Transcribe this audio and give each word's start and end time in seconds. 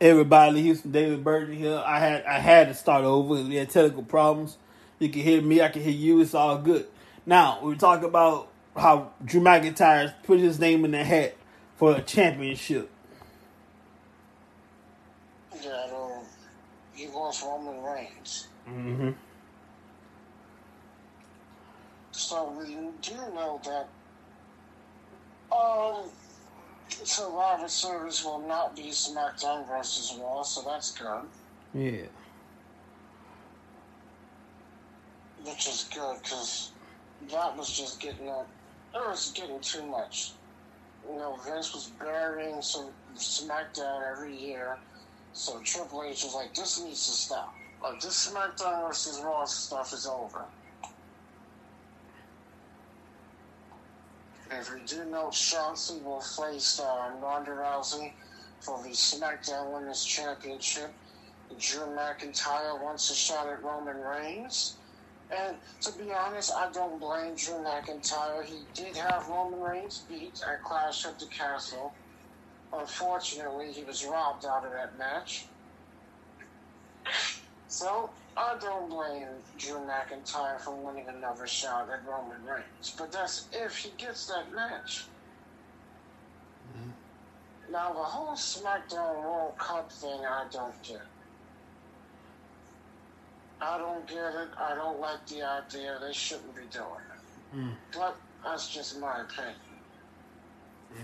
Everybody, 0.00 0.62
Houston 0.62 0.90
David 0.90 1.22
Burton 1.22 1.54
here. 1.54 1.82
I 1.84 1.98
had 1.98 2.24
I 2.24 2.38
had 2.38 2.68
to 2.68 2.74
start 2.74 3.04
over. 3.04 3.34
We 3.34 3.56
had 3.56 3.68
technical 3.68 4.04
problems. 4.04 4.56
You 4.98 5.10
can 5.10 5.20
hear 5.20 5.42
me, 5.42 5.60
I 5.60 5.68
can 5.68 5.82
hear 5.82 5.92
you. 5.92 6.22
It's 6.22 6.32
all 6.32 6.56
good. 6.56 6.86
Now 7.26 7.60
we 7.62 7.76
talk 7.76 8.02
about 8.02 8.48
how 8.74 9.10
Drew 9.22 9.42
McIntyre 9.42 10.14
put 10.22 10.40
his 10.40 10.58
name 10.58 10.86
in 10.86 10.92
the 10.92 11.04
hat 11.04 11.36
for 11.76 11.94
a 11.94 12.00
championship. 12.00 12.90
Yeah, 15.62 15.88
um, 15.92 16.24
he 16.94 17.06
wants 17.08 17.42
Roman 17.42 17.82
Reigns. 17.82 18.48
Mm-hmm. 18.66 19.10
So 22.28 22.52
we 22.58 22.66
do 23.00 23.14
know 23.34 23.58
that 23.64 23.88
um, 25.50 26.10
Survivor 26.90 27.68
Series 27.68 28.22
will 28.22 28.46
not 28.46 28.76
be 28.76 28.90
SmackDown 28.90 29.66
versus 29.66 30.14
Raw, 30.20 30.42
so 30.42 30.60
that's 30.60 30.90
good. 30.90 31.22
Yeah. 31.72 32.04
Which 35.42 35.68
is 35.68 35.88
good 35.94 36.18
because 36.22 36.72
that 37.30 37.56
was 37.56 37.70
just 37.74 37.98
getting 37.98 38.28
up. 38.28 38.46
It 38.94 39.08
was 39.08 39.32
getting 39.34 39.60
too 39.60 39.86
much. 39.86 40.32
You 41.10 41.16
know, 41.16 41.38
Vince 41.46 41.72
was 41.72 41.90
burying 41.98 42.60
some 42.60 42.88
SmackDown 43.16 44.02
every 44.12 44.36
year, 44.36 44.76
so 45.32 45.60
Triple 45.60 46.02
H 46.02 46.24
was 46.24 46.34
like, 46.34 46.52
"This 46.52 46.78
needs 46.78 47.06
to 47.06 47.12
stop. 47.12 47.54
Like 47.82 48.02
this 48.02 48.30
SmackDown 48.30 48.86
versus 48.86 49.18
Raw 49.24 49.46
stuff 49.46 49.94
is 49.94 50.06
over." 50.06 50.44
If 54.50 54.72
we 54.72 54.84
do 54.84 55.04
know 55.06 55.28
Shotzi 55.30 56.02
will 56.02 56.20
face 56.20 56.80
uh, 56.80 57.18
Ronda 57.20 57.52
Rousey 57.52 58.14
for 58.60 58.82
the 58.82 58.90
SmackDown 58.90 59.74
Women's 59.74 60.04
Championship, 60.04 60.96
Drew 61.58 61.86
McIntyre 61.86 62.82
wants 62.82 63.10
a 63.10 63.14
shot 63.14 63.48
at 63.48 63.62
Roman 63.62 63.96
Reigns. 63.96 64.80
And 65.30 65.58
to 65.82 65.92
be 65.98 66.12
honest, 66.12 66.52
I 66.56 66.70
don't 66.72 67.00
blame 67.00 67.36
Drew 67.36 67.56
McIntyre. 67.56 68.44
He 68.44 68.68
did 68.74 68.96
have 68.96 69.28
Roman 69.28 69.60
Reigns 69.60 70.04
beat 70.08 70.40
at 70.48 70.62
Clash 70.62 71.04
at 71.06 71.18
the 71.18 71.26
Castle. 71.28 71.98
Unfortunately, 72.72 73.72
he 73.72 73.84
was 73.84 74.04
robbed 74.04 74.46
out 74.46 74.64
of 74.66 74.72
that 74.72 74.96
match. 74.96 75.52
So, 77.66 78.14
I 78.38 78.56
don't 78.60 78.88
blame 78.88 79.26
Drew 79.58 79.78
McIntyre 79.78 80.60
for 80.60 80.70
winning 80.70 81.06
another 81.08 81.46
shot 81.48 81.88
at 81.90 82.06
Roman 82.06 82.44
Reigns. 82.44 82.94
But 82.96 83.10
that's 83.10 83.48
if 83.52 83.76
he 83.76 83.90
gets 83.98 84.26
that 84.26 84.54
match. 84.54 85.06
Now, 87.70 87.92
the 87.92 87.98
whole 87.98 88.34
SmackDown 88.34 89.22
World 89.22 89.58
Cup 89.58 89.92
thing, 89.92 90.20
I 90.24 90.46
don't 90.50 90.82
get. 90.82 91.02
I 93.60 93.76
don't 93.76 94.06
get 94.06 94.16
it. 94.16 94.48
I 94.56 94.74
don't 94.74 95.00
like 95.00 95.26
the 95.26 95.42
idea. 95.42 95.98
They 96.00 96.12
shouldn't 96.12 96.54
be 96.54 96.62
doing 96.70 96.86
it. 96.86 97.56
Mm. 97.56 97.72
But 97.92 98.16
that's 98.44 98.72
just 98.72 99.00
my 99.00 99.20
opinion. 99.20 99.56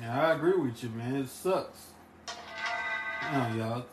Yeah, 0.01 0.29
I 0.29 0.35
agree 0.35 0.57
with 0.57 0.83
you, 0.83 0.89
man. 0.91 1.17
It 1.17 1.29
sucks. 1.29 1.89
Yeah, 3.23 3.55
y'all. 3.57 3.87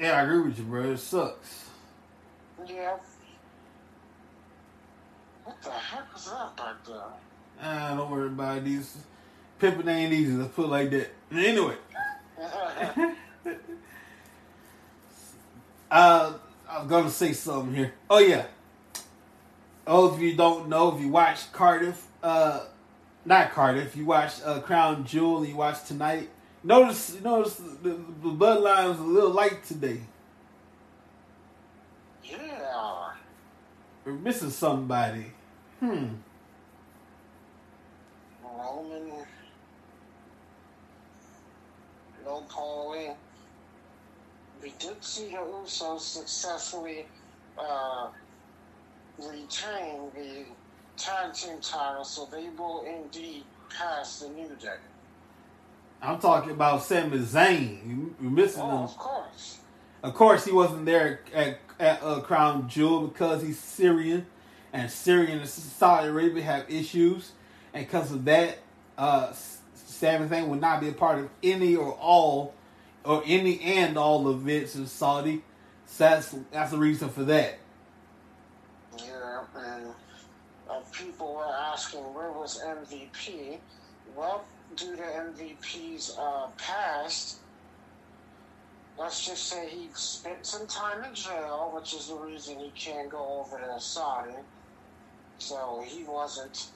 Yeah, 0.00 0.18
I 0.18 0.22
agree 0.22 0.40
with 0.40 0.58
you, 0.58 0.64
bro. 0.64 0.92
It 0.92 0.96
sucks. 0.96 1.66
Yeah. 2.66 2.96
What 5.44 5.60
the 5.62 5.70
heck 5.70 6.12
was 6.14 6.24
that 6.24 6.56
back 6.56 6.84
there? 6.86 6.96
Ah, 7.60 7.94
don't 7.96 8.10
worry 8.10 8.28
about 8.28 8.58
it. 8.58 8.64
These 8.64 8.96
pimping 9.58 9.88
ain't 9.88 10.12
easy. 10.14 10.32
Let's 10.32 10.54
put 10.54 10.64
it 10.64 10.68
like 10.68 10.90
that. 10.90 11.10
Anyway, 11.30 11.76
uh, 15.90 16.32
I 16.68 16.78
was 16.78 16.88
gonna 16.88 17.10
say 17.10 17.34
something 17.34 17.74
here. 17.74 17.92
Oh 18.08 18.20
yeah. 18.20 18.46
Those 19.86 20.14
of 20.14 20.22
you 20.22 20.34
don't 20.34 20.68
know, 20.68 20.94
if 20.94 21.00
you 21.02 21.08
watch 21.08 21.52
Cardiff, 21.52 22.06
uh, 22.22 22.64
not 23.26 23.50
Cardiff, 23.50 23.96
you 23.96 24.06
watch 24.06 24.34
uh, 24.44 24.60
Crown 24.60 25.04
Jewel, 25.04 25.44
you 25.44 25.56
watch 25.56 25.84
tonight. 25.84 26.30
Notice, 26.62 27.18
notice 27.22 27.54
the, 27.54 27.88
the, 27.88 27.90
the 27.94 28.28
bloodline 28.28 28.92
is 28.92 29.00
a 29.00 29.02
little 29.02 29.30
light 29.30 29.64
today. 29.64 30.00
yeah. 32.22 33.12
We're 34.04 34.12
missing 34.12 34.50
somebody. 34.50 35.26
Hmm. 35.78 36.08
Roman. 38.44 39.26
No 42.24 42.44
Paulie. 42.50 43.14
We 44.62 44.74
did 44.78 45.02
see 45.02 45.28
the 45.28 45.36
Usos 45.38 46.00
successfully 46.00 47.06
uh, 47.58 48.08
retain 49.18 50.10
the 50.14 50.44
tag 50.98 51.32
team 51.32 51.58
title, 51.62 52.04
so 52.04 52.28
they 52.30 52.50
will 52.50 52.82
indeed 52.82 53.44
pass 53.70 54.20
the 54.20 54.28
New 54.28 54.54
Day. 54.60 54.76
I'm 56.02 56.18
talking 56.18 56.50
about 56.52 56.82
Sami 56.82 57.18
Zayn. 57.18 57.86
You- 57.88 58.14
You're 58.20 58.30
missing 58.30 58.62
Oh, 58.62 58.68
him. 58.70 58.82
of 58.84 58.96
course. 58.96 59.58
Of 60.02 60.14
course, 60.14 60.44
he 60.46 60.52
wasn't 60.52 60.86
there 60.86 61.20
at, 61.34 61.58
at 61.78 62.02
uh, 62.02 62.20
Crown 62.20 62.68
Jewel 62.68 63.06
because 63.08 63.42
he's 63.42 63.58
Syrian, 63.58 64.26
and 64.72 64.90
Syrian 64.90 65.40
and 65.40 65.48
Saudi 65.48 66.08
Arabia 66.08 66.42
have 66.42 66.70
issues, 66.70 67.32
and 67.74 67.86
because 67.86 68.10
of 68.10 68.24
that, 68.24 68.58
uh, 68.96 69.32
Sami 69.74 70.26
Zayn 70.28 70.46
would 70.48 70.60
not 70.60 70.80
be 70.80 70.88
a 70.88 70.92
part 70.92 71.18
of 71.18 71.28
any 71.42 71.76
or 71.76 71.92
all, 71.92 72.54
or 73.04 73.22
any 73.26 73.60
and 73.60 73.98
all 73.98 74.30
events 74.30 74.74
in 74.74 74.86
Saudi. 74.86 75.42
So 75.86 76.04
that's 76.04 76.34
that's 76.50 76.70
the 76.70 76.78
reason 76.78 77.08
for 77.10 77.24
that. 77.24 77.58
Yeah, 78.98 79.42
and 79.56 79.86
uh, 80.70 80.80
people 80.92 81.34
were 81.34 81.44
asking 81.52 82.00
where 82.14 82.30
was 82.32 82.62
MVP. 82.64 83.58
Well, 84.16 84.44
due 84.76 84.96
to 84.96 85.02
MVP's 85.02 86.16
uh, 86.18 86.46
past, 86.56 87.38
let's 88.98 89.26
just 89.26 89.44
say 89.44 89.68
he 89.68 89.88
spent 89.94 90.46
some 90.46 90.66
time 90.66 91.04
in 91.04 91.14
jail, 91.14 91.72
which 91.74 91.94
is 91.94 92.08
the 92.08 92.14
reason 92.14 92.58
he 92.58 92.70
can't 92.70 93.08
go 93.08 93.44
over 93.44 93.58
to 93.58 93.80
Saudi. 93.80 94.34
So 95.38 95.82
he 95.86 96.04
wasn't 96.04 96.68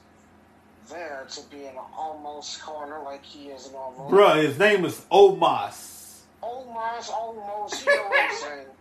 there 0.89 1.25
to 1.29 1.41
be 1.49 1.65
an 1.65 1.75
almost 1.97 2.61
corner 2.61 3.01
like 3.03 3.23
he 3.23 3.49
is 3.49 3.67
an 3.67 3.75
almost. 3.75 4.13
Bruh, 4.13 4.43
his 4.43 4.57
name 4.57 4.85
is 4.85 5.05
Omos. 5.11 6.19
Almost, 6.41 7.11
almost, 7.11 7.85
you 7.85 7.95
know 7.95 8.03
what 8.03 8.31
I'm 8.31 8.37
saying. 8.37 8.67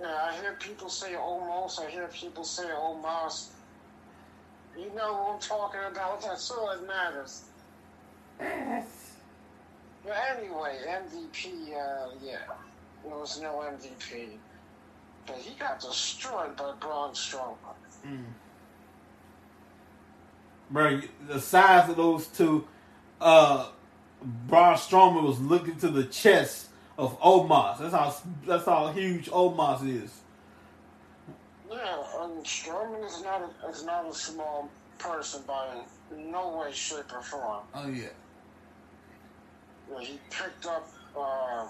Yeah, 0.00 0.30
I 0.30 0.40
hear 0.40 0.56
people 0.60 0.88
say 0.88 1.16
almost, 1.16 1.80
I 1.80 1.90
hear 1.90 2.06
people 2.06 2.44
say 2.44 2.70
almost. 2.70 3.50
You 4.78 4.94
know 4.94 5.12
what 5.12 5.34
I'm 5.34 5.40
talking 5.40 5.80
about, 5.90 6.22
that's 6.22 6.50
all 6.50 6.68
that 6.68 6.86
matters. 6.86 7.44
But 10.04 10.16
anyway, 10.38 10.78
MVP, 10.88 11.74
uh, 11.74 12.10
yeah, 12.22 12.38
there 13.04 13.16
was 13.16 13.40
no 13.42 13.64
MVP. 13.68 14.28
But 15.26 15.36
he 15.36 15.54
got 15.58 15.80
destroyed 15.80 16.56
by 16.56 16.72
Braun 16.80 17.12
Strowman. 17.12 17.56
Bro, 20.70 21.02
the 21.26 21.40
size 21.40 21.90
of 21.90 21.96
those 21.96 22.26
two, 22.28 22.66
uh, 23.20 23.68
Braun 24.22 24.76
Strowman 24.76 25.24
was 25.24 25.40
looking 25.40 25.76
to 25.76 25.88
the 25.88 26.04
chest 26.04 26.68
of 26.96 27.20
Omos. 27.20 27.78
That's 27.78 27.94
how 27.94 28.14
that's 28.46 28.64
how 28.64 28.92
huge 28.92 29.28
Omos 29.30 29.86
is. 29.86 30.20
Yeah, 31.70 32.02
and 32.20 32.44
Strowman 32.44 33.04
is 33.04 33.22
not 33.22 33.42
a, 33.42 33.68
is 33.68 33.84
not 33.84 34.08
a 34.08 34.14
small 34.14 34.70
person 34.98 35.42
by 35.46 35.68
no 36.16 36.58
way, 36.58 36.72
shape, 36.72 37.12
or 37.14 37.22
form. 37.22 37.62
Oh 37.74 37.88
yeah. 37.88 38.08
You 39.88 39.94
know, 39.94 39.98
he 40.00 40.18
picked 40.30 40.66
up, 40.66 40.88
uh, 41.16 41.66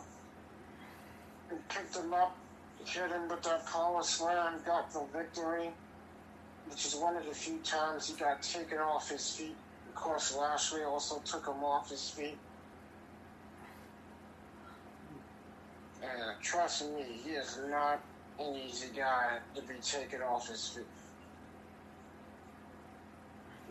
he 1.50 1.56
picked 1.68 1.96
him 1.96 2.12
up, 2.14 2.36
hit 2.84 3.10
him 3.10 3.28
with 3.28 3.42
that 3.42 3.66
power 3.66 4.02
slam, 4.02 4.54
got 4.66 4.92
the 4.92 5.02
victory, 5.12 5.70
which 6.68 6.86
is 6.86 6.96
one 6.96 7.16
of 7.16 7.26
the 7.26 7.34
few 7.34 7.58
times 7.58 8.08
he 8.08 8.14
got 8.18 8.42
taken 8.42 8.78
off 8.78 9.08
his 9.10 9.30
feet. 9.36 9.56
Of 9.88 9.94
course, 9.94 10.36
Lashley 10.36 10.82
also 10.82 11.20
took 11.24 11.46
him 11.46 11.62
off 11.64 11.90
his 11.90 12.10
feet. 12.10 12.38
And 16.02 16.40
trust 16.40 16.88
me, 16.90 17.04
he 17.24 17.30
is 17.30 17.58
not 17.68 18.00
an 18.38 18.54
easy 18.54 18.88
guy 18.96 19.38
to 19.54 19.62
be 19.62 19.74
taken 19.82 20.22
off 20.22 20.48
his 20.48 20.68
feet. 20.68 20.84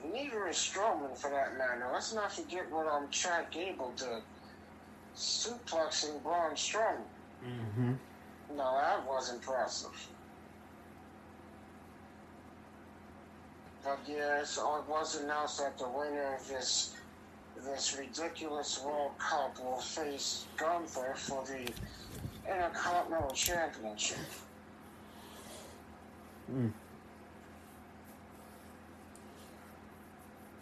Neither 0.03 0.47
is 0.47 0.55
Strowman, 0.55 1.17
for 1.17 1.29
that 1.31 1.57
matter. 1.57 1.87
Let's 1.91 2.13
not 2.13 2.31
forget 2.31 2.71
what 2.71 2.87
um 2.87 3.07
Chad 3.09 3.49
Gable 3.51 3.93
did, 3.97 4.21
suplexing 5.15 6.21
Braun 6.23 6.51
Strowman. 6.55 7.01
Mm-hmm. 7.45 7.93
No, 8.55 8.79
that 8.81 9.05
was 9.05 9.33
impressive. 9.33 10.07
But 13.83 13.99
yeah, 14.07 14.43
so 14.43 14.77
it 14.77 14.89
was 14.89 15.21
announced 15.21 15.59
that 15.59 15.77
the 15.77 15.87
winner 15.87 16.35
of 16.35 16.47
this 16.47 16.93
this 17.63 17.97
ridiculous 17.97 18.81
World 18.83 19.17
Cup 19.17 19.57
will 19.63 19.79
face 19.79 20.45
Gunther 20.57 21.13
for 21.15 21.43
the 21.45 21.71
Intercontinental 22.49 23.31
Championship. 23.31 24.17
Mm. 26.51 26.71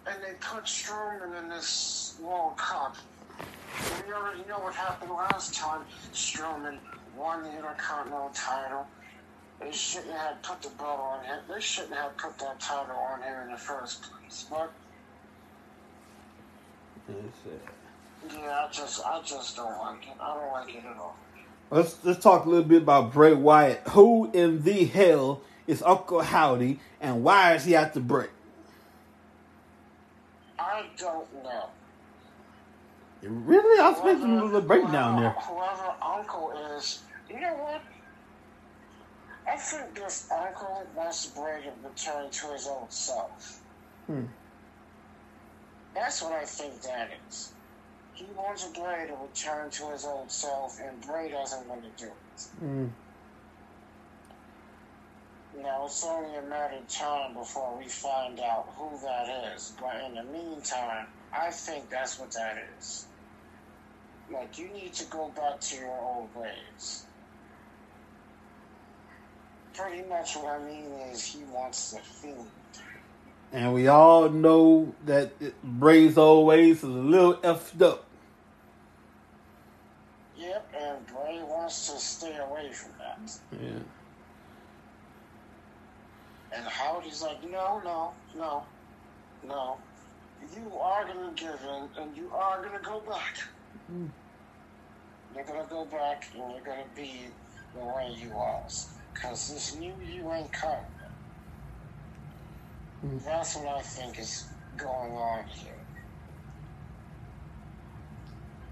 And 0.07 0.21
they 0.21 0.33
put 0.39 0.65
Strowman 0.65 1.37
in 1.41 1.49
this 1.49 2.15
World 2.21 2.57
Cup. 2.57 2.95
We 4.05 4.13
already 4.13 4.43
know 4.47 4.59
what 4.59 4.73
happened 4.75 5.11
last 5.11 5.53
time. 5.55 5.81
Strowman 6.13 6.77
won 7.17 7.43
the 7.43 7.49
Intercontinental 7.49 8.29
title. 8.33 8.85
They 9.59 9.71
shouldn't 9.71 10.13
have 10.13 10.41
put 10.43 10.61
the 10.61 10.69
belt 10.77 10.99
on 10.99 11.23
him. 11.23 11.39
They 11.51 11.59
shouldn't 11.59 11.95
have 11.95 12.15
put 12.17 12.37
that 12.39 12.59
title 12.59 12.95
on 12.95 13.21
him 13.21 13.43
in 13.45 13.51
the 13.51 13.57
first 13.57 14.03
place. 14.03 14.45
But 14.49 14.71
yeah, 17.09 18.67
I 18.67 18.71
just, 18.71 19.05
I 19.05 19.21
just 19.23 19.55
don't 19.55 19.77
like 19.79 20.07
it. 20.07 20.13
I 20.19 20.33
don't 20.35 20.51
like 20.51 20.75
it 20.75 20.83
at 20.85 20.97
all. 20.97 21.15
Let's 21.71 21.97
let's 22.03 22.21
talk 22.21 22.45
a 22.45 22.49
little 22.49 22.65
bit 22.65 22.83
about 22.83 23.11
Bray 23.11 23.33
Wyatt. 23.33 23.81
Who 23.89 24.29
in 24.33 24.61
the 24.63 24.85
hell 24.85 25.41
is 25.65 25.81
Uncle 25.81 26.21
Howdy, 26.21 26.79
and 27.01 27.23
why 27.23 27.55
is 27.55 27.65
he 27.65 27.75
at 27.75 27.93
the 27.93 27.99
break? 27.99 28.29
I 30.65 30.85
don't 30.97 31.43
know. 31.43 31.69
Really, 33.21 33.79
I 33.79 33.89
was 33.89 34.03
making 34.03 34.37
a 34.37 34.43
little 34.43 34.61
breakdown 34.61 35.21
there. 35.21 35.31
Whoever 35.31 35.93
Uncle 36.01 36.53
is, 36.75 37.01
you 37.29 37.39
know 37.39 37.53
what? 37.53 37.81
I 39.47 39.55
think 39.57 39.93
this 39.93 40.27
uncle 40.31 40.87
wants 40.95 41.27
Bray 41.27 41.61
to 41.63 41.87
return 41.87 42.29
to 42.31 42.47
his 42.47 42.67
old 42.67 42.91
self. 42.91 43.61
Hmm. 44.07 44.23
That's 45.93 46.21
what 46.23 46.33
I 46.33 46.45
think 46.45 46.81
that 46.81 47.11
is. 47.29 47.53
He 48.15 48.25
wants 48.35 48.65
Bray 48.67 49.07
to 49.07 49.13
return 49.13 49.69
to 49.69 49.91
his 49.91 50.03
old 50.05 50.31
self, 50.31 50.79
and 50.81 50.99
Bray 51.01 51.29
doesn't 51.29 51.67
want 51.67 51.83
to 51.83 52.05
do 52.05 52.11
it. 52.11 52.63
Mm. 52.63 52.89
You 55.55 55.63
know, 55.63 55.85
it's 55.85 56.03
only 56.05 56.35
a 56.37 56.41
matter 56.41 56.75
of 56.75 56.87
time 56.87 57.33
before 57.33 57.77
we 57.77 57.85
find 57.85 58.39
out 58.39 58.67
who 58.75 58.97
that 59.03 59.53
is. 59.55 59.73
But 59.79 60.03
in 60.05 60.15
the 60.15 60.23
meantime, 60.23 61.07
I 61.33 61.49
think 61.51 61.89
that's 61.89 62.19
what 62.19 62.31
that 62.31 62.63
is. 62.77 63.05
Like, 64.31 64.57
you 64.57 64.67
need 64.69 64.93
to 64.93 65.05
go 65.05 65.31
back 65.35 65.59
to 65.61 65.75
your 65.77 65.97
old 65.97 66.29
ways. 66.35 67.05
Pretty 69.73 70.07
much 70.07 70.35
what 70.35 70.59
I 70.59 70.65
mean 70.65 70.91
is 71.11 71.23
he 71.23 71.43
wants 71.53 71.91
the 71.91 71.99
Fiend. 71.99 72.47
And 73.53 73.73
we 73.73 73.87
all 73.87 74.29
know 74.29 74.93
that 75.05 75.31
Bray's 75.63 76.17
old 76.17 76.47
ways 76.47 76.77
is 76.77 76.83
a 76.83 76.87
little 76.87 77.35
effed 77.35 77.81
up. 77.81 78.05
Yep, 80.37 80.73
and 80.77 81.07
Bray 81.07 81.41
wants 81.43 81.91
to 81.91 81.99
stay 81.99 82.35
away 82.37 82.71
from 82.73 82.91
that. 82.99 83.39
Yeah. 83.61 83.79
And 86.55 86.65
Howard 86.65 87.05
is 87.05 87.21
like, 87.21 87.43
no, 87.49 87.81
no, 87.83 88.13
no, 88.37 88.63
no. 89.45 89.77
You 90.55 90.77
are 90.77 91.05
going 91.05 91.35
to 91.35 91.41
give 91.41 91.59
in, 91.63 92.01
and 92.01 92.15
you 92.15 92.29
are 92.33 92.61
going 92.63 92.77
to 92.77 92.83
go 92.83 93.01
back. 93.01 93.37
Mm. 93.91 94.09
You're 95.35 95.43
going 95.43 95.63
to 95.63 95.69
go 95.69 95.85
back, 95.85 96.27
and 96.33 96.51
you're 96.51 96.61
going 96.61 96.83
to 96.83 96.95
be 96.95 97.11
the 97.73 97.83
way 97.83 98.15
you 98.17 98.29
was. 98.29 98.87
Because 99.13 99.53
this 99.53 99.75
new 99.75 99.93
you 100.07 100.31
ain't 100.31 100.51
coming. 100.53 100.77
Mm. 103.05 103.23
That's 103.23 103.55
what 103.57 103.67
I 103.67 103.81
think 103.81 104.19
is 104.19 104.45
going 104.77 105.11
on 105.11 105.45
here. 105.45 105.71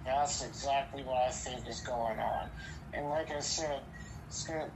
That's 0.06 0.44
exactly 0.46 1.04
what 1.04 1.18
I 1.18 1.32
think 1.32 1.68
is 1.68 1.80
going 1.82 2.20
on. 2.20 2.50
And 2.94 3.10
like 3.10 3.32
I 3.32 3.40
said, 3.40 3.80
it's 4.28 4.46
gonna 4.46 4.70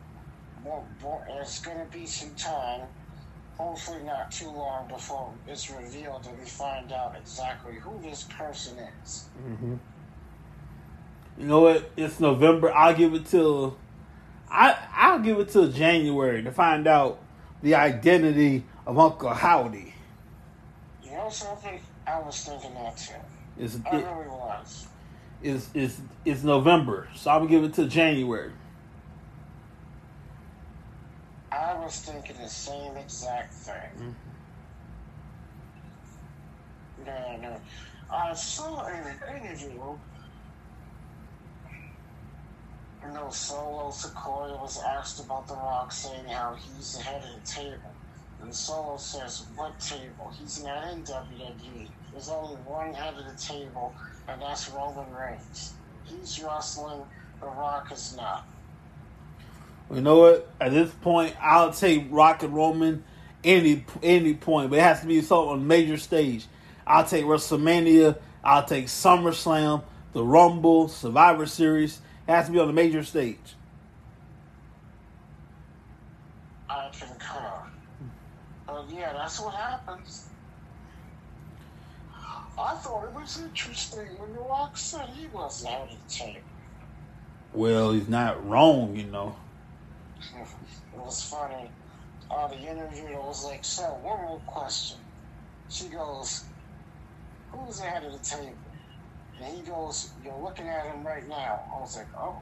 it's 1.40 1.60
gonna 1.62 1.86
be 1.92 2.06
some 2.06 2.34
time, 2.36 2.88
hopefully 3.58 4.04
not 4.04 4.32
too 4.32 4.50
long 4.50 4.88
before 4.88 5.34
it's 5.48 5.72
revealed 5.72 6.26
and 6.28 6.38
we 6.40 6.46
find 6.46 6.92
out 6.92 7.16
exactly 7.20 7.76
who 7.76 8.00
this 8.02 8.24
person 8.24 8.78
is. 9.04 9.26
Mm-hmm. 9.48 9.76
You 11.40 11.46
know 11.46 11.62
what? 11.62 11.90
It's 11.96 12.20
November. 12.20 12.74
I'll 12.74 12.96
give 12.96 13.14
it 13.14 13.26
till 13.26 13.78
I 14.50 14.78
I'll 14.94 15.20
give 15.20 15.40
it 15.40 15.50
till 15.50 15.72
January 15.72 16.44
to 16.44 16.52
find 16.52 16.88
out 16.88 17.20
the 17.62 17.76
identity 17.76 18.64
of 18.86 18.98
Uncle 18.98 19.30
Howdy. 19.30 19.94
You 21.04 21.12
know 21.12 21.30
something? 21.30 21.80
I 22.06 22.20
was 22.20 22.44
thinking 22.44 22.74
that 22.76 22.98
too. 22.98 23.14
It's, 23.60 23.78
I 23.92 23.96
really 23.96 24.28
was. 24.30 24.88
It's, 25.44 25.70
it's, 25.74 26.02
it's 26.26 26.44
November, 26.44 27.10
so 27.16 27.32
I'm 27.32 27.40
gonna 27.42 27.50
give 27.50 27.64
it 27.64 27.74
till 27.74 27.88
January. 27.88 28.52
I 31.58 31.74
was 31.84 32.00
thinking 32.00 32.36
the 32.40 32.50
same 32.50 32.96
exact 32.98 33.54
thing. 33.54 33.74
Mm-hmm. 33.98 34.12
No, 37.06 37.38
no. 37.42 37.58
I 38.12 38.34
saw 38.34 38.86
in 38.88 38.94
an 38.96 39.18
interview 39.42 39.98
you 43.08 43.14
know, 43.14 43.30
Solo 43.30 43.90
Sikoa 43.90 44.60
was 44.62 44.82
asked 44.84 45.24
about 45.24 45.48
The 45.48 45.54
Rock, 45.54 45.92
saying 45.92 46.26
how 46.26 46.56
he's 46.56 46.98
the 46.98 47.04
head 47.04 47.24
of 47.24 47.42
the 47.42 47.48
table. 47.48 47.94
And 48.42 48.54
Solo 48.54 48.98
says, 48.98 49.46
What 49.56 49.80
table? 49.80 50.32
He's 50.38 50.64
not 50.64 50.92
in 50.92 51.04
WWE. 51.04 51.88
There's 52.12 52.30
only 52.30 52.56
one 52.58 52.94
head 52.94 53.16
of 53.18 53.26
the 53.26 53.38
table, 53.42 53.96
and 54.28 54.42
that's 54.42 54.70
Roman 54.70 55.12
Reigns. 55.14 55.74
He's 56.06 56.42
wrestling, 56.44 57.04
The 57.40 57.48
Rock 57.48 57.92
is 57.92 58.16
not. 58.16 58.46
You 59.92 60.02
know 60.02 60.20
what? 60.20 60.50
At 60.60 60.72
this 60.74 60.92
point, 60.92 61.36
I'll 61.42 61.72
take 61.72 62.08
Rock 62.10 62.44
and 62.44 62.54
Roman 62.54 63.04
any 63.44 63.86
any 64.04 64.34
point, 64.34 64.70
but 64.70 64.80
it 64.80 64.82
has 64.82 65.02
to 65.02 65.08
be 65.08 65.22
something 65.22 65.50
on 65.50 65.60
a 65.60 65.64
major 65.64 65.98
stage. 65.98 66.46
I'll 66.86 67.06
take 67.06 67.26
WrestleMania. 67.26 68.18
I'll 68.44 68.66
take 68.66 68.86
SummerSlam, 68.86 69.84
the 70.14 70.24
Rumble, 70.24 70.88
Survivor 70.88 71.46
Series. 71.46 72.00
It 72.28 72.32
has 72.32 72.48
to 72.48 72.52
be 72.52 72.60
on 72.60 72.70
a 72.70 72.74
major 72.74 73.04
stage. 73.04 73.56
I 76.70 76.90
can 76.92 77.08
concur. 77.10 77.54
Oh, 78.70 78.86
but 78.88 78.90
yeah, 78.94 79.14
that's 79.14 79.40
what 79.40 79.54
happens. 79.54 80.28
I 82.60 82.74
thought 82.76 83.04
it 83.06 83.14
was 83.14 83.40
interesting 83.40 84.08
when 84.18 84.34
The 84.34 84.40
Rock 84.40 84.78
said 84.78 85.10
he 85.10 85.28
was 85.28 85.64
out 85.66 85.92
of 85.92 86.08
table. 86.08 86.40
Well, 87.54 87.92
he's 87.92 88.10
not 88.10 88.48
wrong, 88.48 88.96
you 88.96 89.06
know. 89.06 89.36
It 90.20 91.00
was 91.00 91.24
funny. 91.24 91.70
Uh, 92.30 92.48
the 92.48 92.58
interviewer 92.58 93.22
was 93.22 93.46
like, 93.46 93.64
so, 93.64 93.84
one 94.02 94.22
more 94.22 94.42
question. 94.46 94.98
She 95.70 95.88
goes, 95.88 96.44
who's 97.52 97.80
of 97.80 98.12
the 98.12 98.20
table? 98.20 98.54
And 99.42 99.56
he 99.56 99.62
goes, 99.62 100.12
you're 100.24 100.38
looking 100.42 100.68
at 100.68 100.86
him 100.88 101.06
right 101.06 101.28
now. 101.28 101.62
I 101.74 101.80
was 101.80 101.96
like, 101.96 102.08
oh. 102.18 102.42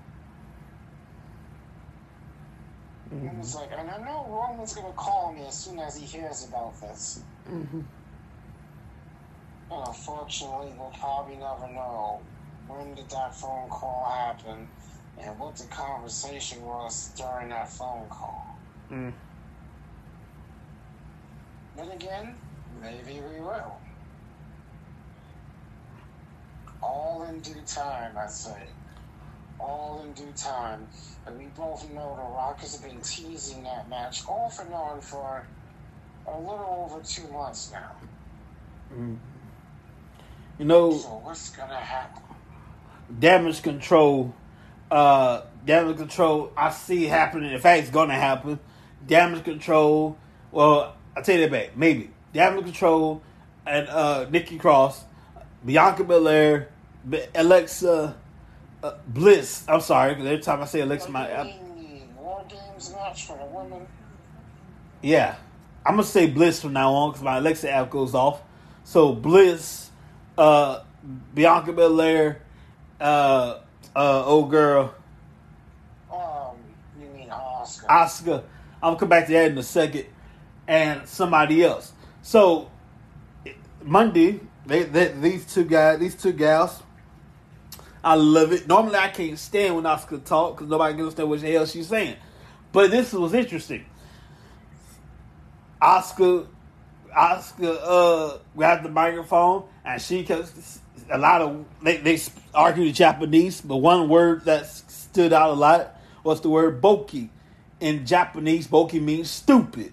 Mm-hmm. 3.14 3.28
He 3.28 3.38
was 3.38 3.56
like, 3.56 3.70
and 3.78 3.90
I 3.90 3.98
know 3.98 4.26
Roman's 4.28 4.74
going 4.74 4.88
to 4.88 4.94
call 4.94 5.34
me 5.34 5.46
as 5.46 5.56
soon 5.56 5.80
as 5.80 5.96
he 5.98 6.06
hears 6.06 6.48
about 6.48 6.80
this. 6.82 7.22
Mm-hmm. 7.50 7.82
And 9.72 9.88
unfortunately, 9.88 10.74
we'll 10.78 10.94
probably 11.00 11.36
never 11.36 11.68
know 11.74 12.22
when 12.68 12.96
did 12.96 13.10
that 13.10 13.36
phone 13.36 13.70
call 13.70 14.06
happen 14.10 14.68
and 15.20 15.38
what 15.40 15.56
the 15.56 15.68
conversation 15.68 16.64
was 16.66 17.12
during 17.18 17.50
that 17.50 17.70
phone 17.70 18.08
call. 18.10 18.58
Mm. 18.92 19.14
Then 21.78 21.92
again, 21.92 22.36
maybe 22.82 23.22
we 23.22 23.40
will. 23.42 23.78
All 26.82 27.26
in 27.30 27.40
due 27.40 27.62
time, 27.66 28.16
I 28.18 28.28
say. 28.28 28.68
All 29.60 30.04
in 30.04 30.14
due 30.14 30.34
time. 30.36 30.88
And 31.26 31.38
we 31.38 31.46
both 31.46 31.90
know 31.92 32.16
the 32.16 32.36
Rock 32.36 32.60
has 32.60 32.78
been 32.78 33.02
teasing 33.02 33.64
that 33.64 33.90
match 33.90 34.28
off 34.28 34.60
and 34.60 34.74
on 34.74 35.02
for 35.02 35.46
a 36.28 36.38
little 36.38 36.90
over 36.92 37.04
two 37.04 37.28
months 37.30 37.72
now. 37.72 37.92
Mm. 38.94 39.18
You 40.60 40.66
know, 40.66 40.92
so 40.98 41.20
what's 41.24 41.50
gonna 41.50 41.76
happen? 41.76 42.24
Damage 43.20 43.62
control, 43.62 44.34
uh, 44.92 45.42
damage 45.66 45.98
control. 45.98 46.52
I 46.56 46.72
see 46.72 47.06
happening. 47.06 47.52
In 47.52 47.60
fact, 47.60 47.82
it's 47.84 47.92
gonna 47.92 48.14
happen. 48.16 48.60
Damage 49.06 49.44
control. 49.44 50.18
Well, 50.52 50.96
I 51.16 51.22
take 51.22 51.40
that 51.42 51.52
back. 51.52 51.78
Maybe 51.78 52.12
damage 52.34 52.66
control 52.66 53.22
and 53.66 53.88
uh, 53.90 54.28
Nikki 54.30 54.58
Cross, 54.58 55.04
Bianca 55.66 56.04
Belair, 56.04 56.70
Alexa 57.34 58.16
uh, 58.84 58.94
Bliss. 59.08 59.64
I'm 59.68 59.82
sorry, 59.82 60.14
every 60.14 60.40
time 60.40 60.62
I 60.62 60.66
say 60.66 60.82
Alexa, 60.82 61.10
my 61.10 61.32
I, 61.32 61.60
women's 62.18 62.92
match 62.92 63.26
for 63.26 63.38
the 63.38 63.46
women. 63.46 63.88
Yeah, 65.02 65.36
I'm 65.86 65.94
gonna 65.94 66.04
say 66.04 66.28
Bliss 66.28 66.62
from 66.62 66.74
now 66.74 66.94
on 66.94 67.12
because 67.12 67.24
my 67.24 67.38
Alexa 67.38 67.70
app 67.70 67.90
goes 67.90 68.14
off. 68.14 68.42
So 68.84 69.14
Bliss, 69.14 69.90
uh, 70.38 70.82
Bianca 71.34 71.74
Belair, 71.74 72.42
uh, 73.00 73.60
uh, 73.96 74.26
old 74.26 74.50
girl, 74.52 74.94
Um, 76.12 76.58
you 77.00 77.08
mean 77.08 77.30
Asuka? 77.30 77.88
Asuka. 77.88 78.44
Gonna 78.82 78.98
come 78.98 79.10
back 79.10 79.26
to 79.28 79.34
that 79.34 79.52
in 79.52 79.58
a 79.58 79.64
second, 79.64 80.06
and 80.68 81.08
somebody 81.08 81.64
else. 81.64 81.92
So 82.22 82.70
Monday, 83.84 84.40
they, 84.66 84.84
they 84.84 85.08
these 85.10 85.52
two 85.52 85.64
guys, 85.64 86.00
these 86.00 86.16
two 86.16 86.34
gals. 86.34 86.82
I 88.04 88.14
love 88.14 88.52
it. 88.52 88.68
Normally, 88.68 88.98
I 88.98 89.08
can't 89.10 89.40
stand 89.40 89.76
when 89.76 89.86
Asuka 89.86 90.24
talk 90.24 90.58
because 90.58 90.70
nobody 90.70 90.94
can 90.94 91.02
understand 91.02 91.30
what 91.30 91.42
the 91.42 91.52
hell 91.52 91.66
she's 91.66 91.88
saying. 91.88 92.16
But 92.72 92.92
this 92.92 93.12
was 93.14 93.34
interesting. 93.34 93.86
Asuka, 95.82 96.46
Asuka, 97.16 97.78
uh, 97.82 98.38
grabbed 98.56 98.86
the 98.86 98.90
microphone 98.90 99.64
and 99.84 100.00
she 100.02 100.24
kept 100.24 100.52
a 101.10 101.18
lot 101.18 101.42
of 101.42 101.66
they 101.82 101.98
they 101.98 102.20
argued 102.54 102.88
in 102.88 102.94
Japanese, 102.94 103.62
but 103.62 103.78
one 103.78 104.10
word 104.10 104.46
that 104.46 104.68
stood 104.68 105.34
out 105.34 105.52
a 105.52 105.54
lot 105.54 106.00
was 106.24 106.42
the 106.42 106.50
word 106.50 106.82
boki. 106.82 107.30
In 107.80 108.06
Japanese, 108.06 108.68
boki 108.68 109.02
means 109.02 109.30
stupid, 109.30 109.92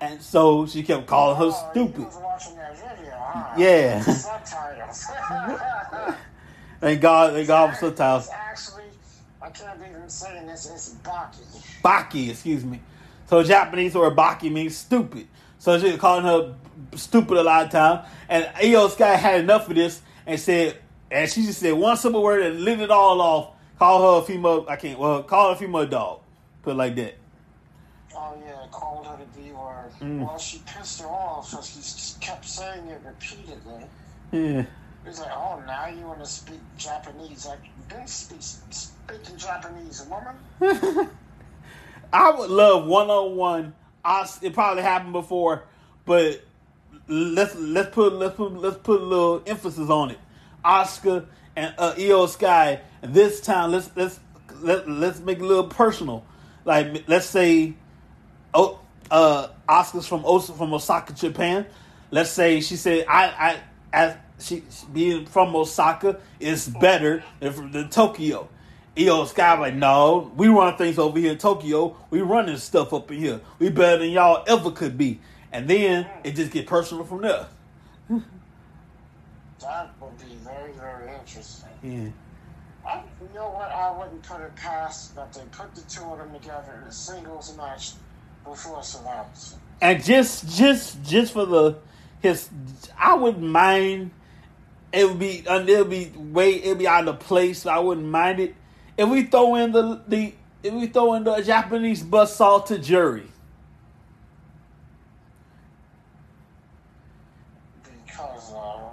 and 0.00 0.20
so 0.22 0.66
she 0.66 0.82
kept 0.82 1.06
calling 1.06 1.36
her 1.36 1.46
Oh, 1.46 1.70
stupid. 1.70 1.98
You 1.98 2.04
was 2.04 2.16
watching 2.16 2.56
that 2.56 2.76
video, 2.76 3.12
huh? 3.16 3.54
Yeah. 3.56 4.00
Subtitles. 4.02 5.06
Thank 6.80 7.02
God, 7.02 7.34
thank 7.34 7.46
God 7.46 7.70
for 7.70 7.76
subtitles. 7.76 8.24
It's 8.24 8.32
actually, 8.34 8.84
I 9.42 9.50
can't 9.50 9.78
even 9.86 10.08
say 10.08 10.42
this. 10.46 10.70
It's 10.70 10.94
Baki. 11.04 11.80
Baki, 11.82 12.30
excuse 12.30 12.64
me. 12.64 12.80
So 13.26 13.42
Japanese 13.42 13.94
word 13.94 14.16
Baki 14.16 14.50
means 14.50 14.76
stupid. 14.78 15.28
So 15.58 15.78
she 15.78 15.90
was 15.90 16.00
calling 16.00 16.24
her 16.24 16.54
stupid 16.96 17.36
a 17.36 17.42
lot 17.42 17.66
of 17.66 17.70
time. 17.70 18.06
And 18.30 18.48
Io 18.64 18.88
Sky 18.88 19.14
had 19.14 19.40
enough 19.40 19.68
of 19.68 19.74
this 19.76 20.00
and 20.26 20.38
said, 20.38 20.78
and 21.10 21.28
she 21.28 21.44
just 21.44 21.60
said 21.60 21.72
one 21.74 21.96
simple 21.96 22.22
word 22.22 22.42
and 22.42 22.60
lit 22.60 22.80
it 22.80 22.90
all 22.90 23.20
off. 23.20 23.54
Call 23.78 24.16
her 24.16 24.22
a 24.22 24.26
female, 24.26 24.66
I 24.68 24.76
can't, 24.76 24.98
well, 24.98 25.22
call 25.22 25.48
her 25.48 25.54
a 25.54 25.58
female 25.58 25.86
dog. 25.86 26.20
Put 26.62 26.72
it 26.72 26.74
like 26.74 26.94
that. 26.96 27.14
Oh 28.14 28.36
yeah, 28.44 28.66
called 28.70 29.06
her 29.06 29.16
the 29.16 29.40
B 29.40 29.52
word. 29.52 29.90
Mm. 30.00 30.26
Well, 30.26 30.38
she 30.38 30.60
pissed 30.66 31.00
her 31.00 31.06
off, 31.06 31.48
so 31.48 31.62
she 31.62 31.76
just 31.76 32.20
kept 32.20 32.44
saying 32.44 32.86
it 32.88 33.00
repeatedly. 33.04 33.84
Yeah. 34.32 34.64
It's 35.06 35.20
like, 35.20 35.30
oh, 35.34 35.62
now 35.66 35.88
you 35.88 36.06
want 36.06 36.20
to 36.20 36.26
speak 36.26 36.60
Japanese? 36.76 37.46
Like, 37.46 37.60
been 37.88 38.06
speak, 38.06 38.42
speaking 38.42 39.36
Japanese, 39.36 40.06
woman. 40.06 40.36
I 42.12 42.30
would 42.30 42.50
love 42.50 42.86
one 42.86 43.08
on 43.08 43.36
one. 43.36 43.74
It 44.42 44.52
probably 44.52 44.82
happened 44.82 45.12
before, 45.12 45.64
but 46.04 46.42
let's 47.10 47.54
let's 47.56 47.94
put 47.94 48.12
let's 48.14 48.36
put 48.36 48.52
let's 48.52 48.76
put 48.78 49.00
a 49.00 49.04
little 49.04 49.42
emphasis 49.46 49.90
on 49.90 50.12
it. 50.12 50.18
Asuka 50.64 51.26
and 51.56 51.74
uh, 51.76 51.94
Io 51.98 52.26
Sky. 52.26 52.80
This 53.02 53.40
time, 53.40 53.72
let's 53.72 53.90
let's 53.96 54.20
let, 54.60 54.88
let's 54.88 55.20
make 55.20 55.38
it 55.38 55.42
a 55.42 55.46
little 55.46 55.68
personal. 55.68 56.24
Like 56.64 57.04
let's 57.08 57.26
say, 57.26 57.74
oh, 58.54 58.80
uh, 59.10 59.48
Asuka's 59.68 60.06
from 60.06 60.24
Os- 60.24 60.50
from 60.50 60.72
Osaka, 60.72 61.12
Japan. 61.12 61.66
Let's 62.10 62.30
say 62.30 62.60
she 62.60 62.76
said, 62.76 63.06
I 63.08 63.26
I 63.26 63.60
as 63.92 64.16
she 64.38 64.62
being 64.92 65.26
from 65.26 65.54
Osaka 65.54 66.20
is 66.38 66.68
better 66.68 67.24
than, 67.40 67.72
than 67.72 67.90
Tokyo. 67.90 68.48
Io 68.98 69.24
Sky 69.24 69.58
like, 69.58 69.74
no, 69.74 70.32
we 70.36 70.48
run 70.48 70.76
things 70.76 70.98
over 70.98 71.18
here 71.18 71.32
in 71.32 71.38
Tokyo. 71.38 71.96
We 72.10 72.20
running 72.20 72.56
stuff 72.56 72.92
up 72.92 73.10
in 73.10 73.18
here. 73.18 73.40
We 73.58 73.70
better 73.70 73.98
than 73.98 74.10
y'all 74.10 74.44
ever 74.46 74.70
could 74.70 74.98
be. 74.98 75.20
And 75.52 75.68
then 75.68 76.06
it 76.24 76.36
just 76.36 76.52
get 76.52 76.66
personal 76.66 77.04
from 77.04 77.22
there. 77.22 77.46
That 79.60 79.90
would 80.00 80.16
be 80.16 80.36
very, 80.42 80.72
very 80.72 81.14
interesting. 81.14 81.68
Yeah. 81.82 82.08
I, 82.90 83.02
you 83.20 83.28
know 83.34 83.50
what? 83.50 83.70
I 83.70 83.94
wouldn't 83.94 84.22
put 84.22 84.40
it 84.40 84.56
past 84.56 85.14
that 85.16 85.34
they 85.34 85.42
put 85.52 85.74
the 85.74 85.82
two 85.82 86.02
of 86.04 86.16
them 86.16 86.32
together 86.32 86.80
in 86.80 86.88
a 86.88 86.92
singles 86.92 87.54
match 87.58 87.92
before 88.42 88.82
Survivor. 88.82 89.28
And 89.82 90.02
just 90.02 90.56
just 90.56 91.02
just 91.02 91.34
for 91.34 91.44
the 91.44 91.76
his 92.20 92.48
I 92.98 93.14
wouldn't 93.14 93.44
mind 93.44 94.12
it 94.92 95.08
would 95.08 95.18
be 95.18 95.44
it 95.46 95.78
would 95.78 95.90
be 95.90 96.12
way 96.16 96.54
it 96.54 96.68
would 96.68 96.78
be 96.78 96.88
out 96.88 97.06
of 97.06 97.20
place, 97.20 97.66
I 97.66 97.78
wouldn't 97.78 98.06
mind 98.06 98.40
it. 98.40 98.54
If 98.96 99.08
we 99.08 99.24
throw 99.24 99.54
in 99.56 99.72
the 99.72 100.00
the 100.06 100.32
if 100.62 100.72
we 100.72 100.86
throw 100.88 101.14
in 101.14 101.24
the 101.24 101.40
Japanese 101.42 102.02
buzzsaw 102.02 102.66
Tajiri. 102.66 103.26
Because, 107.82 108.52
uh, 108.52 108.90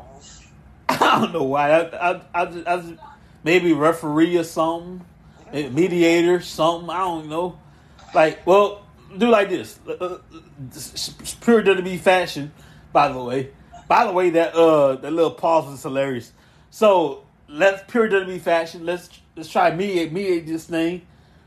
I 1.17 1.21
don't 1.21 1.33
know 1.33 1.43
why. 1.43 1.71
I, 1.71 2.12
I, 2.12 2.21
I, 2.33 2.45
just, 2.45 2.67
I 2.67 2.97
maybe 3.43 3.74
referee 3.74 4.38
or 4.38 4.43
something, 4.43 5.03
eh, 5.51 5.69
mediator, 5.69 6.41
something. 6.41 6.89
I 6.89 7.00
don't 7.00 7.27
know. 7.27 7.57
Like, 8.13 8.45
well, 8.45 8.86
do 9.17 9.29
like 9.29 9.50
this. 9.50 9.79
Uh, 9.88 9.93
uh, 9.93 10.17
Pure 11.41 11.63
WWE 11.63 12.00
fashion, 12.00 12.51
by 12.93 13.09
the 13.09 13.19
way. 13.24 13.50
By 13.88 14.05
the 14.05 14.12
way, 14.12 14.29
that 14.31 14.53
uh, 14.53 14.95
that 14.97 15.12
little 15.12 15.31
pause 15.31 15.65
was 15.71 15.81
hilarious. 15.81 16.31
So 16.69 17.25
let's 17.47 17.83
pure 17.89 18.09
WWE 18.09 18.39
fashion. 18.41 18.86
Let's 18.86 19.09
let's 19.36 19.50
try 19.50 19.74
mediate 19.74 20.12
mediate 20.12 20.45
this 20.45 20.65
thing. 20.65 21.01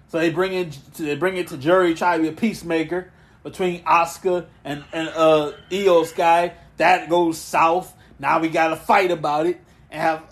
So 0.09 0.19
they 0.19 0.31
bring 0.31 0.53
in 0.53 0.73
they 0.99 1.15
bring 1.17 1.37
it 1.37 1.49
Tajiri, 1.49 1.97
try 1.97 2.17
to 2.17 2.23
be 2.23 2.29
a 2.29 2.33
peacemaker 2.33 3.13
between 3.45 3.85
Asuka 3.85 4.47
and 4.65 4.85
and 4.93 5.09
uh 5.11 5.53
Io 5.71 6.05
Sky. 6.05 6.55
That 6.79 7.11
goes 7.11 7.39
south. 7.39 7.95
Now 8.21 8.39
we 8.39 8.51
got 8.51 8.69
to 8.69 8.77
fight 8.77 9.11
about 9.11 9.47
it 9.47 9.59
and 9.91 10.01
have 10.01 10.23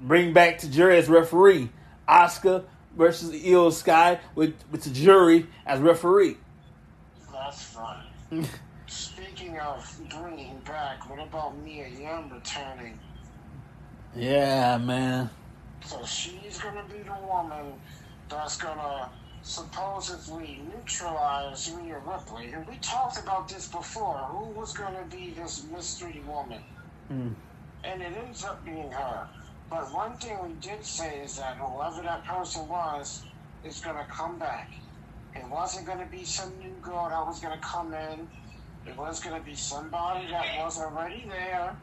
bring 0.00 0.32
back 0.32 0.58
Tajiri 0.60 0.96
as 0.96 1.08
referee. 1.08 1.68
Asuka 2.08 2.64
versus 2.96 3.34
Io 3.46 3.68
Sky 3.70 4.18
with 4.34 4.54
with 4.70 4.82
the 4.82 4.90
jury 4.90 5.46
as 5.66 5.80
referee. 5.80 6.38
that's 7.32 7.62
fun. 7.62 8.02
Speaking 8.86 9.58
of 9.58 10.00
bringing 10.08 10.58
back, 10.66 11.08
what 11.08 11.20
about 11.20 11.56
Mia 11.58 11.88
Yim 11.88 12.30
returning? 12.32 12.98
Yeah, 14.16 14.78
man. 14.78 15.28
So 15.84 16.02
she's 16.04 16.58
gonna 16.58 16.84
be 16.90 17.02
the 17.02 17.16
woman 17.26 17.74
that's 18.30 18.56
gonna 18.56 19.10
supposedly 19.42 20.62
neutralize 20.70 21.70
Rhea 21.72 21.98
Ripley. 22.06 22.52
And 22.52 22.66
we 22.66 22.76
talked 22.76 23.18
about 23.18 23.48
this 23.48 23.68
before. 23.68 24.16
Who 24.30 24.46
was 24.58 24.72
gonna 24.72 25.04
be 25.10 25.34
this 25.36 25.66
mystery 25.70 26.22
woman? 26.26 26.62
Mm. 27.12 27.34
And 27.84 28.02
it 28.02 28.16
ends 28.16 28.44
up 28.44 28.64
being 28.64 28.90
her. 28.90 29.28
But 29.70 29.92
one 29.92 30.16
thing 30.16 30.38
we 30.42 30.54
did 30.60 30.84
say 30.84 31.20
is 31.20 31.36
that 31.36 31.56
whoever 31.56 32.02
that 32.02 32.24
person 32.24 32.66
was 32.68 33.24
is 33.64 33.80
gonna 33.80 34.06
come 34.10 34.38
back. 34.38 34.70
It 35.34 35.48
wasn't 35.48 35.86
gonna 35.86 36.06
be 36.06 36.24
some 36.24 36.52
new 36.58 36.74
girl 36.80 37.08
that 37.08 37.26
was 37.26 37.40
gonna 37.40 37.60
come 37.60 37.92
in. 37.92 38.28
It 38.86 38.96
was 38.96 39.20
gonna 39.20 39.40
be 39.40 39.54
somebody 39.54 40.28
that 40.28 40.58
was 40.58 40.78
already 40.78 41.24
there 41.28 41.76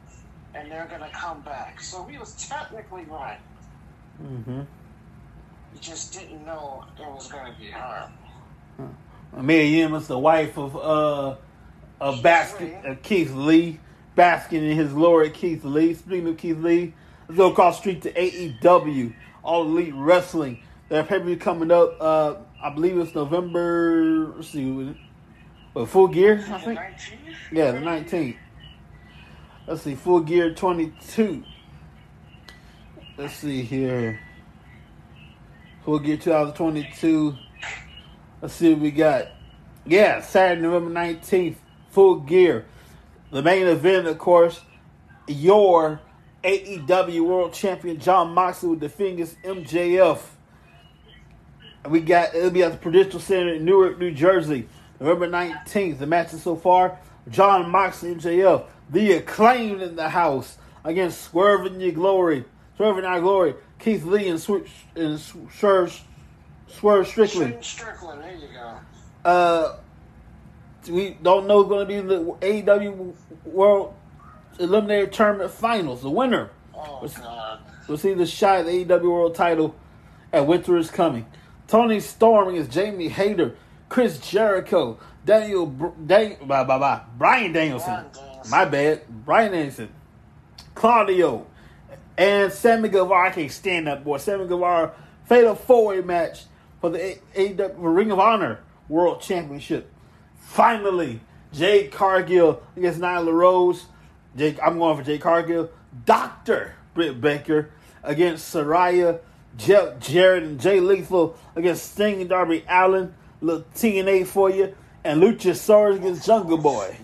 and 0.53 0.71
they're 0.71 0.87
gonna 0.89 1.09
come 1.13 1.41
back. 1.41 1.81
So 1.81 2.03
we 2.03 2.17
was 2.17 2.33
technically 2.47 3.05
right. 3.05 3.39
Mm-hmm. 4.21 4.61
We 5.73 5.79
just 5.79 6.13
didn't 6.13 6.45
know 6.45 6.85
it 6.99 7.07
was 7.07 7.31
gonna 7.31 7.55
be 7.59 7.67
her. 7.67 8.09
Mia 9.33 9.63
Yim 9.63 9.93
is 9.95 10.07
the 10.07 10.19
wife 10.19 10.57
of 10.57 10.75
uh 10.75 11.35
of 11.99 12.21
basket 12.23 12.83
of 12.85 13.01
Keith 13.01 13.31
Lee, 13.31 13.79
basking 14.15 14.63
in 14.63 14.77
his 14.77 14.93
glory. 14.93 15.29
Keith 15.29 15.63
Lee. 15.63 15.93
Speaking 15.93 16.27
of 16.27 16.37
Keith 16.37 16.57
Lee, 16.57 16.93
let's 17.27 17.37
go 17.37 17.51
across 17.51 17.77
the 17.77 17.81
street 17.81 18.01
to 18.03 18.13
AEW, 18.13 19.13
All 19.43 19.63
Elite 19.63 19.93
Wrestling. 19.95 20.61
Their 20.89 21.03
pay 21.03 21.19
per 21.19 21.25
view 21.25 21.37
coming 21.37 21.71
up. 21.71 21.95
Uh, 21.99 22.35
I 22.61 22.69
believe 22.69 22.97
it's 22.97 23.15
November. 23.15 24.33
Let's 24.35 24.49
see, 24.49 24.95
what 25.73 25.87
full 25.87 26.07
gear? 26.09 26.43
I 26.51 26.59
think. 26.59 26.79
Yeah, 27.51 27.71
the 27.71 27.79
nineteenth. 27.79 28.35
Let's 29.67 29.83
see, 29.83 29.95
full 29.95 30.19
gear 30.19 30.53
twenty 30.53 30.91
two. 31.09 31.43
Let's 33.17 33.35
see 33.35 33.61
here. 33.61 34.19
Full 35.85 35.99
gear 35.99 36.17
two 36.17 36.31
thousand 36.31 36.55
twenty 36.55 36.91
two. 36.97 37.35
Let's 38.41 38.55
see 38.55 38.73
what 38.73 38.81
we 38.81 38.91
got. 38.91 39.27
Yeah, 39.85 40.21
Saturday, 40.21 40.61
November 40.61 40.89
nineteenth, 40.89 41.57
full 41.89 42.19
gear. 42.19 42.65
The 43.31 43.41
main 43.41 43.65
event, 43.65 44.07
of 44.07 44.17
course, 44.17 44.61
your 45.27 46.01
AEW 46.43 47.25
World 47.25 47.53
Champion 47.53 47.99
Jon 47.99 48.33
Moxley 48.33 48.69
will 48.69 48.75
defend 48.75 49.13
against 49.13 49.41
MJF. 49.41 50.19
We 51.87 52.01
got 52.01 52.35
it'll 52.35 52.51
be 52.51 52.63
at 52.63 52.73
the 52.73 52.77
Prudential 52.77 53.19
Center 53.19 53.53
in 53.53 53.65
Newark, 53.65 53.97
New 53.97 54.11
Jersey, 54.11 54.67
November 54.99 55.27
nineteenth. 55.27 55.99
The 55.99 56.07
matches 56.07 56.43
so 56.43 56.55
far: 56.55 56.99
Jon 57.29 57.69
Moxley, 57.69 58.15
MJF, 58.15 58.65
the 58.89 59.13
acclaimed 59.13 59.81
in 59.81 59.95
the 59.95 60.09
house 60.09 60.57
against 60.83 61.21
Swerve 61.21 61.65
in 61.65 61.79
Your 61.79 61.93
Glory, 61.93 62.43
Swerve 62.75 62.97
in 62.97 63.05
Our 63.05 63.21
Glory, 63.21 63.55
Keith 63.79 64.03
Lee 64.03 64.27
and 64.27 64.39
Swerve 64.39 64.69
and 64.95 65.19
Swerve 65.19 66.01
Swerve 66.67 67.07
Strickland. 67.07 67.63
Strickland, 67.63 68.21
there 68.21 68.35
you 68.35 68.47
go. 68.53 69.29
Uh, 69.29 69.77
we 70.89 71.17
don't 71.21 71.47
know 71.47 71.63
going 71.63 71.87
to 71.87 71.93
be 71.93 71.99
the 72.01 72.23
AEW 72.63 73.13
World 73.45 73.93
Eliminator 74.57 75.11
Tournament 75.11 75.51
Finals. 75.51 76.01
The 76.01 76.09
winner 76.09 76.49
Oh 76.73 77.07
will 77.87 77.97
see 77.97 78.13
the 78.13 78.25
shot 78.25 78.59
at 78.59 78.65
the 78.65 78.85
AEW 78.85 79.03
World 79.03 79.35
Title 79.35 79.75
at 80.33 80.47
Winter 80.47 80.77
is 80.77 80.89
Coming. 80.89 81.25
Toni 81.67 81.99
Storm 81.99 82.49
against 82.49 82.71
Jamie 82.71 83.07
Hayter, 83.09 83.55
Chris 83.89 84.17
Jericho, 84.19 84.99
Daniel, 85.25 85.65
Br- 85.65 85.87
Dan- 86.05 86.37
blah, 86.43 86.63
blah, 86.63 86.77
blah, 86.77 87.01
Bryan 87.17 87.51
Danielson. 87.53 88.05
My 88.49 88.65
bad, 88.65 89.01
Bryan 89.25 89.51
Danielson, 89.51 89.89
Claudio, 90.75 91.45
and 92.17 92.51
Sammy 92.51 92.89
Guevara. 92.89 93.29
I 93.29 93.31
can't 93.31 93.51
stand 93.51 93.87
that 93.87 94.03
boy. 94.03 94.17
Sammy 94.17 94.47
Guevara 94.47 94.93
fatal 95.25 95.55
four 95.55 95.87
way 95.89 96.01
match 96.01 96.45
for 96.79 96.89
the 96.89 97.17
A- 97.35 97.53
AEW 97.53 97.73
Ring 97.77 98.11
of 98.11 98.19
Honor 98.19 98.59
World 98.89 99.21
Championship. 99.21 99.89
Finally, 100.51 101.21
Jade 101.53 101.93
Cargill 101.93 102.61
against 102.75 102.99
Nyla 102.99 103.31
Rose. 103.31 103.85
Jake, 104.35 104.59
I'm 104.61 104.79
going 104.79 104.97
for 104.97 105.03
Jade 105.03 105.21
Cargill. 105.21 105.69
Doctor 106.03 106.75
Britt 106.93 107.21
Baker 107.21 107.69
against 108.03 108.53
Saraya. 108.53 109.21
Jeff 109.55 109.99
Jarrett, 109.99 110.43
and 110.43 110.59
Jay 110.59 110.81
Lethal 110.81 111.37
against 111.55 111.93
Sting 111.93 112.19
and 112.19 112.29
Darby 112.29 112.65
Allin. 112.67 113.13
Little 113.39 113.63
TNA 113.75 114.27
for 114.27 114.49
you. 114.49 114.75
And 115.05 115.23
Luchasaurus 115.23 115.95
against 115.95 116.25
Jungle 116.25 116.57
Boy. 116.57 116.97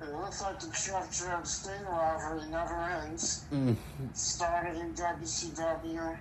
It 0.00 0.12
looks 0.12 0.42
like 0.42 0.60
the 0.60 0.66
Jeff 0.68 1.10
Jarrett 1.18 1.44
Sting 1.44 1.84
rivalry 1.90 2.48
never 2.50 2.80
ends. 3.04 3.46
Mm. 3.52 3.74
Started 4.12 4.76
in 4.80 4.94
WCW, 4.94 6.16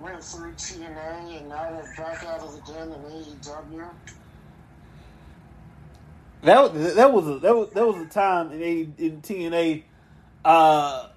went 0.00 0.22
through 0.22 0.52
TNA, 0.52 1.38
and 1.38 1.48
now 1.48 1.70
they're 1.70 1.94
back 1.96 2.22
at 2.24 2.42
it 2.42 2.68
again 2.68 2.88
in 2.88 3.00
AEW. 3.00 3.88
That 6.42 6.72
was 6.72 6.94
that 6.96 7.12
was 7.12 7.28
a, 7.28 7.38
that 7.38 7.56
was 7.56 7.70
that 7.70 7.86
was 7.86 7.96
a 7.98 8.06
time 8.06 8.50
in 8.52 8.62
A, 8.62 8.88
in 8.98 9.22
TNA. 9.22 9.84
Uh, 10.44 11.08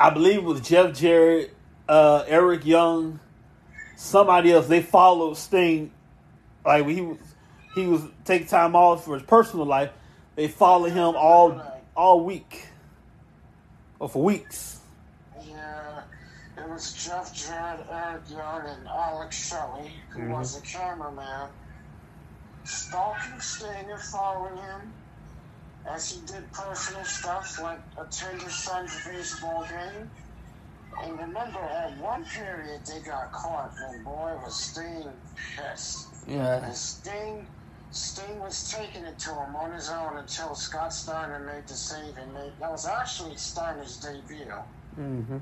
I 0.00 0.10
believe 0.10 0.38
it 0.38 0.44
was 0.44 0.60
Jeff 0.60 0.94
Jarrett, 0.94 1.54
uh, 1.88 2.24
Eric 2.26 2.66
Young, 2.66 3.20
somebody 3.96 4.52
else. 4.52 4.66
They 4.66 4.82
followed 4.82 5.36
Sting, 5.36 5.92
like 6.66 6.84
he 6.88 7.00
was 7.00 7.18
he 7.76 7.86
was 7.86 8.02
taking 8.24 8.48
time 8.48 8.74
off 8.74 9.04
for 9.04 9.14
his 9.14 9.22
personal 9.22 9.66
life. 9.66 9.90
They 10.34 10.48
followed 10.48 10.90
him 10.90 11.14
all 11.16 11.62
all 11.96 12.24
week, 12.24 12.66
or 14.00 14.08
for 14.08 14.24
weeks. 14.24 14.80
Yeah, 15.46 16.02
it 16.58 16.68
was 16.68 16.92
Jeff 16.92 17.32
Jarrett, 17.32 17.86
Eric 17.88 18.22
Young, 18.30 18.66
and 18.66 18.88
Alex 18.88 19.48
Shelley, 19.48 19.92
who 20.08 20.28
was 20.30 20.60
the 20.60 20.66
cameraman, 20.66 21.50
stalking 22.64 23.40
Sting 23.40 23.96
following 24.10 24.56
him 24.56 24.92
as 25.88 26.10
he 26.10 26.20
did 26.26 26.50
personal 26.52 27.04
stuff 27.04 27.60
like 27.60 27.80
attend 27.98 28.40
his 28.42 28.54
son's 28.54 29.04
baseball 29.04 29.66
game. 29.68 30.10
And 31.02 31.18
remember, 31.18 31.58
at 31.58 31.96
one 31.98 32.24
period 32.24 32.82
they 32.86 33.00
got 33.00 33.32
caught, 33.32 33.72
and 33.88 34.04
boy 34.04 34.34
was 34.44 34.54
Sting 34.54 35.08
pissed. 35.56 36.08
Yeah, 36.28 36.64
And 36.64 36.74
Sting, 36.74 37.46
Sting 37.90 38.38
was 38.40 38.70
taking 38.70 39.04
it 39.04 39.18
to 39.20 39.30
him 39.30 39.56
on 39.56 39.72
his 39.72 39.88
own 39.90 40.18
until 40.18 40.54
Scott 40.54 40.92
Steiner 40.92 41.40
made 41.40 41.66
the 41.66 41.74
save 41.74 42.16
and 42.16 42.32
made 42.34 42.52
that 42.60 42.70
was 42.70 42.86
actually 42.86 43.36
Steiner's 43.36 43.96
debut. 43.96 44.52
mm-hmm. 44.98 45.38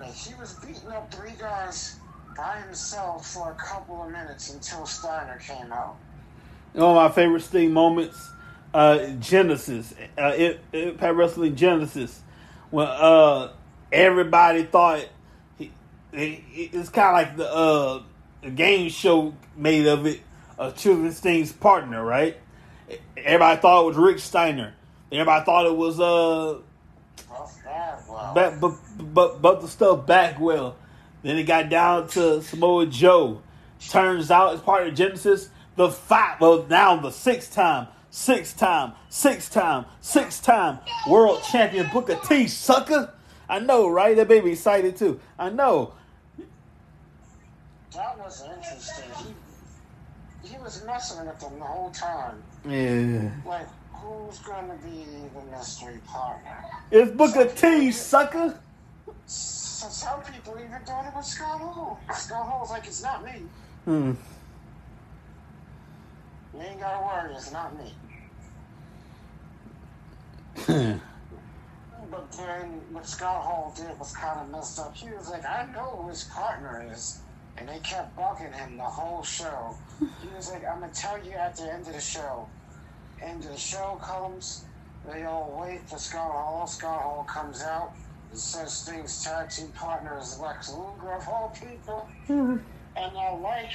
Like 0.00 0.14
he 0.14 0.34
was 0.34 0.52
beating 0.54 0.88
up 0.88 1.12
three 1.12 1.32
guys 1.38 1.96
by 2.38 2.60
himself 2.60 3.26
for 3.26 3.50
a 3.50 3.54
couple 3.54 4.00
of 4.00 4.12
minutes 4.12 4.54
until 4.54 4.86
Steiner 4.86 5.38
came 5.38 5.72
out. 5.72 5.96
One 6.72 6.90
of 6.90 6.94
my 6.94 7.08
favorite 7.08 7.42
Sting 7.42 7.72
moments, 7.72 8.30
uh, 8.72 9.08
Genesis, 9.18 9.92
uh, 10.16 10.32
it, 10.36 10.60
Impact 10.72 11.16
Wrestling 11.16 11.56
Genesis, 11.56 12.22
when 12.70 12.86
uh, 12.86 13.50
everybody 13.90 14.62
thought 14.62 15.04
he, 15.58 15.72
it, 16.12 16.42
it's 16.54 16.88
kind 16.90 17.08
of 17.08 17.14
like 17.14 17.36
the 17.36 17.52
uh, 17.52 18.02
the 18.42 18.50
game 18.50 18.88
show 18.88 19.34
made 19.56 19.86
of 19.86 20.06
it, 20.06 20.20
uh, 20.58 20.70
Children 20.72 21.10
Sting's 21.10 21.50
partner, 21.50 22.04
right? 22.04 22.36
Everybody 23.16 23.60
thought 23.60 23.82
it 23.82 23.86
was 23.86 23.96
Rick 23.96 24.20
Steiner. 24.20 24.74
Everybody 25.10 25.44
thought 25.44 25.66
it 25.66 25.76
was 25.76 25.98
uh, 25.98 26.58
Well, 28.08 28.32
but 28.34 28.60
but 28.60 28.74
but 29.12 29.42
but 29.42 29.60
the 29.60 29.66
stuff 29.66 30.06
back 30.06 30.38
well. 30.38 30.76
Then 31.22 31.36
it 31.36 31.44
got 31.44 31.68
down 31.68 32.08
to 32.08 32.42
Samoa 32.42 32.86
Joe. 32.86 33.42
Turns 33.88 34.30
out 34.30 34.54
as 34.54 34.60
part 34.60 34.86
of 34.86 34.94
Genesis, 34.94 35.50
the 35.76 35.90
five 35.90 36.40
well 36.40 36.66
now 36.68 36.96
the 36.96 37.10
sixth 37.10 37.52
time, 37.54 37.86
sixth 38.10 38.56
time, 38.58 38.92
sixth 39.08 39.52
time, 39.52 39.84
sixth 40.00 40.42
time 40.42 40.78
world 41.08 41.42
champion 41.50 41.88
Booker 41.92 42.18
T 42.26 42.48
sucker. 42.48 43.12
I 43.48 43.60
know, 43.60 43.88
right? 43.88 44.16
That 44.16 44.28
baby 44.28 44.52
excited 44.52 44.96
too. 44.96 45.20
I 45.38 45.50
know. 45.50 45.94
that 47.94 48.18
was 48.18 48.42
interesting. 48.42 49.10
He 50.42 50.48
he 50.48 50.58
was 50.58 50.84
messing 50.84 51.26
with 51.26 51.38
them 51.40 51.58
the 51.58 51.64
whole 51.64 51.90
time. 51.90 52.42
Yeah. 52.66 53.30
Like, 53.46 53.66
who's 53.92 54.38
gonna 54.38 54.76
be 54.84 55.04
the 55.34 55.56
mystery 55.56 55.98
partner? 56.06 56.64
It's 56.90 57.10
Booker 57.12 57.46
T 57.46 57.92
sucker. 57.92 58.58
So 59.78 59.88
some 59.90 60.20
people 60.22 60.54
even 60.58 60.80
thought 60.84 61.06
it 61.06 61.14
was 61.14 61.26
Scott 61.28 61.60
Hall. 61.60 62.00
Scott 62.12 62.48
Hall's 62.48 62.70
like, 62.70 62.88
it's 62.88 63.00
not 63.00 63.24
me. 63.24 63.44
Hmm. 63.84 64.12
You 66.52 66.60
ain't 66.60 66.80
gotta 66.80 67.06
worry, 67.06 67.32
it's 67.36 67.52
not 67.52 67.72
me. 67.78 67.94
But 72.10 72.32
then 72.32 72.80
what 72.90 73.06
Scott 73.06 73.42
Hall 73.42 73.72
did 73.76 73.96
was 74.00 74.16
kind 74.16 74.40
of 74.40 74.50
messed 74.50 74.80
up. 74.80 74.96
He 74.96 75.10
was 75.10 75.28
like, 75.28 75.44
I 75.44 75.68
know 75.72 76.00
who 76.00 76.08
his 76.08 76.24
partner 76.24 76.90
is. 76.92 77.20
And 77.58 77.68
they 77.68 77.78
kept 77.80 78.16
bugging 78.16 78.52
him 78.54 78.78
the 78.78 78.82
whole 78.82 79.22
show. 79.22 79.76
He 80.00 80.34
was 80.34 80.50
like, 80.50 80.64
I'm 80.64 80.80
going 80.80 80.90
to 80.90 81.00
tell 81.00 81.22
you 81.22 81.32
at 81.32 81.54
the 81.56 81.72
end 81.72 81.86
of 81.86 81.92
the 81.92 82.00
show. 82.00 82.48
End 83.22 83.44
of 83.44 83.50
the 83.50 83.58
show 83.58 84.00
comes. 84.02 84.64
They 85.06 85.24
all 85.24 85.56
wait 85.60 85.86
for 85.88 85.98
Scott 85.98 86.32
Hall. 86.32 86.66
Scott 86.66 87.02
Hall 87.02 87.24
comes 87.28 87.62
out. 87.62 87.92
It 88.32 88.38
says 88.38 88.72
Sting's 88.72 89.24
tag 89.24 89.50
team 89.50 89.68
partner 89.68 90.18
is 90.18 90.38
Lex 90.38 90.72
Luger 90.72 91.12
of 91.12 91.28
all 91.28 91.54
people. 91.60 92.08
And 92.96 93.16
I 93.16 93.32
like, 93.32 93.70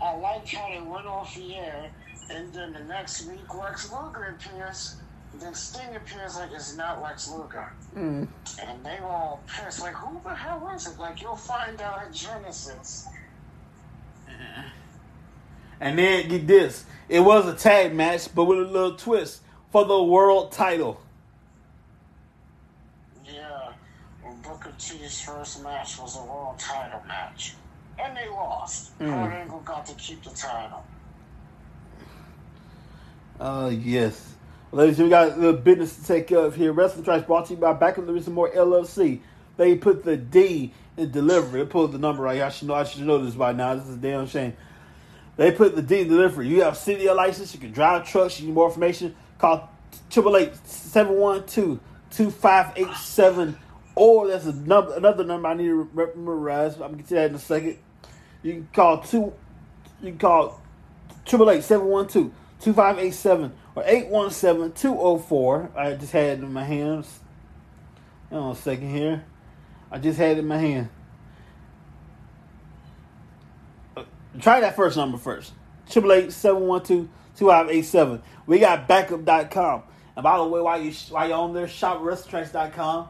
I 0.00 0.14
like 0.16 0.46
how 0.48 0.68
they 0.68 0.80
went 0.80 1.06
off 1.06 1.34
the 1.34 1.56
air. 1.56 1.90
And 2.30 2.52
then 2.52 2.72
the 2.72 2.84
next 2.84 3.26
week, 3.26 3.54
Lex 3.54 3.90
Luger 3.92 4.36
appears. 4.38 4.96
Then 5.40 5.54
Sting 5.54 5.94
appears 5.94 6.36
like 6.36 6.50
it's 6.52 6.76
not 6.76 7.02
Lex 7.02 7.30
Luger. 7.30 7.72
Hmm. 7.94 8.24
And 8.62 8.84
they 8.84 8.98
were 9.00 9.08
all 9.08 9.42
pissed. 9.46 9.80
Like, 9.80 9.94
who 9.94 10.20
the 10.24 10.34
hell 10.34 10.70
is 10.74 10.86
it? 10.86 10.98
Like, 10.98 11.20
you'll 11.22 11.36
find 11.36 11.80
out 11.80 12.02
at 12.02 12.12
Genesis. 12.12 13.08
And 15.80 15.98
then 15.98 16.28
get 16.28 16.46
this. 16.46 16.84
It 17.08 17.20
was 17.20 17.46
a 17.46 17.54
tag 17.54 17.94
match, 17.94 18.34
but 18.34 18.44
with 18.44 18.58
a 18.58 18.62
little 18.62 18.96
twist 18.96 19.42
for 19.70 19.84
the 19.84 20.02
world 20.02 20.50
title. 20.50 21.00
Yeah, 23.24 23.72
well, 24.78 25.08
first 25.08 25.62
match 25.62 25.98
was 25.98 26.16
a 26.16 26.22
world 26.24 26.58
title 26.58 27.02
match. 27.06 27.54
And 27.98 28.16
they 28.16 28.28
lost. 28.28 28.96
Mm. 28.98 29.10
Kurt 29.10 29.32
Angle 29.32 29.60
got 29.60 29.86
to 29.86 29.94
keep 29.94 30.22
the 30.22 30.30
title. 30.30 30.84
Uh, 33.40 33.72
yes. 33.72 34.34
Ladies, 34.70 34.98
and 34.98 35.06
we 35.06 35.10
got 35.10 35.32
a 35.32 35.36
little 35.36 35.60
business 35.60 35.96
to 35.96 36.04
take 36.04 36.26
care 36.26 36.38
of 36.38 36.54
here. 36.54 36.72
Wrestling 36.72 37.04
Trash 37.04 37.22
brought 37.22 37.46
to 37.46 37.54
you 37.54 37.58
by 37.58 37.72
Back 37.72 37.98
of 37.98 38.06
the 38.06 38.30
More 38.30 38.50
LLC. 38.50 39.20
They 39.56 39.74
put 39.76 40.04
the 40.04 40.16
D 40.16 40.72
in 40.96 41.10
delivery. 41.10 41.62
They 41.62 41.68
pulled 41.68 41.92
the 41.92 41.98
number 41.98 42.22
right 42.22 42.36
here. 42.36 42.44
I 42.44 42.50
should 42.50 42.68
know. 42.68 42.74
I 42.74 42.84
should 42.84 43.02
know 43.02 43.24
this 43.24 43.34
by 43.34 43.52
now. 43.52 43.74
This 43.74 43.88
is 43.88 43.94
a 43.94 43.98
damn 43.98 44.26
shame. 44.26 44.54
They 45.36 45.52
put 45.52 45.74
the 45.74 45.82
D 45.82 46.00
in 46.00 46.08
delivery. 46.08 46.48
You 46.48 46.62
have 46.62 46.76
city 46.76 47.08
license. 47.10 47.54
You 47.54 47.60
can 47.60 47.72
drive 47.72 48.08
trucks. 48.08 48.38
You 48.40 48.46
need 48.46 48.54
more 48.54 48.68
information. 48.68 49.16
Call 49.38 49.70
triple 50.10 50.36
eight 50.36 50.54
seven 50.66 51.14
one 51.14 51.46
two 51.46 51.80
two 52.10 52.30
five 52.30 52.72
eight 52.76 52.94
seven. 52.94 53.56
Or 53.98 54.28
that's 54.28 54.46
a 54.46 54.52
number, 54.52 54.94
another 54.94 55.24
number 55.24 55.48
I 55.48 55.54
need 55.54 55.66
to 55.66 55.90
memorize. 55.94 56.74
I'm 56.74 56.80
gonna 56.80 56.96
get 56.98 57.08
to 57.08 57.14
that 57.14 57.30
in 57.30 57.34
a 57.34 57.38
second. 57.40 57.78
You 58.44 58.52
can 58.52 58.68
call 58.72 59.00
two. 59.02 59.32
You 60.00 60.10
can 60.10 60.18
call 60.18 60.62
triple 61.26 61.50
eight 61.50 61.64
seven 61.64 61.88
one 61.88 62.06
two 62.06 62.32
two 62.60 62.72
five 62.72 62.96
eight 63.00 63.14
seven 63.14 63.52
or 63.74 63.82
eight 63.86 64.06
one 64.06 64.30
seven 64.30 64.70
two 64.70 64.90
zero 64.90 65.18
four. 65.18 65.70
I 65.76 65.94
just 65.94 66.12
had 66.12 66.38
it 66.38 66.44
in 66.44 66.52
my 66.52 66.62
hands. 66.62 67.18
Hold 68.30 68.42
on 68.44 68.52
a 68.52 68.54
second 68.54 68.88
here. 68.88 69.24
I 69.90 69.98
just 69.98 70.16
had 70.16 70.36
it 70.36 70.38
in 70.38 70.46
my 70.46 70.58
hand. 70.58 70.90
Uh, 73.96 74.04
Try 74.40 74.60
that 74.60 74.76
first 74.76 74.96
number 74.96 75.18
first. 75.18 75.52
Triple 75.90 76.12
eight 76.12 76.32
seven 76.32 76.62
one 76.62 76.84
two 76.84 77.08
two 77.36 77.48
five 77.48 77.68
eight 77.68 77.84
seven. 77.84 78.22
We 78.46 78.60
got 78.60 78.86
backup.com. 78.86 79.82
And 80.14 80.22
by 80.22 80.36
the 80.38 80.44
way, 80.44 80.60
while 80.60 80.80
you 80.80 80.92
while 81.10 81.28
you're 81.28 81.36
on 81.36 81.52
there, 81.52 81.66
shop 81.66 82.00
wrestlingtracks.com. 82.00 83.08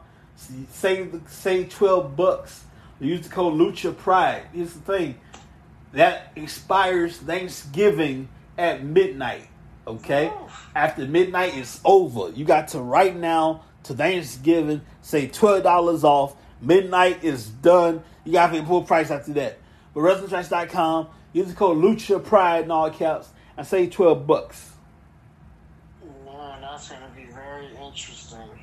Save 0.71 1.11
the 1.11 1.21
save 1.29 1.69
twelve 1.69 2.15
bucks 2.15 2.63
Use 2.99 3.21
the 3.21 3.29
code 3.29 3.53
Lucha 3.53 3.95
Pride. 3.95 4.43
Here's 4.53 4.73
the 4.73 4.79
thing. 4.81 5.15
That 5.93 6.31
expires 6.35 7.17
Thanksgiving 7.17 8.27
at 8.57 8.83
midnight. 8.83 9.47
Okay? 9.87 10.29
Oh. 10.31 10.51
After 10.75 11.05
midnight 11.05 11.55
is 11.55 11.79
over. 11.85 12.31
You 12.31 12.45
got 12.45 12.67
to 12.69 12.79
right 12.79 13.15
now 13.15 13.63
to 13.83 13.93
Thanksgiving, 13.93 14.81
say 15.01 15.27
twelve 15.27 15.63
dollars 15.63 16.03
off. 16.03 16.35
Midnight 16.61 17.23
is 17.23 17.47
done. 17.47 18.03
You 18.25 18.33
got 18.33 18.47
to 18.47 18.59
pay 18.59 18.65
full 18.65 18.83
price 18.83 19.09
after 19.11 19.31
that. 19.33 19.59
But 19.93 20.01
WrestlingTracks.com, 20.01 21.07
use 21.31 21.47
the 21.47 21.53
code 21.53 21.77
Lucha 21.77 22.23
Pride 22.23 22.65
in 22.65 22.71
all 22.71 22.91
caps 22.91 23.29
and 23.55 23.65
save 23.65 23.91
twelve 23.91 24.27
bucks. 24.27 24.73
Man, 26.25 26.61
that's 26.61 26.89
going 26.89 27.01
to 27.01 27.07
be 27.15 27.31
very 27.31 27.67
interesting. 27.77 28.58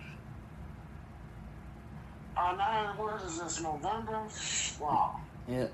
Uh, 2.36 2.52
now, 2.56 2.92
what 2.96 3.22
is 3.22 3.38
this, 3.40 3.62
November? 3.62 4.22
Wow. 4.78 5.20
Yeah. 5.48 5.66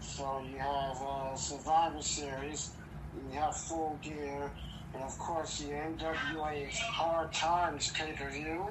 So 0.00 0.42
you 0.50 0.58
have 0.58 1.00
uh, 1.00 1.34
Survivor 1.36 2.02
Series, 2.02 2.70
and 3.14 3.32
you 3.32 3.38
have 3.38 3.56
Full 3.56 3.98
Gear, 4.02 4.50
and 4.94 5.02
of 5.02 5.18
course 5.18 5.60
the 5.60 5.72
NWA 5.72 6.70
Hard 6.72 7.32
Times 7.32 7.90
pay-per-view. 7.92 8.66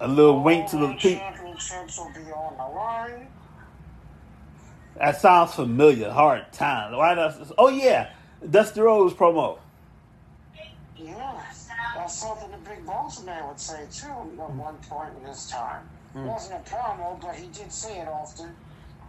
A 0.00 0.08
little 0.08 0.42
wink 0.42 0.68
to 0.70 0.76
the 0.76 0.86
All 0.86 0.94
people. 0.94 1.10
championships 1.20 1.98
will 1.98 2.12
be 2.12 2.30
on 2.32 2.56
the 2.56 2.76
line. 2.76 3.28
That 4.96 5.20
sounds 5.20 5.54
familiar. 5.54 6.10
Hard 6.10 6.52
times. 6.52 6.96
Why 6.96 7.14
does? 7.14 7.52
Oh 7.56 7.68
yeah, 7.68 8.10
Dusty 8.48 8.80
Rhodes 8.80 9.14
promo. 9.14 9.58
Yeah, 10.96 11.51
that's 12.02 12.14
something 12.14 12.50
the 12.50 12.68
Big 12.68 12.84
Boss 12.84 13.24
Man 13.24 13.46
would 13.46 13.60
say 13.60 13.86
too 13.92 14.08
at 14.08 14.50
one 14.50 14.74
point 14.88 15.10
in 15.20 15.28
his 15.28 15.48
time. 15.48 15.88
It 16.14 16.18
wasn't 16.18 16.60
a 16.60 16.70
promo, 16.70 17.20
but 17.20 17.34
he 17.36 17.46
did 17.48 17.72
say 17.72 18.00
it 18.00 18.08
often. 18.08 18.54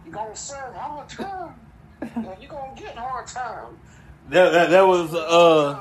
You 0.06 0.12
gonna 0.12 0.36
serve 0.36 0.74
hard 0.74 1.08
time, 1.08 1.54
and 2.00 2.28
you 2.40 2.48
gonna 2.48 2.72
get 2.76 2.96
hard 2.96 3.26
time. 3.26 3.76
That 4.30 4.50
that, 4.52 4.70
that 4.70 4.86
was 4.86 5.12
uh, 5.12 5.80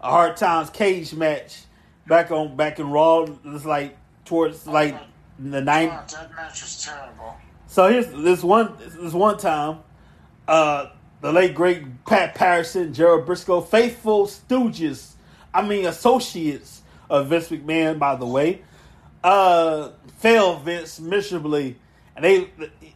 a 0.00 0.10
hard 0.10 0.36
times 0.36 0.70
cage 0.70 1.14
match 1.14 1.64
back 2.06 2.30
on 2.30 2.56
back 2.56 2.78
in 2.80 2.90
Raw. 2.90 3.26
It's 3.44 3.64
like 3.66 3.96
towards 4.24 4.66
like 4.66 4.96
the 5.38 5.60
ninth. 5.60 5.92
God, 5.92 6.08
that 6.08 6.34
match 6.34 6.62
was 6.62 6.82
terrible. 6.82 7.36
So 7.66 7.88
here's 7.88 8.08
this 8.08 8.42
one 8.42 8.74
this 8.78 9.12
one 9.12 9.36
time, 9.36 9.80
uh, 10.48 10.86
the 11.20 11.30
late 11.30 11.54
great 11.54 12.04
Pat 12.04 12.34
Patterson, 12.34 12.92
Gerald 12.94 13.26
Brisco, 13.26 13.66
faithful 13.66 14.26
stooges, 14.26 15.12
I 15.54 15.66
mean 15.66 15.86
associates 15.86 16.82
of 17.10 17.28
Vince 17.28 17.48
McMahon, 17.48 17.98
by 17.98 18.16
the 18.16 18.26
way, 18.26 18.62
uh, 19.22 19.90
failed 20.18 20.62
Vince 20.62 20.98
miserably, 21.00 21.76
and 22.16 22.24
they, 22.24 22.50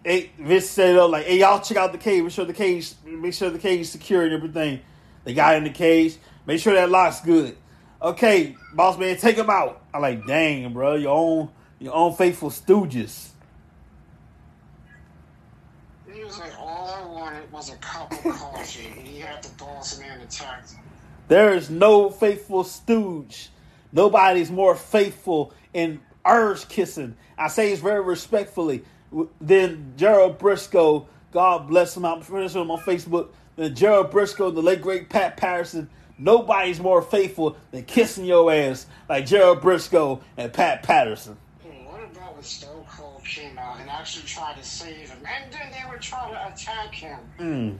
they 0.05 0.31
Vince 0.38 0.66
said, 0.66 0.97
"Oh, 0.97 1.07
like, 1.07 1.27
hey, 1.27 1.38
y'all 1.38 1.61
check 1.61 1.77
out 1.77 1.92
the 1.92 1.99
cage, 1.99 2.23
make 2.23 2.33
sure 2.33 2.45
the 2.45 2.53
cage, 2.53 2.92
make 3.05 3.35
sure 3.35 3.51
the 3.51 3.59
cage 3.59 3.81
is 3.81 3.90
secure 3.90 4.25
and 4.25 4.33
everything." 4.33 4.81
They 5.25 5.35
got 5.35 5.57
in 5.57 5.64
the 5.64 5.71
cage, 5.71 6.19
make 6.47 6.61
sure 6.61 6.75
that 6.75 6.88
lock's 6.88 7.21
good. 7.21 7.57
Okay, 8.01 8.55
boss 8.75 8.97
man, 8.97 9.16
take 9.16 9.37
him 9.37 9.51
out. 9.51 9.83
I'm 9.92 10.01
like, 10.01 10.25
dang, 10.25 10.73
bro, 10.73 10.95
your 10.95 11.16
own 11.16 11.51
your 11.81 11.95
own 11.95 12.14
faithful 12.14 12.51
stooges. 12.51 13.31
He 16.12 16.25
was 16.25 16.38
like, 16.38 16.59
all 16.59 16.88
I 16.88 17.07
wanted 17.07 17.51
was 17.53 17.73
a 17.73 17.77
cup 17.77 18.12
of 18.12 18.19
coffee, 18.35 18.87
and 18.87 19.07
he 19.07 19.19
had 19.19 19.42
the 19.42 19.51
boss 19.59 19.99
man 19.99 20.21
attack 20.21 20.71
him. 20.71 20.86
There 21.29 21.55
is 21.55 21.71
no 21.71 22.11
faithful 22.11 22.65
stooge. 22.65 23.51
Nobody's 23.93 24.51
more 24.51 24.77
faithful 24.77 25.53
in 25.73 26.01
urge 26.25 26.69
kissing. 26.69 27.17
I 27.39 27.49
say 27.49 27.71
this 27.71 27.81
very 27.81 28.03
respectfully. 28.03 28.85
Than 29.41 29.95
Gerald 29.97 30.39
Brisco. 30.39 31.07
God 31.33 31.69
bless 31.69 31.97
him. 31.97 32.05
I'm 32.05 32.23
friends 32.23 32.55
with 32.55 32.62
him 32.62 32.71
on 32.71 32.79
Facebook. 32.81 33.29
Than 33.57 33.75
Gerald 33.75 34.11
Brisco, 34.11 34.49
and 34.49 34.57
the 34.57 34.62
late 34.62 34.83
great 34.83 35.09
Pat 35.09 35.37
Patterson. 35.37 35.89
Nobody's 36.19 36.81
more 36.81 37.03
faithful 37.03 37.57
than 37.71 37.85
kissing 37.85 38.25
your 38.25 38.51
ass 38.53 38.87
like 39.09 39.27
Gerald 39.27 39.61
Brisco 39.61 40.21
and 40.37 40.53
Pat 40.53 40.83
Patterson. 40.83 41.37
What 41.85 42.03
about 42.03 42.35
when 42.35 42.43
Stone 42.43 42.85
Cold 42.91 43.23
came 43.25 43.59
out 43.59 43.81
and 43.81 43.91
actually 43.91 44.25
tried 44.25 44.57
to 44.57 44.65
save 44.65 45.11
him, 45.11 45.19
and 45.27 45.53
then 45.53 45.71
they 45.73 45.91
were 45.91 45.99
trying 45.99 46.33
to 46.33 46.53
attack 46.53 46.95
him? 46.95 47.19
Mm. 47.39 47.79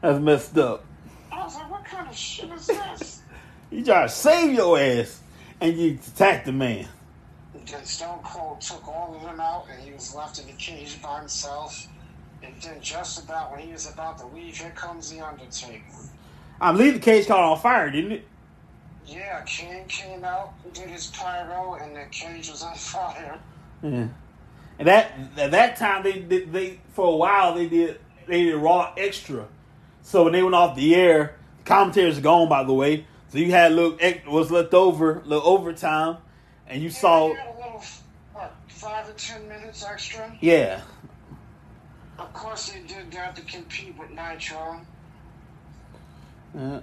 That's 0.00 0.18
messed 0.18 0.58
up. 0.58 0.84
I 1.32 1.44
was 1.44 1.54
like, 1.56 1.70
what 1.70 1.84
kind 1.84 2.08
of 2.08 2.16
shit 2.16 2.50
is 2.50 2.66
this? 2.66 3.22
You 3.70 3.82
try 3.82 4.02
to 4.02 4.08
save 4.10 4.52
your 4.52 4.78
ass 4.78 5.22
and 5.58 5.74
you 5.78 5.92
attack 6.14 6.44
the 6.44 6.52
man. 6.52 6.86
then 7.54 7.84
Stone 7.86 8.18
Cold 8.22 8.60
took 8.60 8.86
all 8.86 9.14
of 9.16 9.22
them 9.22 9.40
out, 9.40 9.64
and 9.72 9.82
he 9.82 9.92
was 9.92 10.14
left 10.14 10.38
in 10.38 10.46
the 10.46 10.52
cage 10.52 11.00
by 11.00 11.20
himself. 11.20 11.86
And 12.42 12.52
then 12.60 12.82
just 12.82 13.24
about 13.24 13.50
when 13.50 13.60
he 13.60 13.72
was 13.72 13.90
about 13.90 14.18
to 14.18 14.26
leave, 14.26 14.58
here 14.58 14.72
comes 14.76 15.10
the 15.10 15.20
Undertaker. 15.26 15.82
I 16.60 16.72
believe 16.72 16.92
the 16.92 17.00
cage 17.00 17.26
caught 17.26 17.40
on 17.40 17.58
fire, 17.60 17.90
didn't 17.90 18.12
it? 18.12 18.24
Yeah, 19.06 19.40
Kane 19.46 19.86
came 19.88 20.24
out, 20.24 20.52
did 20.74 20.88
his 20.90 21.06
pyro, 21.06 21.74
and 21.80 21.96
the 21.96 22.04
cage 22.10 22.50
was 22.50 22.62
on 22.62 22.74
fire. 22.76 23.38
Yeah. 23.82 24.08
And 24.78 24.88
that 24.88 25.12
at 25.38 25.50
that 25.52 25.76
time 25.76 26.02
they 26.02 26.18
did 26.20 26.52
they 26.52 26.78
for 26.92 27.06
a 27.06 27.16
while 27.16 27.54
they 27.54 27.68
did 27.68 27.98
they 28.26 28.44
did 28.44 28.56
raw 28.56 28.92
extra. 28.96 29.46
So 30.02 30.24
when 30.24 30.32
they 30.32 30.42
went 30.42 30.54
off 30.54 30.76
the 30.76 30.94
air, 30.94 31.36
the 31.58 31.64
commentators 31.64 32.20
gone 32.20 32.48
by 32.48 32.64
the 32.64 32.72
way. 32.74 33.06
So 33.28 33.38
you 33.38 33.50
had 33.50 33.72
a 33.72 33.74
little 33.74 33.98
was 34.30 34.50
left 34.50 34.74
over, 34.74 35.20
a 35.20 35.24
little 35.24 35.46
overtime, 35.48 36.18
and 36.66 36.82
you 36.82 36.90
Yeah, 36.90 36.94
saw 36.94 37.26
a 37.28 37.28
little, 37.28 37.82
what, 38.32 38.54
five 38.68 39.08
or 39.08 39.12
ten 39.14 39.48
minutes 39.48 39.84
extra? 39.84 40.36
yeah. 40.40 40.82
Of 42.18 42.32
course, 42.34 42.70
they 42.70 42.80
did 42.82 43.10
that 43.12 43.34
to 43.36 43.42
compete 43.42 43.96
with 43.98 44.10
Nitro. 44.10 44.80
Uh, 46.56 46.80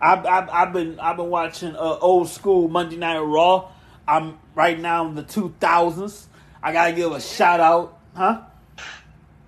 I've, 0.00 0.24
I've 0.26 0.48
I've 0.50 0.72
been 0.72 0.98
I've 0.98 1.16
been 1.16 1.28
watching 1.30 1.76
uh, 1.76 1.98
old 2.00 2.28
school 2.28 2.68
Monday 2.68 2.96
Night 2.96 3.18
Raw. 3.18 3.70
I'm 4.08 4.38
right 4.54 4.78
now 4.78 5.06
in 5.06 5.14
the 5.14 5.22
two 5.22 5.54
thousands. 5.60 6.26
I 6.62 6.72
gotta 6.72 6.92
give 6.92 7.12
a 7.12 7.20
shout 7.20 7.60
out, 7.60 7.98
huh? 8.16 8.40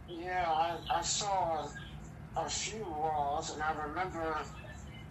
Yeah, 0.09 0.45
I, 0.47 0.99
I 0.99 1.03
saw 1.03 1.67
a, 2.37 2.49
few 2.49 2.85
Raws, 2.85 3.53
and 3.55 3.63
I 3.63 3.73
remember 3.87 4.37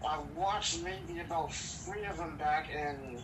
I 0.07 0.19
watched 0.35 0.83
maybe 0.83 1.19
about 1.21 1.53
three 1.53 2.03
of 2.05 2.17
them 2.17 2.35
back, 2.37 2.69
and 2.75 3.17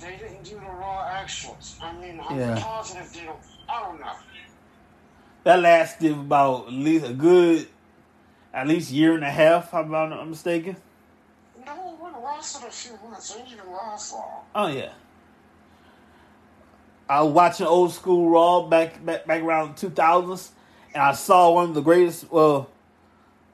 they 0.00 0.16
didn't 0.16 0.44
do 0.44 0.54
the 0.54 0.60
Raw 0.60 1.04
actuals. 1.10 1.82
I 1.82 1.92
mean, 1.92 2.20
I'm 2.28 2.38
Yeah. 2.38 2.60
positive 2.62 3.12
they 3.12 3.24
don't. 3.24 3.38
I 3.68 3.80
don't 3.80 4.00
know. 4.00 4.12
That 5.44 5.60
lasted 5.60 6.12
about 6.12 6.68
at 6.68 6.72
least 6.72 7.04
a 7.06 7.12
good, 7.12 7.68
at 8.54 8.68
least 8.68 8.90
year 8.92 9.14
and 9.14 9.24
a 9.24 9.30
half. 9.30 9.68
If 9.68 9.74
I'm 9.74 9.90
not 9.90 10.28
mistaken. 10.28 10.76
No, 11.66 11.96
it 12.00 12.22
lasted 12.22 12.66
a 12.66 12.70
few 12.70 12.98
months. 13.08 13.34
It 13.34 13.38
didn't 13.38 13.52
even 13.58 13.72
last 13.72 14.12
long. 14.12 14.44
Oh 14.54 14.66
yeah. 14.68 14.92
I 17.08 17.20
was 17.22 17.32
watching 17.32 17.66
old 17.66 17.92
school 17.92 18.30
Raw 18.30 18.62
back 18.62 19.04
back 19.04 19.26
back 19.26 19.42
around 19.42 19.76
two 19.76 19.90
thousands, 19.90 20.52
and 20.94 21.02
I 21.02 21.12
saw 21.12 21.52
one 21.52 21.70
of 21.70 21.74
the 21.74 21.80
greatest. 21.80 22.30
Well, 22.30 22.70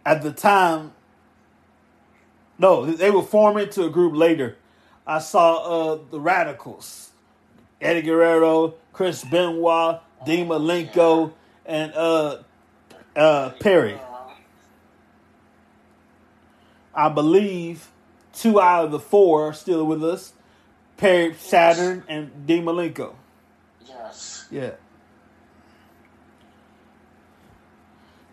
at 0.05 0.23
the 0.23 0.33
time, 0.33 0.93
no, 2.59 2.87
they 2.87 3.11
were 3.11 3.23
forming 3.23 3.65
into 3.65 3.85
a 3.85 3.91
group 3.91 4.15
later. 4.15 4.57
I 5.07 5.19
saw 5.21 5.93
uh 5.95 5.99
the 6.11 6.21
Radicals, 6.21 7.11
Eddie 7.81 8.03
Guerrero, 8.03 8.75
Chris 8.93 9.25
Benoit, 9.25 10.01
Dean 10.27 10.49
Malenko, 10.49 11.33
and 11.65 11.93
uh 11.95 12.39
uh 13.17 13.51
Perry. 13.61 13.99
I 16.95 17.09
believe 17.09 17.91
two 18.33 18.61
out 18.61 18.87
of 18.87 18.91
the 18.91 18.99
four 18.99 19.49
are 19.49 19.53
still 19.53 19.85
with 19.87 20.03
us. 20.03 20.33
Perry 20.97 21.33
Saturn 21.35 22.03
and 22.09 22.47
Dean 22.47 22.65
Malenko. 22.65 23.15
yes. 23.87 24.47
Yeah. 24.51 24.73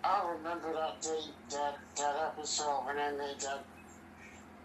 I 0.06 0.32
remember 0.38 0.72
that 0.74 1.02
date, 1.02 1.34
that, 1.50 1.80
that 1.98 2.16
episode 2.28 2.86
when 2.86 2.96
they 2.98 3.18
made 3.18 3.40
that. 3.40 3.64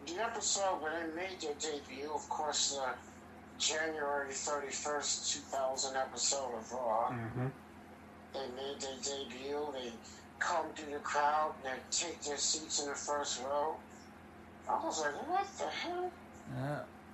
The 0.07 0.23
episode 0.23 0.83
when 0.83 0.93
they 0.93 1.15
made 1.15 1.41
their 1.41 1.55
debut, 1.55 2.11
of 2.13 2.29
course, 2.29 2.77
the 2.77 2.93
January 3.59 4.31
31st, 4.31 5.51
2000 5.51 5.97
episode 5.97 6.55
of 6.59 6.73
Raw. 6.73 7.11
Mm-hmm. 7.11 7.47
They 8.35 8.47
made 8.57 8.81
their 8.81 8.97
debut, 9.03 9.67
they 9.73 9.93
come 10.39 10.67
through 10.75 10.95
the 10.95 11.01
crowd, 11.01 11.55
and 11.65 11.75
they 11.75 11.81
take 11.91 12.21
their 12.23 12.37
seats 12.37 12.83
in 12.83 12.89
the 12.89 12.95
first 12.95 13.43
row. 13.43 13.77
I 14.69 14.85
was 14.85 15.01
like, 15.01 15.29
what 15.29 15.47
the 15.59 15.67
hell? 15.67 16.11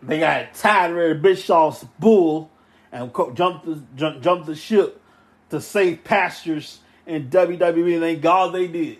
They 0.03 0.19
got 0.19 0.55
tired 0.55 1.17
of 1.17 1.23
Bischoff's 1.23 1.85
bull 1.99 2.51
and 2.93 3.13
jumped 3.35 3.67
the 3.67 3.83
jump, 3.97 4.23
jumped 4.23 4.47
the 4.47 4.55
ship 4.55 5.01
to 5.51 5.61
safe 5.61 6.05
pastures 6.05 6.81
in 7.07 7.31
WWE. 7.31 8.01
Thank 8.01 8.21
God 8.21 8.55
they 8.55 8.67
did. 8.67 8.99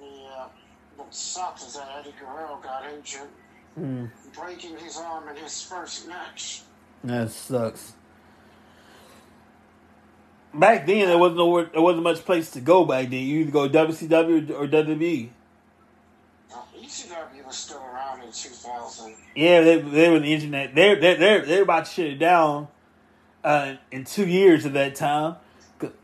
Yeah, 0.00 0.06
uh, 0.38 0.48
what 0.96 1.14
sucks 1.14 1.66
is 1.66 1.74
that 1.74 1.88
Eddie 1.98 2.14
Guerrero 2.20 2.58
got 2.62 2.84
injured, 2.92 3.28
Hmm. 3.74 4.06
breaking 4.34 4.76
his 4.78 4.96
arm 4.98 5.28
in 5.28 5.36
his 5.36 5.62
first 5.62 6.08
match. 6.08 6.62
That 7.04 7.30
sucks. 7.30 7.94
Back 10.52 10.86
then, 10.86 11.06
there 11.06 11.18
wasn't 11.18 11.38
nowhere, 11.38 11.70
there 11.72 11.80
wasn't 11.80 12.02
much 12.02 12.24
place 12.24 12.50
to 12.52 12.60
go. 12.60 12.84
Back 12.84 13.10
then, 13.10 13.22
you 13.22 13.40
either 13.40 13.52
go 13.52 13.68
WCW 13.68 14.50
or 14.50 14.66
WWE. 14.66 15.30
ECW 16.76 17.46
was 17.46 17.56
still 17.56 17.78
around 17.78 18.22
in 18.22 18.32
2000. 18.32 19.14
Yeah, 19.36 19.60
they 19.60 19.80
they 19.80 20.10
were 20.10 20.18
the 20.18 20.34
internet. 20.34 20.74
They're 20.74 20.98
they're 21.00 21.16
they're, 21.16 21.46
they're 21.46 21.62
about 21.62 21.84
to 21.84 21.90
shut 21.92 22.06
it 22.06 22.18
down 22.18 22.66
uh, 23.44 23.74
in 23.92 24.04
two 24.04 24.26
years 24.26 24.66
at 24.66 24.72
that 24.72 24.96
time. 24.96 25.36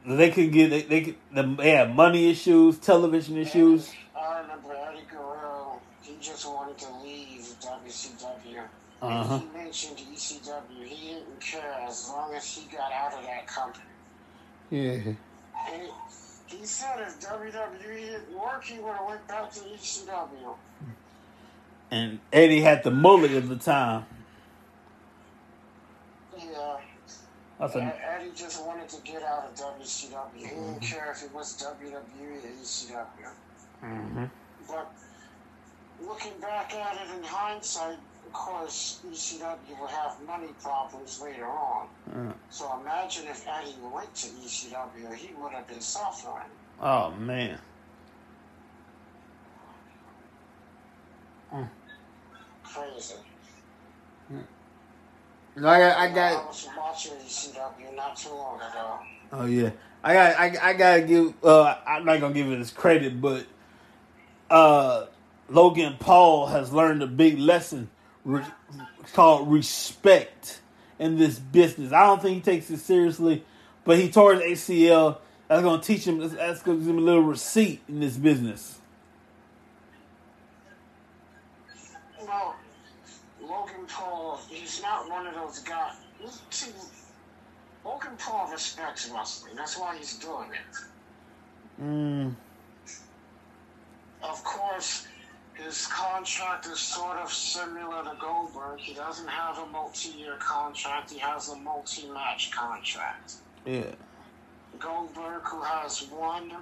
They 0.07 0.31
could 0.31 0.53
get 0.53 0.71
they, 0.71 0.83
they 0.83 1.01
could, 1.03 1.17
they 1.59 1.71
had 1.71 1.95
money 1.95 2.31
issues, 2.31 2.79
television 2.79 3.37
issues. 3.37 3.93
I 4.19 4.41
remember 4.41 4.75
Eddie 4.75 5.05
Guerrero. 5.11 5.81
He 6.03 6.17
just 6.21 6.47
wanted 6.47 6.79
to 6.79 6.93
leave 7.03 7.43
WCW. 7.61 8.62
Uh-huh. 9.03 9.35
And 9.35 9.43
he 9.43 9.59
mentioned 9.59 9.99
ECW. 9.99 10.85
He 10.85 11.15
didn't 11.15 11.41
care 11.41 11.77
as 11.87 12.09
long 12.09 12.35
as 12.35 12.47
he 12.47 12.67
got 12.75 12.93
out 12.93 13.12
of 13.12 13.23
that 13.25 13.47
company. 13.47 13.85
Yeah. 14.71 14.93
And 15.71 15.83
he, 16.47 16.65
said 16.65 17.01
if 17.01 17.21
WWE 17.21 17.83
didn't 17.83 18.39
work, 18.39 18.65
he 18.65 18.79
would 18.79 18.95
have 18.95 19.07
went 19.07 19.29
back 19.29 19.53
to 19.53 19.61
ECW. 19.61 20.55
And 21.91 22.19
Eddie 22.33 22.62
had 22.62 22.83
the 22.83 22.91
mullet 22.91 23.33
at 23.33 23.49
the 23.49 23.57
time. 23.57 24.07
Yeah. 26.39 26.79
Said, 27.73 27.83
E- 27.83 28.05
Eddie 28.05 28.31
just 28.35 28.64
wanted 28.66 28.88
to 28.90 29.01
get 29.03 29.23
out 29.23 29.45
of 29.51 29.55
WCW. 29.55 30.19
He 30.37 30.47
didn't 30.49 30.81
care 30.81 31.11
if 31.11 31.23
it 31.23 31.33
was 31.35 31.57
WWE 31.57 32.37
or 32.37 32.49
ECW. 32.62 33.31
mm-hmm. 33.83 34.25
But 34.69 34.92
looking 36.07 36.38
back 36.40 36.75
at 36.75 36.97
it 36.97 37.16
in 37.16 37.23
hindsight, 37.23 37.99
of 38.27 38.33
course, 38.33 39.01
ECW 39.09 39.79
will 39.81 39.87
have 39.87 40.21
money 40.27 40.49
problems 40.62 41.21
later 41.23 41.47
on. 41.47 41.87
Uh, 42.14 42.33
So 42.51 42.79
imagine 42.81 43.27
if 43.29 43.47
Eddie 43.49 43.75
went 43.92 44.14
to 44.16 44.29
ECW, 44.29 45.14
he 45.14 45.33
would 45.35 45.53
have 45.53 45.66
been 45.66 45.81
suffering. 45.81 46.51
oh 46.83 47.11
man. 47.12 47.59
Crazy. 52.64 53.14
I 55.57 55.79
got, 55.81 55.99
I 55.99 56.09
I 56.09 56.09
got. 56.14 56.47
was 56.47 56.69
watching 56.77 57.12
ECW 57.14 57.97
not 57.97 58.16
too 58.16 58.31
long 58.31 58.57
ago. 58.61 58.99
Oh 59.33 59.47
yeah, 59.47 59.71
I 60.05 60.14
got. 60.14 60.38
I, 60.40 60.71
I 60.71 60.73
gotta 60.75 61.03
give. 61.03 61.35
Uh, 61.45 61.77
I'm 61.87 62.05
not 62.05 62.21
gonna 62.21 62.35
give 62.35 62.51
it 62.51 62.59
his 62.59 62.71
credit, 62.71 63.21
but 63.21 63.47
uh, 64.51 65.07
Logan 65.49 65.97
Paul 66.01 66.47
has 66.49 66.73
learned 66.73 67.03
a 67.03 67.07
big 67.07 67.38
lesson 67.38 67.90
re- 68.25 68.45
called 69.14 69.51
respect 69.51 70.61
in 70.99 71.19
this 71.19 71.38
business. 71.38 71.92
I 71.92 72.07
don't 72.07 72.23
think 72.23 72.37
he 72.37 72.40
takes 72.53 72.71
it 72.71 72.79
seriously, 72.79 73.45
but 73.85 73.99
he 73.99 74.11
tore 74.11 74.35
his 74.35 74.61
ACL. 74.61 75.19
That's 75.49 75.62
gonna 75.62 75.83
teach 75.83 76.07
him. 76.07 76.19
That's 76.19 76.62
gonna 76.62 76.79
give 76.79 76.88
him 76.88 76.99
a 76.99 77.03
little 77.03 77.23
receipt 77.23 77.83
in 77.88 78.01
this 78.01 78.16
business. 78.16 78.79
Well, 82.19 82.27
Logan 82.27 82.27
Paul, 82.27 82.56
he's 84.77 84.83
not 84.83 85.09
one 85.11 85.27
of 85.27 85.35
those 85.35 85.61
guys. 85.61 85.95
See, 86.51 86.71
Logan 87.85 88.12
Paul 88.19 88.51
respects 88.53 89.09
wrestling. 89.11 89.55
That's 89.57 89.79
why 89.79 89.97
he's 89.97 90.15
doing 90.19 90.51
it. 90.51 91.83
Mm, 91.83 92.35
Of 94.23 94.43
course, 94.45 95.07
his 95.55 95.87
contract 95.87 96.67
is 96.67 96.79
sort 96.79 97.17
of 97.19 97.33
similar 97.33 98.03
to 98.05 98.17
Goldberg. 98.21 98.81
He 98.81 98.95
doesn't 98.95 99.29
have 99.29 99.59
a 99.59 99.67
multi-year 99.67 100.37
contract. 100.39 101.11
He 101.11 101.19
has 101.19 101.49
a 101.51 101.57
multi-match 101.57 102.51
contract. 102.51 103.35
yeah. 103.65 103.85
Goldberg, 104.79 105.43
who 105.45 105.62
has 105.62 106.03
one 106.11 106.53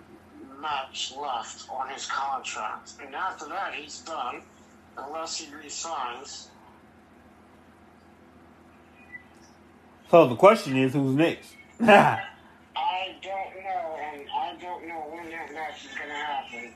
match 0.60 1.12
left 1.20 1.68
on 1.68 1.88
his 1.88 2.06
contract, 2.06 2.92
and 3.04 3.12
after 3.12 3.46
that, 3.48 3.74
he's 3.74 3.98
done, 4.00 4.42
unless 4.96 5.36
he 5.36 5.52
resigns. 5.52 6.48
So 10.10 10.28
the 10.28 10.36
question 10.36 10.76
is, 10.76 10.92
who's 10.92 11.14
next? 11.16 11.54
I 11.80 13.16
don't 13.22 13.64
know, 13.64 13.98
and 14.12 14.26
I 14.30 14.54
don't 14.60 14.86
know 14.86 15.06
when 15.10 15.30
that 15.30 15.52
match 15.52 15.84
is 15.86 15.96
going 15.96 16.08
to 16.08 16.14
happen. 16.14 16.72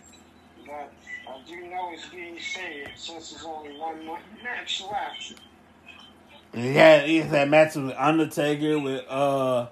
But 0.66 0.92
I 1.28 1.38
do 1.46 1.66
know 1.68 1.90
it's 1.92 2.08
being 2.08 2.38
saved 2.38 2.90
since 2.96 3.30
there's 3.30 3.44
only 3.44 3.78
one 3.78 4.04
match 4.42 4.82
left. 4.90 5.34
Yeah, 6.54 6.98
had 6.98 7.30
that 7.30 7.48
match 7.48 7.74
with 7.76 7.94
Undertaker, 7.96 8.78
with 8.78 9.04
uh 9.08 9.68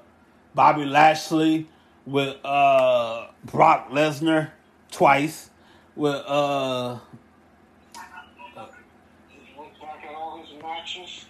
Bobby 0.55 0.85
Lashley, 0.85 1.69
with 2.05 2.37
uh 2.45 3.29
Brock 3.45 3.91
Lesnar 3.91 4.51
twice, 4.91 5.51
with 5.95 6.23
uh 6.27 6.99
Look 9.57 9.81
back 9.81 10.05
at 10.09 10.15
all 10.15 10.43
his 10.43 10.63
matches. 10.63 11.27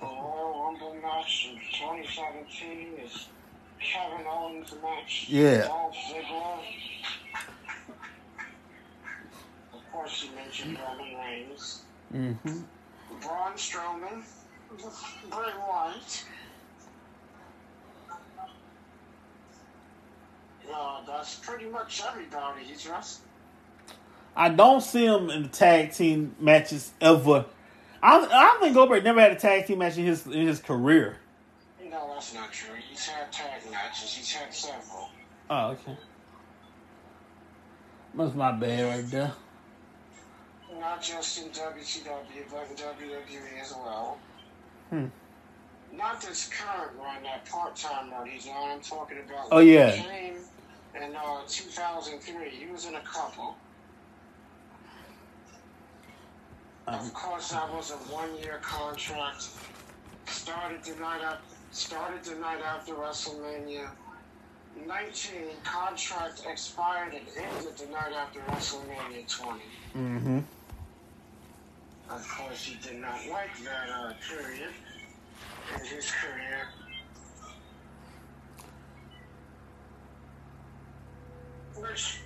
The 0.00 0.06
Royal 0.06 0.64
Rumble 0.64 0.96
match 1.20 1.48
in 1.50 1.58
2017 1.78 2.88
is 3.04 3.26
Kevin 3.80 4.26
Owens 4.26 4.72
match. 4.82 5.26
Yeah. 5.28 5.66
Dolph 5.66 5.94
Ziggler. 5.94 6.58
Of 9.74 9.92
course, 9.92 10.24
you 10.24 10.36
mentioned 10.36 10.78
Roman 10.78 11.16
Reigns. 11.16 11.82
mhm. 12.12 12.64
Braun 13.20 13.52
Strowman. 13.54 14.22
Bray 15.30 15.52
Wyatt. 15.68 16.24
Uh, 20.72 21.04
that's 21.04 21.34
pretty 21.36 21.66
much 21.66 22.02
everybody 22.06 22.64
he's 22.64 22.86
wrestled. 22.88 23.26
I 24.36 24.48
don't 24.50 24.80
see 24.80 25.04
him 25.04 25.28
in 25.28 25.42
the 25.42 25.48
tag 25.48 25.92
team 25.92 26.36
matches 26.38 26.92
ever. 27.00 27.46
I 28.02 28.18
don't, 28.18 28.32
I 28.32 28.44
don't 28.44 28.60
think 28.60 28.74
Goldberg 28.74 29.04
never 29.04 29.20
had 29.20 29.32
a 29.32 29.36
tag 29.36 29.66
team 29.66 29.78
match 29.78 29.98
in 29.98 30.04
his 30.06 30.26
in 30.26 30.46
his 30.46 30.60
career. 30.60 31.16
No, 31.90 32.10
that's 32.14 32.34
not 32.34 32.52
true. 32.52 32.74
He's 32.88 33.06
had 33.06 33.30
tag 33.32 33.62
matches. 33.70 34.14
He's 34.14 34.32
had 34.32 34.54
several. 34.54 35.10
Oh, 35.50 35.70
okay. 35.70 35.96
That's 38.14 38.34
my 38.34 38.52
bad 38.52 38.84
right 38.84 39.10
there. 39.10 39.32
Not 40.78 41.02
just 41.02 41.42
in 41.42 41.50
WCW, 41.50 42.44
but 42.50 42.70
in 42.70 42.76
WWE 42.76 43.60
as 43.60 43.72
well. 43.72 44.18
Hmm. 44.88 45.06
Not 45.92 46.20
this 46.22 46.48
current 46.48 46.92
run, 46.98 47.22
that 47.24 47.44
part-time 47.46 48.10
run 48.10 48.28
he's 48.28 48.48
on. 48.48 48.70
I'm 48.70 48.80
talking 48.80 49.18
about. 49.18 49.48
Oh, 49.50 49.58
yeah. 49.58 49.90
Came 49.90 50.36
in 50.94 51.16
uh, 51.16 51.40
2003. 51.48 52.48
He 52.48 52.66
was 52.70 52.86
in 52.86 52.94
a 52.94 53.00
couple. 53.00 53.56
Um, 56.90 56.98
Of 56.98 57.14
course, 57.14 57.52
I 57.52 57.70
was 57.72 57.92
a 57.92 57.94
one-year 58.12 58.58
contract. 58.62 59.48
Started 60.26 60.82
the 60.82 61.00
night 61.00 61.22
up. 61.22 61.40
Started 61.70 62.24
the 62.24 62.34
night 62.36 62.60
after 62.62 62.94
WrestleMania. 62.94 63.88
19 64.86 65.32
contract 65.62 66.42
expired 66.48 67.14
and 67.14 67.26
ended 67.36 67.76
the 67.76 67.86
night 67.92 68.12
after 68.12 68.40
WrestleMania 68.40 69.28
20. 69.28 69.60
mm-hmm. 69.96 70.38
Of 72.10 72.28
course, 72.28 72.64
he 72.64 72.76
did 72.82 73.00
not 73.00 73.18
like 73.30 73.56
that 73.64 73.88
uh, 73.88 74.12
period 74.28 74.70
in 75.74 75.84
his 75.84 76.10
career. 76.10 76.66
Which 81.76 82.18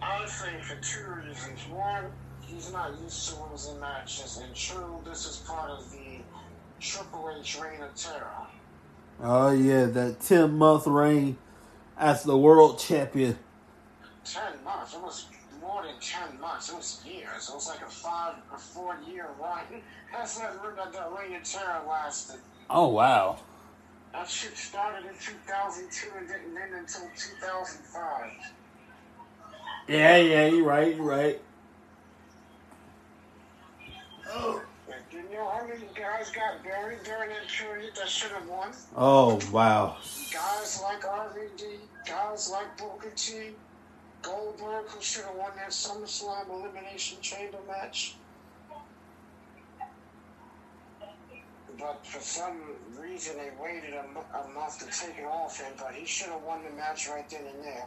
I 0.00 0.24
think 0.24 0.62
for 0.62 0.76
two 0.76 1.28
reasons. 1.28 1.60
One, 1.68 2.04
he's 2.46 2.72
not 2.72 2.92
used 3.02 3.28
to 3.28 3.42
losing 3.50 3.78
matches, 3.80 4.40
and 4.42 4.54
two, 4.54 4.98
this 5.04 5.26
is 5.26 5.36
part 5.46 5.70
of 5.70 5.90
the 5.90 6.18
Triple 6.80 7.34
H 7.38 7.58
reign 7.60 7.82
of 7.82 7.94
terror. 7.94 8.46
Oh 9.22 9.50
yeah, 9.50 9.86
that 9.86 10.20
ten 10.20 10.56
month 10.58 10.86
reign 10.86 11.38
as 11.98 12.22
the 12.22 12.36
world 12.36 12.78
champion. 12.78 13.38
Ten 14.24 14.62
months. 14.64 14.94
It 14.94 15.00
was 15.00 15.26
more 15.60 15.82
than 15.82 15.94
ten 16.00 16.38
months. 16.40 16.70
It 16.70 16.76
was 16.76 17.02
years. 17.06 17.48
It 17.48 17.54
was 17.54 17.68
like 17.68 17.80
a 17.80 17.90
five 17.90 18.34
or 18.52 18.58
four 18.58 18.98
year 19.08 19.28
run. 19.40 19.62
That's 20.12 20.38
that, 20.38 20.62
that, 20.76 20.92
that 20.92 21.12
reign 21.18 21.36
of 21.36 21.44
terror 21.44 21.80
lasted. 21.88 22.40
Oh 22.68 22.88
wow. 22.88 23.38
That 24.12 24.28
shit 24.28 24.56
started 24.56 25.04
in 25.06 25.14
2002 25.14 26.08
and 26.16 26.26
didn't 26.26 26.56
end 26.56 26.74
until 26.74 27.02
2005. 27.14 28.30
Yeah, 29.88 30.16
yeah, 30.16 30.46
you're 30.46 30.64
right, 30.64 30.96
you're 30.96 31.04
right. 31.04 31.40
You 35.12 35.22
know 35.32 35.48
how 35.48 35.66
many 35.66 35.86
guys 35.94 36.30
got 36.30 36.62
buried 36.62 37.02
during 37.04 37.30
that 37.30 37.48
period 37.48 37.92
that 37.96 38.08
should 38.08 38.32
have 38.32 38.48
won? 38.48 38.70
Oh 38.96 39.40
wow. 39.52 39.96
Guys 40.32 40.80
like 40.82 41.02
RVD, 41.02 41.78
guys 42.06 42.50
like 42.50 42.76
Booker 42.76 43.12
T, 43.16 43.50
Goldberg, 44.22 44.88
who 44.88 45.00
should 45.00 45.24
have 45.24 45.36
won 45.36 45.52
that 45.56 45.70
SummerSlam 45.70 46.50
Elimination 46.50 47.18
Chamber 47.20 47.58
match. 47.66 48.16
but 51.78 52.06
for 52.06 52.20
some 52.20 52.58
reason 52.98 53.36
they 53.36 53.50
waited 53.62 53.94
a, 53.94 54.38
a 54.38 54.48
month 54.48 54.78
to 54.78 54.86
take 54.86 55.18
it 55.18 55.24
off 55.24 55.60
him. 55.60 55.72
But 55.78 55.94
he 55.94 56.06
should 56.06 56.28
have 56.28 56.42
won 56.42 56.62
the 56.64 56.70
match 56.70 57.08
right 57.08 57.28
then 57.28 57.44
and 57.54 57.64
there. 57.64 57.86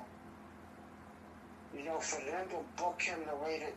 You 1.75 1.83
know, 1.85 1.99
for 1.99 2.23
them 2.23 2.47
to 2.49 2.81
book 2.81 3.01
him 3.01 3.19
the 3.29 3.35
way 3.43 3.59
that 3.59 3.73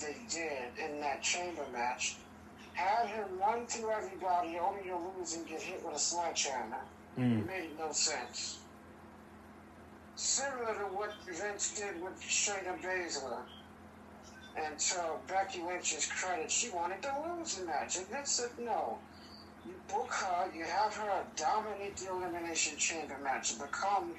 they 0.00 0.16
did 0.28 0.68
in 0.78 1.00
that 1.00 1.22
chamber 1.22 1.64
match, 1.72 2.16
had 2.72 3.06
him 3.06 3.26
run 3.38 3.66
through 3.66 3.90
everybody 3.90 4.58
only 4.58 4.82
to 4.84 4.96
lose 4.96 5.36
and 5.36 5.46
get 5.46 5.62
hit 5.62 5.84
with 5.84 5.94
a 5.94 5.98
sledgehammer. 5.98 6.82
Mm. 7.18 7.46
Made 7.46 7.78
no 7.78 7.92
sense. 7.92 8.58
Similar 10.16 10.74
to 10.74 10.94
what 10.94 11.12
Vince 11.26 11.78
did 11.78 12.02
with 12.02 12.20
Shayna 12.20 12.80
Baszler. 12.82 13.38
And 14.56 14.78
to 14.78 15.02
Becky 15.26 15.62
Lynch's 15.62 16.06
credit, 16.06 16.50
she 16.50 16.70
wanted 16.70 17.02
to 17.02 17.12
lose 17.28 17.56
the 17.56 17.66
match. 17.66 17.96
And 17.96 18.06
Vince 18.08 18.30
said 18.30 18.50
no. 18.58 18.98
You 19.66 19.72
book 19.88 20.12
her, 20.12 20.50
you 20.54 20.64
have 20.64 20.94
her 20.94 21.24
dominate 21.36 21.96
the 21.96 22.10
Elimination 22.10 22.76
Chamber 22.76 23.16
match 23.22 23.52
and 23.52 23.62
become 23.62 24.14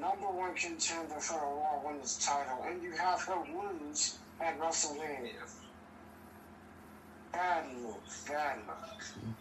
number 0.00 0.26
one 0.26 0.54
contender 0.54 1.20
for 1.20 1.38
a 1.38 1.54
Raw 1.54 1.80
Women's 1.84 2.18
title, 2.24 2.64
and 2.66 2.82
you 2.82 2.92
have 2.92 3.20
her 3.22 3.36
lose 3.54 4.18
at 4.42 4.60
WrestleMania. 4.60 5.30
Bad 7.32 7.64
move, 7.72 7.94
bad 8.28 8.58
move. 8.58 9.36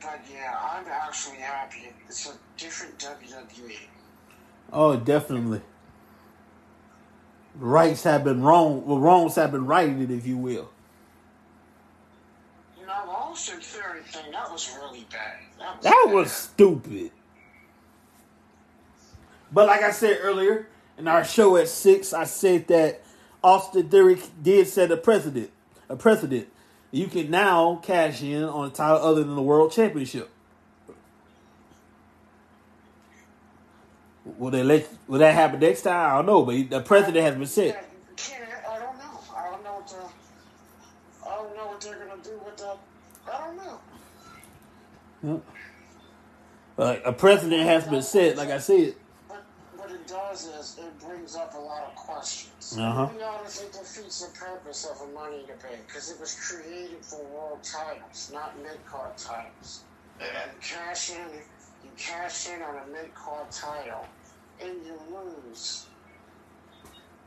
But 0.00 0.20
yeah, 0.32 0.58
I'm 0.60 0.86
actually 0.88 1.36
happy. 1.36 1.92
It's 2.08 2.28
a 2.28 2.32
different 2.56 2.98
WWE. 2.98 3.76
Oh, 4.72 4.96
definitely. 4.96 5.60
Rights 7.56 8.04
have 8.04 8.24
been 8.24 8.42
wrong. 8.42 8.86
Well, 8.86 8.98
wrongs 8.98 9.34
have 9.34 9.52
been 9.52 9.66
righted, 9.66 10.10
if 10.10 10.26
you 10.26 10.38
will. 10.38 10.70
You 12.80 12.86
know, 12.86 13.02
the 13.04 13.12
Austin 13.12 13.60
Theory 13.60 14.00
thing, 14.06 14.32
that 14.32 14.50
was 14.50 14.74
really 14.76 15.06
bad. 15.12 15.36
That 15.58 15.76
was, 15.76 15.84
That 15.84 16.08
was 16.10 16.32
stupid. 16.32 17.10
But 19.52 19.66
like 19.66 19.82
I 19.82 19.90
said 19.90 20.18
earlier 20.22 20.66
in 20.96 21.06
our 21.06 21.24
show 21.24 21.56
at 21.56 21.68
six, 21.68 22.12
I 22.12 22.24
said 22.24 22.68
that 22.68 23.02
Austin 23.44 23.88
Theory 23.88 24.18
did 24.42 24.66
set 24.66 24.90
a 24.90 24.96
precedent. 24.96 25.50
A 25.88 25.96
precedent. 25.96 26.48
You 26.90 27.06
can 27.06 27.30
now 27.30 27.80
cash 27.82 28.22
in 28.22 28.44
on 28.44 28.68
a 28.68 28.70
title 28.70 28.98
other 28.98 29.22
than 29.22 29.34
the 29.34 29.42
World 29.42 29.72
Championship. 29.72 30.30
Will 34.38 34.50
they 34.50 34.62
let? 34.62 34.88
Will 35.08 35.18
that 35.18 35.34
happen 35.34 35.60
next 35.60 35.82
time? 35.82 36.12
I 36.12 36.16
don't 36.16 36.26
know, 36.26 36.44
but 36.44 36.70
the 36.70 36.80
precedent 36.80 37.24
has 37.24 37.34
been 37.34 37.46
set. 37.46 37.84
I 38.68 38.78
don't 38.78 38.96
know. 38.98 39.20
I 39.36 39.50
don't 39.50 39.64
know 39.64 39.74
what 39.74 39.88
the, 39.88 39.96
I 41.28 41.34
don't 41.34 41.56
know 41.56 41.66
what 41.66 41.80
they're 41.80 41.98
gonna 42.06 42.22
do 42.22 42.40
with 42.44 42.56
the. 42.56 42.76
I 43.30 43.38
don't 43.46 43.56
know. 45.22 45.42
Like 46.76 47.02
a 47.04 47.12
precedent 47.12 47.62
has 47.62 47.86
been 47.86 48.02
set. 48.02 48.36
Like 48.36 48.50
I 48.50 48.58
said. 48.58 48.94
But 50.12 50.18
what 50.18 50.30
it 50.30 50.32
does 50.32 50.46
is 50.46 50.78
it 50.78 51.06
brings 51.06 51.36
up 51.36 51.54
a 51.54 51.58
lot 51.58 51.84
of 51.84 51.94
questions. 51.96 52.76
Uh-huh. 52.78 53.08
You 53.12 53.20
notice 53.20 53.62
it 53.62 53.72
defeats 53.72 54.24
the 54.24 54.38
purpose 54.38 54.86
of 54.86 55.08
a 55.08 55.12
Money 55.12 55.40
in 55.40 55.42
the 55.42 55.62
Bank 55.62 55.86
because 55.86 56.10
it 56.10 56.20
was 56.20 56.34
created 56.34 57.04
for 57.04 57.22
world 57.24 57.60
titles, 57.62 58.30
not 58.32 58.56
mid 58.62 58.84
card 58.86 59.16
titles. 59.16 59.82
And 60.20 60.50
cash 60.60 61.10
in, 61.10 61.16
you 61.84 61.90
cash 61.96 62.48
in 62.48 62.62
on 62.62 62.76
a 62.76 62.92
mid 62.92 63.14
card 63.14 63.50
title, 63.50 64.06
and 64.60 64.72
you 64.84 64.98
lose. 65.10 65.86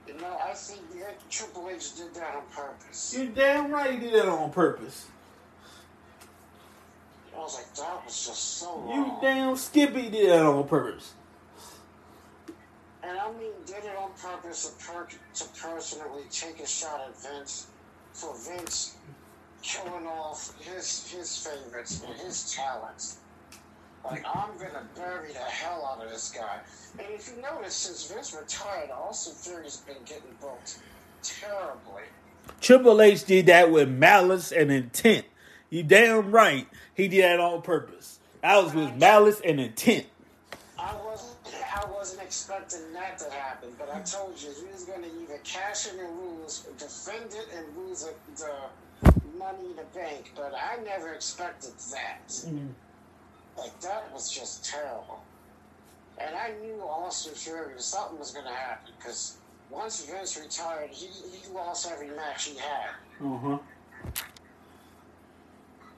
You 0.07 0.13
know, 0.15 0.37
I 0.43 0.53
think 0.53 0.81
that 0.99 1.29
Triple 1.29 1.69
H 1.69 1.95
did 1.97 2.13
that 2.13 2.35
on 2.35 2.43
purpose. 2.51 3.15
You 3.17 3.27
damn 3.29 3.71
right 3.71 3.91
he 3.91 3.99
did 3.99 4.13
that 4.13 4.29
on 4.29 4.51
purpose. 4.51 5.07
I 7.35 7.39
was 7.39 7.55
like, 7.55 7.73
that 7.75 8.05
was 8.05 8.27
just 8.27 8.59
so 8.59 8.89
You 8.93 9.11
damn 9.21 9.55
Skippy 9.57 10.09
did 10.09 10.29
that 10.29 10.45
on 10.45 10.67
purpose. 10.67 11.13
And 13.07 13.19
I 13.19 13.31
mean, 13.33 13.51
did 13.65 13.83
it 13.85 13.95
on 13.97 14.11
purpose 14.19 14.65
to, 14.65 14.85
per- 14.85 15.07
to 15.35 15.45
personally 15.61 16.23
take 16.31 16.59
a 16.59 16.67
shot 16.67 17.01
at 17.07 17.15
Vince 17.21 17.67
for 18.13 18.33
Vince 18.35 18.95
killing 19.61 20.05
off 20.07 20.53
his 20.61 21.11
his 21.11 21.37
favorites 21.37 22.03
and 22.07 22.15
his 22.19 22.53
talents. 22.53 23.17
Like 24.03 24.23
I'm 24.25 24.57
gonna 24.57 24.87
bury 24.95 25.33
the 25.33 25.39
hell 25.39 25.85
out 25.85 26.03
of 26.03 26.11
this 26.11 26.31
guy. 26.31 26.59
And 26.99 27.07
if 27.09 27.29
you 27.29 27.41
notice, 27.41 27.73
since 27.73 28.11
Vince 28.11 28.35
retired, 28.39 28.91
Austin 28.91 29.33
Theory's 29.33 29.77
been 29.77 30.03
getting 30.05 30.35
booked 30.39 30.79
terribly. 31.23 32.03
Triple 32.61 33.01
H 33.01 33.25
did 33.25 33.47
that 33.47 33.71
with 33.71 33.89
malice 33.89 34.51
and 34.51 34.71
intent. 34.71 35.25
You 35.69 35.83
damn 35.83 36.31
right 36.31 36.67
he 36.93 37.07
did 37.07 37.23
that 37.23 37.39
on 37.39 37.61
purpose. 37.63 38.19
That 38.41 38.63
was 38.63 38.73
with 38.73 38.95
malice 38.95 39.41
and 39.43 39.59
intent. 39.59 40.05
I 41.75 41.85
wasn't 41.91 42.21
expecting 42.21 42.93
that 42.93 43.17
to 43.19 43.29
happen, 43.29 43.69
but 43.77 43.89
I 43.93 43.99
told 43.99 44.41
you 44.41 44.49
he 44.49 44.71
was 44.71 44.85
gonna 44.85 45.07
either 45.21 45.39
cash 45.43 45.91
in 45.91 45.99
and 45.99 46.19
lose, 46.21 46.65
defend 46.77 47.33
it 47.33 47.47
and 47.53 47.65
lose 47.77 48.05
the, 48.05 48.13
the 48.38 49.13
money 49.38 49.65
in 49.71 49.75
the 49.75 49.83
bank. 49.93 50.31
But 50.38 50.53
I 50.55 50.81
never 50.83 51.13
expected 51.13 51.73
that. 51.91 52.45
Like 53.57 53.77
that 53.81 54.09
was 54.13 54.31
just 54.31 54.63
terrible. 54.63 55.21
And 56.17 56.33
I 56.33 56.53
knew 56.61 56.81
Austin 56.81 57.33
Theory 57.33 57.73
something 57.77 58.19
was 58.19 58.31
gonna 58.31 58.55
happen 58.55 58.93
because 58.97 59.35
once 59.69 60.05
Vince 60.05 60.39
retired, 60.39 60.91
he, 60.91 61.07
he 61.07 61.53
lost 61.53 61.91
every 61.91 62.09
match 62.09 62.45
he 62.45 62.57
had. 62.57 62.91
Uh-huh. 63.21 63.57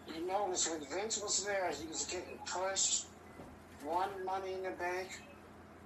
You 0.08 0.26
notice 0.26 0.68
when 0.70 0.80
Vince 0.90 1.22
was 1.22 1.46
there, 1.46 1.72
he 1.80 1.88
was 1.88 2.06
getting 2.06 2.40
pushed. 2.48 3.06
One 3.84 4.10
Money 4.26 4.54
in 4.54 4.64
the 4.64 4.72
Bank, 4.72 5.22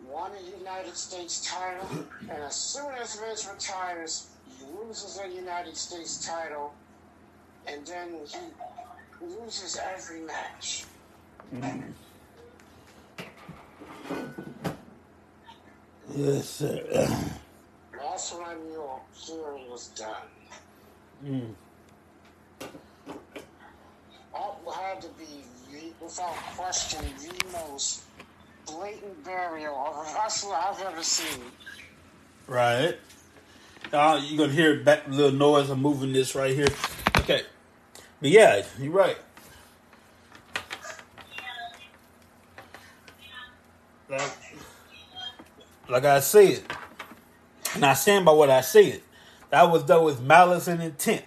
won 0.07 0.31
a 0.31 0.57
United 0.57 0.95
States 0.95 1.45
title, 1.45 2.05
and 2.21 2.43
as 2.43 2.55
soon 2.55 2.91
as 3.01 3.19
Vince 3.19 3.47
retires, 3.51 4.27
he 4.57 4.65
loses 4.65 5.19
a 5.23 5.27
United 5.27 5.75
States 5.75 6.25
title, 6.25 6.73
and 7.67 7.85
then 7.85 8.15
he 8.27 9.25
loses 9.25 9.77
every 9.95 10.21
match. 10.21 10.85
Yes, 16.15 16.49
sir. 16.49 17.07
That's 17.93 18.33
when 18.33 18.43
I 18.43 18.55
knew 18.55 18.83
was 19.69 19.87
done. 19.89 20.27
Mm. 21.25 21.53
That 24.33 24.75
had 24.75 25.01
to 25.01 25.07
be, 25.09 25.93
without 26.01 26.35
question, 26.57 27.05
the 27.19 27.57
most 27.57 28.03
blatant 28.75 29.23
burial 29.23 29.75
of 29.75 29.95
a 30.07 30.13
wrestler 30.13 30.55
I've 30.55 30.81
ever 30.81 31.03
seen. 31.03 31.41
Right. 32.47 32.97
Uh, 33.91 34.21
you're 34.23 34.37
gonna 34.37 34.53
hear 34.53 34.83
back 34.83 35.07
little 35.07 35.31
noise. 35.31 35.69
I'm 35.69 35.81
moving 35.81 36.13
this 36.13 36.35
right 36.35 36.55
here. 36.55 36.67
Okay. 37.19 37.43
But 38.21 38.29
yeah, 38.29 38.63
you're 38.79 38.91
right. 38.91 39.17
Like, 44.09 44.37
like 45.89 46.05
I 46.05 46.19
said, 46.19 46.63
and 47.73 47.85
I 47.85 47.93
stand 47.93 48.25
by 48.25 48.33
what 48.33 48.49
I 48.49 48.61
said. 48.61 49.01
That 49.49 49.69
was 49.69 49.83
done 49.83 50.03
with 50.03 50.21
malice 50.21 50.67
and 50.67 50.81
intent. 50.81 51.23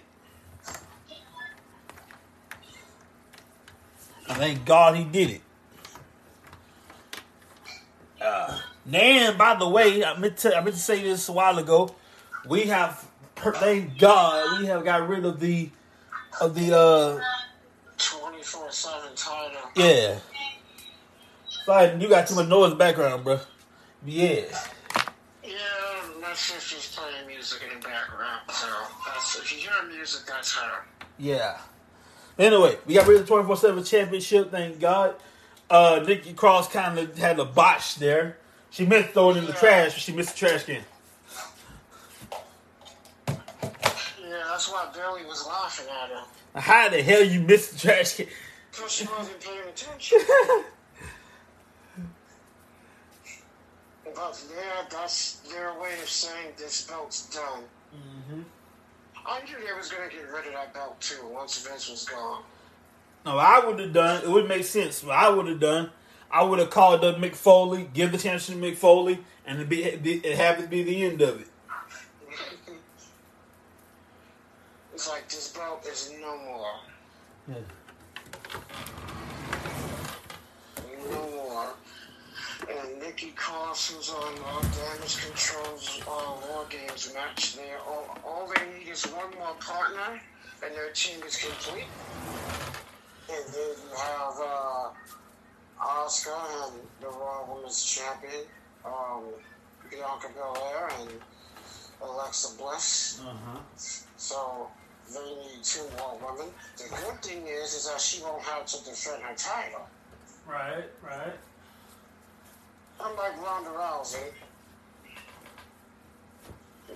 And 4.27 4.37
thank 4.37 4.65
God 4.65 4.95
he 4.95 5.03
did 5.03 5.29
it. 5.29 5.41
Uh, 8.25 8.59
and 8.91 9.37
by 9.37 9.55
the 9.55 9.67
way, 9.67 10.03
I 10.03 10.17
meant 10.17 10.37
to 10.37 10.55
I 10.55 10.61
meant 10.61 10.75
to 10.75 10.81
say 10.81 11.01
this 11.01 11.29
a 11.29 11.31
while 11.31 11.57
ago. 11.57 11.95
We 12.47 12.63
have, 12.63 13.07
thank 13.35 13.97
God, 13.97 14.59
we 14.59 14.67
have 14.67 14.83
got 14.83 15.07
rid 15.07 15.25
of 15.25 15.39
the 15.39 15.69
of 16.41 16.53
the 16.55 16.77
uh 16.77 17.19
24 17.97 18.71
7 18.71 19.15
title. 19.15 19.61
yeah. 19.75 20.19
Sorry, 21.65 21.99
you 21.99 22.07
got 22.09 22.27
too 22.27 22.35
much 22.35 22.47
noise 22.47 22.65
in 22.65 22.69
the 22.71 22.75
background, 22.75 23.23
bro. 23.23 23.39
Yeah. 24.05 24.41
Yeah, 25.43 25.55
my 26.21 26.33
sister's 26.33 26.95
playing 26.95 27.27
music 27.27 27.61
in 27.63 27.79
the 27.79 27.87
background, 27.87 28.41
so 28.51 28.67
that's, 29.07 29.37
if 29.39 29.51
you 29.51 29.59
hear 29.59 29.71
music, 29.87 30.27
that's 30.27 30.55
her. 30.55 30.83
Yeah. 31.17 31.57
Anyway, 32.37 32.77
we 32.85 32.93
got 32.93 33.07
rid 33.07 33.21
of 33.21 33.23
the 33.23 33.27
24 33.27 33.57
7 33.57 33.83
championship, 33.83 34.51
thank 34.51 34.79
God. 34.79 35.15
Uh, 35.69 36.03
Nikki 36.05 36.33
Cross 36.33 36.69
kind 36.71 36.99
of 36.99 37.17
had 37.17 37.39
a 37.39 37.45
botch 37.45 37.95
there. 37.95 38.37
She 38.69 38.85
meant 38.85 39.07
to 39.07 39.11
throw 39.13 39.31
it 39.31 39.37
in 39.37 39.45
the 39.45 39.53
trash, 39.53 39.93
but 39.93 40.01
she 40.01 40.11
missed 40.11 40.37
the 40.37 40.47
trash 40.47 40.63
can. 40.63 40.83
Yeah, 43.27 44.43
that's 44.49 44.71
why 44.71 44.89
Billy 44.93 45.25
was 45.25 45.45
laughing 45.47 45.87
at 46.03 46.09
her. 46.09 46.59
How 46.59 46.89
the 46.89 47.01
hell 47.01 47.23
you 47.23 47.39
missed 47.39 47.73
the 47.73 47.79
trash 47.79 48.15
can? 48.15 48.27
Because 48.71 48.91
she 48.91 49.05
wasn't 49.05 49.39
paying 49.39 49.67
attention. 49.67 50.19
But 54.15 54.41
yeah, 54.55 54.85
that's 54.89 55.41
their 55.51 55.73
way 55.79 55.91
of 56.01 56.09
saying 56.09 56.53
this 56.57 56.87
belt's 56.87 57.27
done. 57.35 57.63
I 59.27 59.41
knew 59.43 59.55
they 59.65 59.73
was 59.77 59.89
gonna 59.89 60.09
get 60.09 60.29
rid 60.31 60.47
of 60.47 60.53
that 60.53 60.73
belt 60.73 61.01
too 61.01 61.27
once 61.27 61.65
Vince 61.67 61.89
was 61.89 62.05
gone. 62.05 62.43
No, 63.25 63.37
I 63.39 63.65
would 63.65 63.79
have 63.79 63.93
done. 63.93 64.23
It 64.23 64.29
would 64.29 64.47
make 64.47 64.63
sense. 64.65 65.03
What 65.03 65.15
I 65.15 65.29
would 65.29 65.47
have 65.47 65.59
done, 65.59 65.89
I 66.29 66.43
would 66.43 66.59
have 66.59 66.69
called 66.69 67.03
up 67.03 67.17
Mick 67.17 67.35
Foley, 67.35 67.89
give 67.91 68.11
the 68.11 68.19
chance 68.19 68.45
to 68.47 68.53
Mick 68.53 68.77
Foley, 68.77 69.19
and 69.45 69.59
it 69.59 69.67
be, 69.67 69.95
be 69.95 70.17
it 70.17 70.37
have 70.37 70.59
it 70.59 70.69
be 70.69 70.83
the 70.83 71.03
end 71.03 71.21
of 71.21 71.41
it. 71.41 71.47
it's 74.93 75.09
like 75.09 75.27
this 75.27 75.51
belt 75.51 75.85
is 75.91 76.13
no 76.21 76.37
more. 76.37 76.75
Yeah. 77.47 77.55
No 81.11 81.29
more. 81.31 81.73
And 82.69 82.99
Nikki 82.99 83.31
Cross, 83.35 83.91
who's 83.91 84.09
on 84.09 84.33
uh, 84.45 84.61
Damage 84.61 85.17
Control's 85.25 86.01
uh, 86.07 86.33
War 86.49 86.65
Games 86.69 87.11
match, 87.13 87.55
they 87.55 87.71
all, 87.87 88.17
all 88.25 88.51
they 88.55 88.79
need 88.79 88.89
is 88.89 89.03
one 89.05 89.29
more 89.37 89.53
partner, 89.59 90.21
and 90.63 90.75
their 90.75 90.91
team 90.91 91.21
is 91.23 91.35
complete. 91.37 91.85
And 93.27 93.53
then 93.53 93.69
you 93.69 93.97
have 93.97 94.33
uh, 94.39 94.89
Asuka 95.81 96.67
and 96.67 96.75
the 97.01 97.07
Raw 97.07 97.53
Women's 97.53 97.83
Champion, 97.83 98.45
um, 98.85 99.23
Bianca 99.89 100.27
Belair 100.35 100.89
and 100.99 101.09
Alexa 102.01 102.57
Bliss. 102.57 103.21
Uh-huh. 103.25 103.59
So 104.17 104.67
they 105.13 105.19
need 105.19 105.63
two 105.63 105.83
more 105.97 106.17
women. 106.21 106.53
The 106.77 106.89
good 106.89 107.21
thing 107.21 107.47
is, 107.47 107.73
is 107.73 107.87
that 107.87 107.99
she 107.99 108.21
won't 108.21 108.43
have 108.43 108.65
to 108.67 108.83
defend 108.85 109.23
her 109.23 109.35
title. 109.35 109.87
Right, 110.47 110.85
right. 111.03 111.33
Unlike 112.99 113.41
Ronda 113.43 113.69
Rousey. 113.71 114.31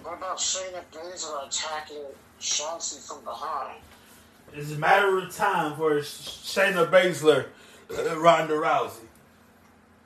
What 0.04 0.18
about 0.18 0.38
Shayna 0.38 0.82
Baszler 0.94 1.48
attacking 1.48 2.06
Shotzi 2.40 3.06
from 3.06 3.24
behind? 3.24 3.80
It's 4.54 4.72
a 4.72 4.78
matter 4.78 5.18
of 5.20 5.36
time 5.36 5.76
for 5.76 5.92
Shayna 5.96 6.90
Baszler, 6.90 7.46
uh, 7.92 8.20
Ronda 8.20 8.54
Rousey. 8.54 9.06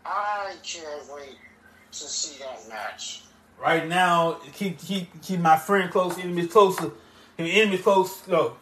I 0.06 0.56
can't 0.64 1.02
wait 1.14 1.38
to 1.92 1.98
see 1.98 2.40
that 2.40 2.68
match. 2.68 3.24
Right 3.60 3.88
now, 3.88 4.40
keep 4.54 4.80
keep 4.80 5.22
keep 5.22 5.40
my 5.40 5.58
friend 5.58 5.90
close, 5.90 6.18
enemies 6.18 6.52
closer. 6.52 6.92
Enemies 7.38 7.82
close. 7.82 8.28
No, 8.28 8.58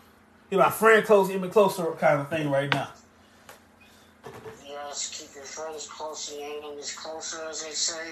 keep 0.50 0.60
my 0.60 0.70
friend 0.70 1.04
close, 1.04 1.30
enemy 1.30 1.50
closer, 1.50 1.84
kind 1.94 2.22
of 2.22 2.30
thing 2.30 2.52
right 2.52 2.72
now. 2.72 2.90
Yes, 4.64 5.10
keep 5.10 5.34
your 5.36 5.44
friends 5.44 5.88
close 5.88 6.32
and 6.32 6.42
your 6.42 6.64
enemies 6.64 6.94
closer, 6.96 7.44
as 7.50 7.64
they 7.64 7.72
say. 7.72 8.12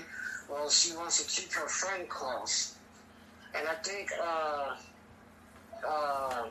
Well, 0.50 0.70
she 0.70 0.96
wants 0.96 1.24
to 1.24 1.42
keep 1.42 1.52
her 1.54 1.68
friend 1.68 2.10
close. 2.10 2.76
And 3.54 3.68
I 3.68 3.76
think, 3.76 4.10
uh, 4.22 4.76
uh, 5.88 6.46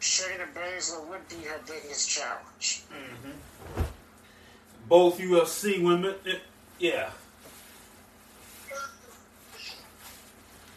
Shayna 0.00 0.46
Baszler 0.54 1.06
would 1.08 1.28
be 1.28 1.36
her 1.46 1.60
biggest 1.66 2.08
challenge. 2.08 2.84
Both 4.88 5.18
UFC 5.18 5.82
women, 5.82 6.14
eh, 6.26 6.38
yeah. 6.78 7.10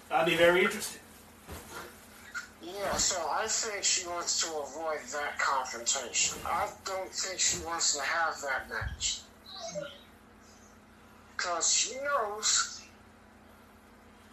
I'd 0.10 0.26
be 0.26 0.36
very 0.36 0.64
interested. 0.64 1.00
Yeah, 2.62 2.96
so 2.96 3.16
I 3.32 3.48
think 3.48 3.84
she 3.84 4.08
wants 4.08 4.42
to 4.42 4.48
avoid 4.48 5.00
that 5.14 5.40
confrontation. 5.40 6.38
I 6.46 6.70
don't 6.84 7.10
think 7.10 7.40
she 7.40 7.64
wants 7.64 7.96
to 7.96 8.02
have 8.02 8.42
that 8.42 8.70
match. 8.70 9.22
Because 11.38 11.74
she 11.74 11.96
knows 11.96 12.82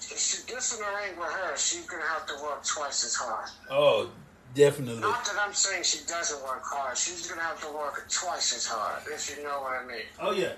if 0.00 0.18
she 0.18 0.46
gets 0.46 0.74
in 0.74 0.80
the 0.80 0.86
ring 0.86 1.18
with 1.18 1.30
her, 1.30 1.56
she's 1.56 1.86
going 1.86 2.02
to 2.02 2.08
have 2.08 2.26
to 2.26 2.34
work 2.42 2.64
twice 2.64 3.04
as 3.04 3.14
hard. 3.14 3.48
Oh, 3.70 4.10
definitely. 4.54 5.00
Not 5.00 5.24
that 5.24 5.36
I'm 5.40 5.54
saying 5.54 5.84
she 5.84 6.04
doesn't 6.06 6.42
work 6.42 6.62
hard. 6.64 6.96
She's 6.96 7.26
going 7.26 7.38
to 7.38 7.44
have 7.44 7.60
to 7.62 7.72
work 7.72 8.06
twice 8.10 8.54
as 8.56 8.66
hard, 8.66 9.02
if 9.12 9.36
you 9.36 9.42
know 9.42 9.60
what 9.60 9.82
I 9.82 9.86
mean. 9.86 10.06
Oh 10.20 10.32
yeah, 10.32 10.52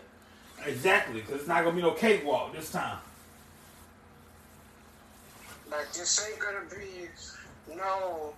exactly. 0.64 1.20
Because 1.20 1.41
it's 1.41 1.49
not 1.49 1.64
gonna 1.64 1.76
be 1.76 1.82
no 1.82 1.93
cakewalk 1.93 2.55
this 2.55 2.70
time. 2.70 2.99
Like, 5.70 5.93
this 5.93 6.28
ain't 6.28 6.41
going 6.41 6.57
to 6.68 6.76
be 6.76 7.09
no 7.76 8.34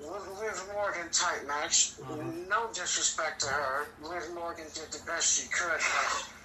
Liv 0.00 0.62
Morgan 0.74 1.08
type 1.10 1.46
match. 1.46 1.92
Uh-huh. 2.02 2.16
No 2.48 2.68
disrespect 2.74 3.40
to 3.42 3.48
her. 3.48 3.86
Liv 4.02 4.34
Morgan 4.34 4.66
did 4.74 4.90
the 4.92 5.00
best 5.06 5.40
she 5.40 5.48
could, 5.48 5.80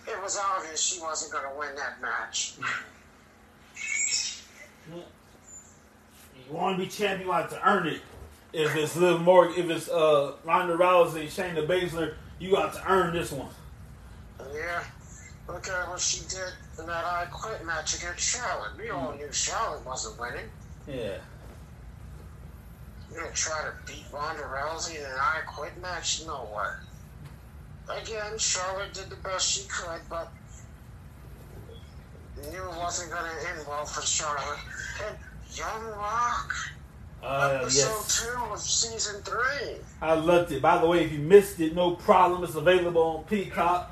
but 0.06 0.14
it 0.14 0.24
was 0.24 0.38
obvious 0.38 0.82
she 0.82 1.02
wasn't 1.02 1.34
going 1.34 1.44
to 1.44 1.60
win 1.60 1.76
that 1.76 2.02
match. 2.02 2.54
want 6.56 6.78
to 6.78 6.84
be 6.84 6.90
champion, 6.90 7.28
you 7.28 7.34
have 7.34 7.50
to 7.50 7.68
earn 7.68 7.88
it. 7.88 8.02
If 8.52 8.76
it's 8.76 8.96
Liv 8.96 9.22
Morgan, 9.22 9.54
if 9.58 9.70
it's 9.70 9.90
uh, 9.90 10.34
Ronda 10.44 10.76
Rousey, 10.76 11.26
Shayna 11.26 11.68
Baszler, 11.68 12.16
you 12.40 12.52
got 12.52 12.74
to 12.74 12.92
earn 12.92 13.14
this 13.14 13.32
one. 13.32 13.50
Yeah. 14.54 14.84
Look 15.48 15.68
at 15.68 15.90
what 15.90 16.00
she 16.00 16.22
did 16.28 16.54
in 16.80 16.86
that 16.86 17.06
I 17.06 17.26
Quit 17.32 17.66
match 17.66 17.98
against 17.98 18.22
Charlotte. 18.22 18.72
We 18.78 18.90
all 18.90 19.14
knew 19.14 19.32
Charlotte 19.32 19.86
wasn't 19.86 20.20
winning. 20.20 20.46
Yeah. 20.88 21.18
You're 23.12 23.24
gonna 23.24 23.34
try 23.34 23.62
to 23.64 23.74
beat 23.86 24.06
Ronda 24.14 24.44
Rousey 24.44 24.98
in 25.00 25.06
an 25.06 25.18
I 25.20 25.42
Quit 25.48 25.80
match? 25.82 26.26
No 26.26 26.48
way. 26.56 27.98
Again, 28.02 28.38
Charlotte 28.38 28.94
did 28.94 29.10
the 29.10 29.16
best 29.18 29.50
she 29.50 29.68
could, 29.68 30.02
but 30.10 30.32
knew 32.38 32.64
it 32.64 32.78
wasn't 32.78 33.12
gonna 33.12 33.34
end 33.52 33.66
well 33.68 33.86
for 33.86 34.02
Charlotte. 34.02 34.60
And 35.08 35.18
Young 35.54 35.86
Rock, 35.98 36.54
Uh, 37.24 37.60
episode 37.62 37.90
yes. 37.90 38.22
two 38.24 38.44
of 38.46 38.60
season 38.60 39.22
three. 39.24 39.76
I 40.02 40.14
loved 40.14 40.52
it. 40.54 40.62
By 40.62 40.78
the 40.78 40.88
way, 40.88 41.04
if 41.04 41.12
you 41.12 41.20
missed 41.20 41.60
it, 41.60 41.76
no 41.76 41.96
problem. 41.96 42.44
It's 42.44 42.56
available 42.56 43.02
on 43.02 43.24
Peacock. 43.26 43.92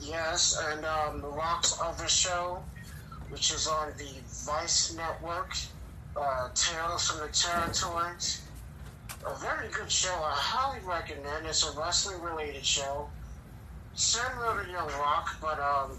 Yes, 0.00 0.58
and 0.70 0.84
um, 0.86 1.20
The 1.20 1.28
Rock's 1.28 1.78
other 1.80 2.08
show, 2.08 2.62
which 3.28 3.52
is 3.52 3.66
on 3.68 3.92
the 3.98 4.10
Vice 4.46 4.94
Network, 4.94 5.54
uh, 6.16 6.48
Tales 6.54 7.10
from 7.10 7.26
the 7.26 7.32
Territories. 7.32 8.42
A 9.26 9.34
very 9.38 9.68
good 9.68 9.90
show. 9.92 10.14
I 10.14 10.32
highly 10.34 10.80
recommend. 10.86 11.46
It's 11.46 11.62
a 11.68 11.78
wrestling 11.78 12.20
related 12.22 12.64
show. 12.64 13.08
Similar 13.94 14.64
to 14.64 14.70
Young 14.70 14.88
Rock, 14.98 15.36
but 15.42 15.60
um, 15.60 15.98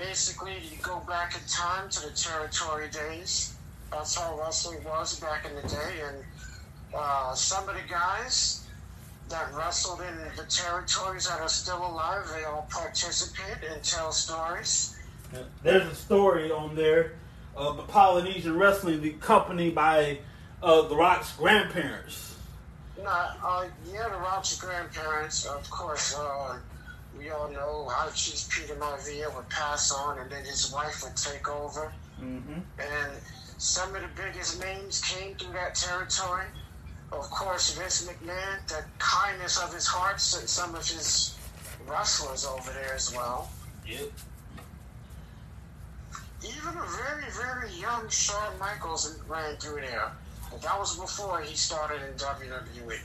basically 0.00 0.54
you 0.70 0.78
go 0.82 1.00
back 1.06 1.34
in 1.34 1.46
time 1.46 1.88
to 1.90 2.08
the 2.08 2.10
territory 2.12 2.88
days. 2.88 3.54
That's 3.92 4.16
how 4.16 4.38
wrestling 4.38 4.82
was 4.84 5.20
back 5.20 5.46
in 5.46 5.54
the 5.54 5.68
day. 5.68 6.00
And 6.06 6.16
uh, 6.94 7.34
some 7.34 7.68
of 7.68 7.74
the 7.74 7.88
guys 7.88 8.66
that 9.28 9.52
wrestled 9.54 10.00
in 10.00 10.16
the 10.36 10.44
territories 10.44 11.28
that 11.28 11.40
are 11.40 11.48
still 11.48 11.86
alive, 11.86 12.24
they 12.34 12.44
all 12.44 12.66
participate 12.70 13.58
and 13.70 13.82
tell 13.82 14.10
stories. 14.10 14.96
There's 15.62 15.86
a 15.86 15.94
story 15.94 16.50
on 16.50 16.74
there 16.74 17.12
of 17.54 17.76
the 17.76 17.82
Polynesian 17.84 18.58
Wrestling, 18.58 19.02
the 19.02 19.12
company 19.12 19.70
by 19.70 20.18
uh, 20.62 20.82
The 20.82 20.96
Rock's 20.96 21.36
grandparents. 21.36 22.36
Nah, 23.02 23.32
uh, 23.44 23.66
yeah, 23.92 24.08
the 24.08 24.16
Rock's 24.16 24.58
grandparents, 24.58 25.46
of 25.46 25.68
course, 25.70 26.16
uh, 26.18 26.56
we 27.20 27.30
all 27.30 27.50
know 27.50 27.88
how 27.88 28.08
Chief 28.10 28.48
Peter 28.48 28.74
Maivia 28.76 29.34
would 29.36 29.48
pass 29.50 29.92
on 29.92 30.18
and 30.18 30.30
then 30.30 30.44
his 30.44 30.72
wife 30.72 31.02
would 31.02 31.16
take 31.16 31.48
over. 31.48 31.92
Mm-hmm. 32.20 32.60
And 32.78 33.12
some 33.58 33.94
of 33.94 34.00
the 34.00 34.08
biggest 34.16 34.60
names 34.60 35.00
came 35.02 35.34
through 35.34 35.52
that 35.52 35.74
territory. 35.74 36.46
Of 37.12 37.30
course, 37.30 37.76
Vince 37.76 38.06
McMahon, 38.06 38.66
the 38.68 38.84
kindness 38.98 39.62
of 39.62 39.74
his 39.74 39.86
heart, 39.86 40.20
sent 40.20 40.48
some 40.48 40.74
of 40.74 40.88
his 40.88 41.36
wrestlers 41.86 42.46
over 42.46 42.72
there 42.72 42.94
as 42.94 43.12
well. 43.14 43.50
Yep. 43.86 44.12
Even 46.42 46.68
a 46.68 46.86
very, 46.96 47.30
very 47.32 47.70
young 47.78 48.08
Shawn 48.08 48.58
Michaels 48.58 49.20
ran 49.28 49.56
through 49.56 49.82
there. 49.82 50.12
But 50.50 50.62
that 50.62 50.78
was 50.78 50.96
before 50.96 51.40
he 51.40 51.54
started 51.54 52.00
in 52.02 52.14
WWE. 52.14 52.98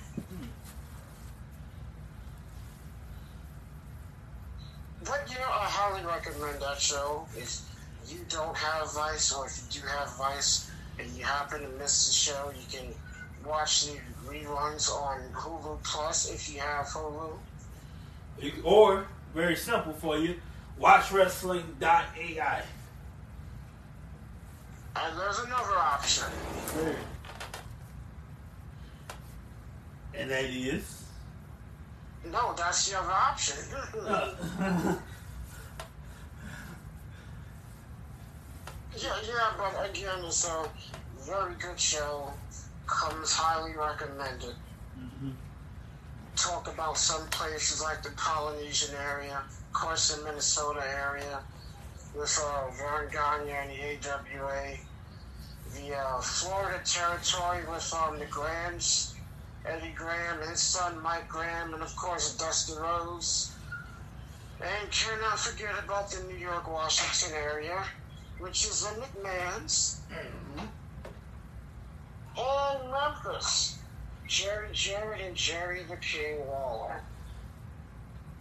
But 5.05 5.23
you 5.29 5.35
know, 5.35 5.45
I 5.45 5.65
highly 5.65 6.05
recommend 6.05 6.61
that 6.61 6.81
show. 6.81 7.27
If 7.37 7.61
you 8.07 8.19
don't 8.29 8.57
have 8.57 8.91
Vice, 8.93 9.31
or 9.33 9.45
if 9.45 9.57
you 9.57 9.81
do 9.81 9.87
have 9.87 10.15
Vice 10.17 10.69
and 10.99 11.07
you 11.11 11.23
happen 11.23 11.61
to 11.61 11.69
miss 11.77 12.07
the 12.07 12.13
show, 12.13 12.51
you 12.55 12.65
can 12.71 12.93
watch 13.45 13.85
the 13.85 13.99
reruns 14.27 14.89
on 14.91 15.21
Hulu 15.33 15.81
Plus 15.83 16.31
if 16.31 16.51
you 16.51 16.59
have 16.59 16.87
Hulu. 16.87 17.37
Or, 18.63 19.07
very 19.33 19.55
simple 19.55 19.93
for 19.93 20.17
you, 20.17 20.35
watchwrestling.ai. 20.81 22.63
And 24.97 25.19
there's 25.19 25.39
another 25.39 25.77
option. 25.77 26.25
And 30.13 30.31
that 30.31 30.45
is. 30.45 31.04
No, 32.32 32.53
that's 32.57 32.89
the 32.89 32.99
other 32.99 33.11
option. 33.11 33.57
Yeah, 38.97 39.13
yeah, 39.28 39.51
but 39.57 39.89
again, 39.89 40.23
it's 40.23 40.47
a 40.47 40.69
very 41.19 41.53
good 41.55 41.78
show. 41.78 42.32
Comes 42.88 43.34
highly 43.34 43.76
recommended. 43.76 44.55
Mm-hmm. 44.97 45.32
Talk 46.38 46.71
about 46.71 46.97
some 46.97 47.28
places 47.28 47.82
like 47.82 48.03
the 48.03 48.11
Polynesian 48.11 48.95
area, 48.95 49.41
of 49.49 49.73
course, 49.73 50.15
the 50.15 50.23
Minnesota 50.23 50.82
area, 50.88 51.39
with 52.17 52.39
uh, 52.41 52.69
Verne 52.71 53.11
Gagne 53.11 53.51
and 53.51 53.69
the 53.71 54.09
AWA. 54.09 54.78
The 55.76 55.95
uh, 55.95 56.21
Florida 56.21 56.80
territory 56.86 57.65
with 57.69 57.93
um, 57.93 58.17
the 58.17 58.26
Grahams, 58.28 59.15
Eddie 59.68 59.93
Graham, 59.95 60.41
and 60.41 60.49
his 60.49 60.61
son 60.61 61.01
Mike 61.01 61.28
Graham, 61.28 61.74
and 61.74 61.84
of 61.84 61.95
course 61.95 62.38
Dusty 62.38 62.74
Rhodes. 62.80 63.51
And 64.61 64.91
cannot 64.91 65.39
forget 65.39 65.72
about 65.84 66.11
the 66.11 66.24
New 66.24 66.38
York, 66.38 66.72
Washington 66.72 67.38
area, 67.38 67.84
which 68.39 68.66
is 68.66 68.84
the 68.84 69.01
McMahons. 69.01 69.97
And 72.38 72.91
Memphis, 72.91 73.78
Jerry 74.28 74.70
Jarrett 74.72 75.22
and 75.22 75.36
Jerry 75.36 75.84
the 75.84 75.97
King 75.97 76.47
Lawler. 76.47 77.01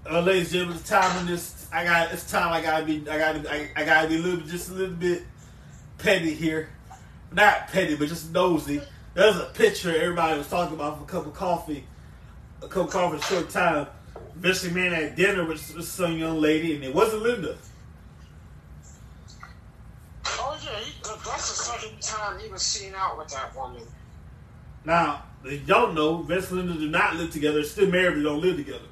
Uh, 0.09 0.20
ladies 0.20 0.53
and 0.53 0.53
gentlemen, 0.53 0.79
it's 0.79 0.89
time 0.89 1.20
in 1.20 1.27
this. 1.27 1.66
I 1.72 1.85
got. 1.85 2.12
It's 2.12 2.31
time. 2.31 2.53
I 2.53 2.61
gotta 2.61 2.85
be. 2.85 3.09
I 3.09 3.18
gotta. 3.18 3.53
I, 3.53 3.70
I 3.75 3.85
gotta 3.85 4.09
be 4.09 4.16
a 4.16 4.18
little, 4.18 4.41
just 4.41 4.70
a 4.70 4.75
little 4.75 4.95
bit 4.95 5.22
petty 5.99 6.35
here. 6.35 6.68
Not 7.33 7.68
petty, 7.68 7.97
but 7.97 8.09
just 8.09 8.31
nosy. 8.31 8.81
There's 9.14 9.36
a 9.36 9.44
picture 9.44 9.94
everybody 9.94 10.38
was 10.38 10.48
talking 10.48 10.74
about 10.74 10.98
for 10.98 11.04
a 11.04 11.06
cup 11.06 11.26
of 11.26 11.34
coffee, 11.34 11.84
a 12.62 12.66
cup 12.66 12.86
of 12.86 12.92
coffee, 12.92 13.16
in 13.16 13.22
a 13.22 13.24
short 13.24 13.48
time. 13.48 13.86
Vince 14.34 14.64
McMahon 14.64 14.92
at 14.92 15.14
dinner 15.14 15.44
with, 15.44 15.74
with 15.76 15.86
some 15.86 16.18
young 16.18 16.40
lady, 16.40 16.74
and 16.74 16.82
it 16.82 16.92
wasn't 16.92 17.22
Linda. 17.22 17.56
Oh 20.26 20.58
yeah, 20.64 20.80
he, 20.80 20.92
uh, 21.04 21.16
that's 21.24 21.48
the 21.48 21.78
second 21.78 22.02
time 22.02 22.40
he 22.40 22.48
was 22.48 22.62
seen 22.62 22.92
out 22.96 23.16
with 23.16 23.28
that 23.28 23.54
woman. 23.54 23.82
Now, 24.84 25.22
they 25.44 25.58
don't 25.58 25.94
know 25.94 26.22
Vince 26.22 26.50
and 26.50 26.58
Linda 26.58 26.74
do 26.74 26.88
not 26.88 27.14
live 27.14 27.30
together. 27.30 27.54
They're 27.54 27.64
still 27.64 27.88
married, 27.88 28.16
but 28.16 28.22
don't 28.24 28.40
live 28.40 28.56
together. 28.56 28.88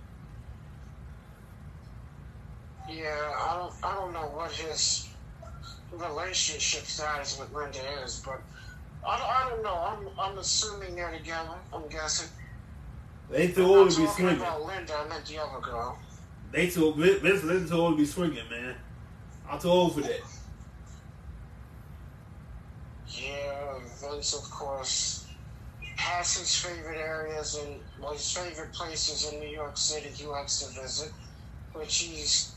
Yeah, 2.89 3.33
I 3.37 3.57
don't, 3.57 3.75
I 3.83 3.95
don't 3.97 4.13
know 4.13 4.31
what 4.35 4.53
his 4.53 5.09
relationship 5.91 6.85
status 6.85 7.39
with 7.39 7.53
Linda 7.53 7.81
is, 8.05 8.23
but 8.25 8.41
I, 9.07 9.19
don't- 9.19 9.29
I 9.29 9.49
don't 9.51 9.63
know. 9.63 9.75
I'm, 9.75 10.09
I'm 10.33 10.39
assuming 10.39 10.95
they're 10.95 11.11
together. 11.11 11.55
I'm 11.73 11.89
guessing. 11.89 12.29
They 13.31 13.49
too 13.49 13.65
old 13.65 13.91
to 13.91 14.01
be 14.03 14.07
swinging. 14.07 14.37
about 14.37 14.65
Linda. 14.67 14.95
I 14.95 15.09
meant 15.09 15.25
the 15.27 15.39
other 15.39 15.61
girl. 15.61 15.99
They 16.51 16.69
too 16.69 16.93
Vince 16.95 17.43
Linda 17.45 17.69
too 17.69 17.75
old 17.77 17.95
to 17.95 18.03
be 18.03 18.07
swinging, 18.07 18.49
man. 18.51 18.75
I'm 19.49 19.59
too 19.59 19.69
old 19.69 19.95
for 19.95 20.03
that. 20.03 20.21
Yeah, 23.09 23.79
Vince, 24.01 24.35
of 24.35 24.51
course, 24.51 25.27
has 25.97 26.37
his 26.37 26.55
favorite 26.57 26.99
areas 26.99 27.57
and 27.63 27.77
well, 28.01 28.13
his 28.13 28.31
favorite 28.37 28.73
places 28.73 29.33
in 29.33 29.41
New 29.41 29.49
York 29.49 29.77
City 29.77 30.09
he 30.09 30.27
likes 30.27 30.61
to 30.61 30.81
visit, 30.81 31.13
which 31.75 31.99
he's 31.99 32.53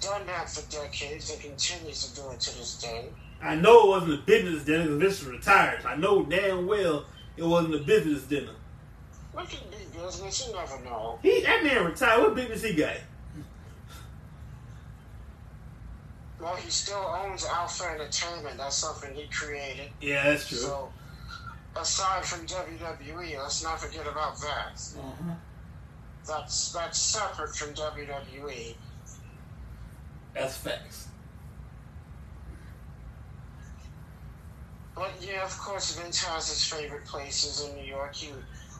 done 0.00 0.26
that 0.26 0.48
for 0.50 0.68
decades 0.70 1.30
and 1.30 1.40
continues 1.40 2.06
to 2.08 2.20
do 2.20 2.30
it 2.30 2.40
to 2.40 2.58
this 2.58 2.78
day. 2.80 3.06
I 3.42 3.56
know 3.56 3.84
it 3.84 3.88
wasn't 3.88 4.14
a 4.14 4.22
business 4.22 4.64
dinner 4.64 4.84
because 4.84 4.98
Vince 4.98 5.24
was 5.24 5.36
retired. 5.36 5.84
I 5.84 5.96
know 5.96 6.24
damn 6.24 6.66
well 6.66 7.04
it 7.36 7.42
wasn't 7.44 7.74
a 7.74 7.78
business 7.78 8.22
dinner. 8.22 8.52
Look 9.34 9.52
at 9.52 9.70
big 9.70 9.92
business, 9.92 10.46
you 10.46 10.54
never 10.54 10.78
know. 10.84 11.18
He 11.22 11.40
that 11.42 11.64
man 11.64 11.84
retired. 11.84 12.20
What 12.22 12.34
business 12.34 12.62
he 12.62 12.74
got? 12.74 12.96
Well, 16.40 16.56
he 16.56 16.70
still 16.70 16.96
owns 16.96 17.44
Alpha 17.46 17.84
Entertainment. 17.84 18.58
That's 18.58 18.76
something 18.76 19.14
he 19.14 19.28
created. 19.28 19.90
Yeah, 20.00 20.24
that's 20.24 20.48
true. 20.48 20.58
So, 20.58 20.92
aside 21.76 22.24
from 22.24 22.46
WWE, 22.46 23.38
let's 23.38 23.62
not 23.62 23.80
forget 23.80 24.06
about 24.08 24.40
that. 24.40 24.72
uh-huh. 24.98 25.34
That's 26.26 26.72
that's 26.72 26.98
separate 26.98 27.54
from. 27.54 27.74
WWE. 27.74 28.74
That's 30.34 30.56
facts. 30.56 31.08
But 34.94 35.12
yeah, 35.20 35.44
of 35.44 35.56
course, 35.58 35.96
Vince 35.96 36.22
has 36.24 36.48
his 36.48 36.64
favorite 36.64 37.04
places 37.04 37.64
in 37.64 37.76
New 37.76 37.84
York. 37.84 38.14
He 38.14 38.30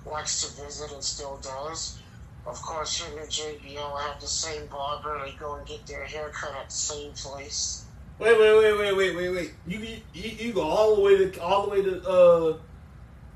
likes 0.04 0.42
to 0.42 0.62
visit 0.62 0.92
and 0.92 1.02
still 1.02 1.38
does. 1.42 1.98
Of 2.46 2.60
course, 2.60 3.00
him 3.00 3.18
and 3.18 3.28
JBL 3.28 4.00
have 4.00 4.20
the 4.20 4.26
same 4.26 4.66
barber. 4.66 5.20
They 5.24 5.32
go 5.38 5.54
and 5.54 5.66
get 5.66 5.86
their 5.86 6.04
hair 6.04 6.30
cut 6.30 6.54
at 6.56 6.68
the 6.68 6.74
same 6.74 7.12
place. 7.12 7.84
Wait, 8.18 8.38
wait, 8.38 8.58
wait, 8.58 8.78
wait, 8.78 8.96
wait, 8.96 9.16
wait, 9.16 9.28
wait. 9.30 9.54
You 9.66 9.78
you, 10.12 10.30
you 10.30 10.52
go 10.52 10.62
all 10.62 10.96
the 10.96 11.02
way 11.02 11.16
to 11.16 11.42
all 11.42 11.64
the 11.64 11.70
way 11.70 11.82
to 11.82 12.02
uh 12.08 12.56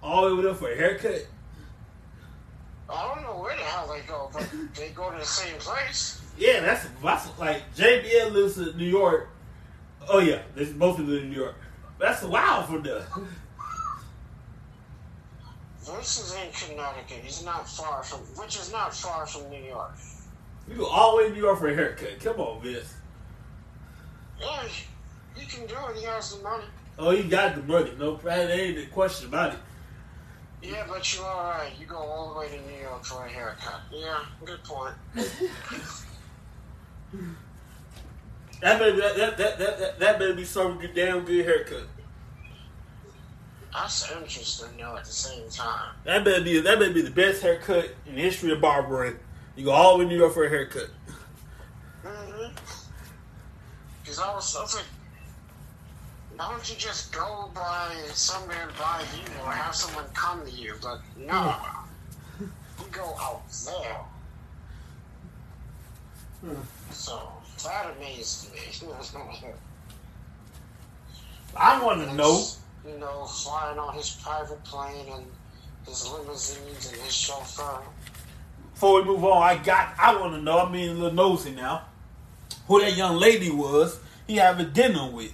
all 0.02 0.22
the 0.22 0.26
way 0.26 0.32
over 0.32 0.42
there 0.42 0.54
for 0.54 0.70
a 0.70 0.76
haircut. 0.76 1.26
I 2.88 3.14
don't 3.14 3.22
know 3.22 3.40
where 3.40 3.56
the 3.56 3.62
hell 3.62 3.88
they 3.88 4.00
go, 4.06 4.30
but 4.32 4.48
they 4.74 4.90
go 4.90 5.10
to 5.10 5.18
the 5.18 5.24
same 5.24 5.58
place. 5.58 6.20
Yeah, 6.38 6.60
that's 6.60 6.86
that's 7.02 7.38
like 7.38 7.62
JBL 7.74 8.32
lives 8.32 8.58
in 8.58 8.76
New 8.76 8.84
York. 8.84 9.28
Oh 10.08 10.18
yeah, 10.18 10.42
they're 10.54 10.66
both 10.74 10.98
live 10.98 11.22
in 11.22 11.30
New 11.30 11.36
York. 11.36 11.56
That's 11.98 12.22
wild 12.22 12.66
for 12.66 12.78
them. 12.78 13.02
Vince 15.80 16.18
is 16.18 16.34
in 16.34 16.50
Connecticut. 16.52 17.22
He's 17.22 17.44
not 17.44 17.68
far 17.68 18.02
from, 18.02 18.20
which 18.36 18.56
is 18.56 18.72
not 18.72 18.94
far 18.94 19.26
from 19.26 19.48
New 19.50 19.62
York. 19.62 19.92
You 20.68 20.76
go 20.76 20.86
all 20.86 21.12
the 21.12 21.16
way 21.18 21.28
to 21.28 21.34
New 21.34 21.40
York 21.40 21.58
for 21.58 21.68
a 21.68 21.74
haircut. 21.74 22.18
Come 22.20 22.40
on, 22.40 22.60
Vince. 22.60 22.94
Yeah, 24.40 24.64
he 25.34 25.46
can 25.46 25.66
do 25.66 25.74
it. 25.90 25.96
He 25.96 26.04
has 26.04 26.36
the 26.36 26.42
money. 26.42 26.64
Oh, 26.98 27.10
you 27.10 27.24
got 27.24 27.54
the 27.54 27.62
money. 27.62 27.92
No, 27.98 28.16
there 28.16 28.50
ain't 28.50 28.78
a 28.78 28.86
question 28.86 29.28
about 29.28 29.54
it. 29.54 29.60
Yeah, 30.62 30.84
but 30.88 31.14
you're 31.14 31.24
all 31.24 31.50
right. 31.50 31.70
You 31.78 31.86
go 31.86 31.96
all 31.96 32.32
the 32.32 32.40
way 32.40 32.48
to 32.48 32.60
New 32.62 32.82
York 32.82 33.04
for 33.04 33.24
a 33.24 33.28
haircut. 33.28 33.82
Yeah, 33.92 34.24
good 34.44 34.64
point. 34.64 34.94
That 38.60 38.78
better 38.78 38.96
that 38.96 39.16
that 39.16 39.38
that 39.38 39.58
that, 39.58 39.98
that, 39.98 40.18
that 40.18 40.36
be 40.36 40.44
some 40.44 40.78
good, 40.78 40.94
damn 40.94 41.24
good 41.24 41.44
haircut. 41.44 41.88
That's 43.72 44.10
interesting, 44.10 44.68
though, 44.78 44.96
at 44.96 45.04
the 45.04 45.12
same 45.12 45.50
time. 45.50 45.94
That 46.04 46.24
better 46.24 46.42
be 46.42 46.60
that 46.60 46.78
be 46.94 47.02
the 47.02 47.10
best 47.10 47.42
haircut 47.42 47.94
in 48.06 48.14
the 48.14 48.22
history 48.22 48.52
of 48.52 48.60
barbering. 48.60 49.16
You 49.54 49.66
go 49.66 49.72
all 49.72 49.98
the 49.98 50.04
way 50.04 50.08
to 50.08 50.14
New 50.14 50.18
York 50.18 50.32
for 50.32 50.44
a 50.44 50.48
haircut. 50.48 50.88
Mm-hmm. 52.04 52.54
Because 54.02 54.18
I 54.18 54.32
was, 54.34 54.56
I 54.56 54.62
was 54.62 54.74
like, 54.76 54.84
why 56.36 56.50
don't 56.50 56.70
you 56.70 56.76
just 56.76 57.12
go 57.12 57.50
by 57.54 57.94
somewhere 58.12 58.68
by 58.78 59.02
you 59.16 59.24
or 59.42 59.50
have 59.50 59.74
someone 59.74 60.04
come 60.14 60.44
to 60.44 60.50
you? 60.50 60.74
But 60.80 61.00
no, 61.16 61.56
you 62.40 62.86
go 62.92 63.14
out 63.20 63.42
there. 63.64 64.00
So 66.90 67.32
that 67.66 67.94
amazed 67.96 68.52
me. 68.52 68.60
I 71.56 71.82
want 71.82 72.08
to 72.08 72.14
know. 72.14 72.44
You 72.86 72.98
know, 72.98 73.24
flying 73.24 73.78
on 73.78 73.94
his 73.94 74.10
private 74.22 74.62
plane 74.64 75.06
and 75.12 75.24
his 75.86 76.08
limousines 76.08 76.92
and 76.92 77.00
his 77.02 77.12
chauffeur. 77.12 77.80
Before 78.74 79.00
we 79.00 79.06
move 79.06 79.24
on, 79.24 79.42
I 79.42 79.56
got 79.56 79.94
I 79.98 80.14
want 80.20 80.34
to 80.34 80.40
know. 80.40 80.58
I'm 80.58 80.72
being 80.72 80.90
a 80.90 80.94
little 80.94 81.12
nosy 81.12 81.50
now. 81.52 81.86
Who 82.68 82.80
that 82.80 82.96
young 82.96 83.16
lady 83.16 83.50
was 83.50 83.98
he 84.26 84.36
having 84.36 84.70
dinner 84.70 85.10
with? 85.10 85.32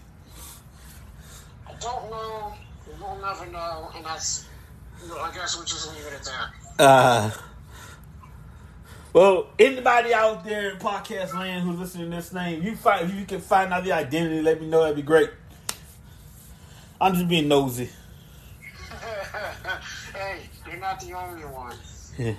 I 1.66 1.72
don't 1.80 2.10
know. 2.10 2.54
We'll 3.00 3.20
never 3.20 3.46
know, 3.46 3.90
and 3.96 4.04
that's. 4.04 4.46
Well, 5.08 5.18
I 5.18 5.34
guess 5.34 5.56
we'll 5.56 5.64
just 5.64 5.92
leave 5.94 6.06
it 6.06 6.12
at 6.12 6.24
that. 6.24 6.50
Uh, 6.78 7.30
well, 9.12 9.48
anybody 9.58 10.14
out 10.14 10.44
there 10.44 10.70
in 10.70 10.78
podcast 10.78 11.34
land 11.34 11.64
who's 11.64 11.78
listening 11.78 12.10
to 12.10 12.16
this 12.16 12.32
name, 12.32 12.62
you 12.62 12.76
find 12.76 13.08
if 13.08 13.14
you 13.14 13.24
can 13.24 13.40
find 13.40 13.72
out 13.72 13.84
the 13.84 13.92
identity, 13.92 14.40
let 14.40 14.60
me 14.60 14.68
know. 14.68 14.82
That'd 14.82 14.96
be 14.96 15.02
great. 15.02 15.30
I'm 17.00 17.14
just 17.14 17.28
being 17.28 17.48
nosy. 17.48 17.90
hey, 20.14 20.40
you're 20.66 20.80
not 20.80 21.00
the 21.00 21.12
only 21.14 21.44
one. 21.44 21.76
Yeah. 22.16 22.34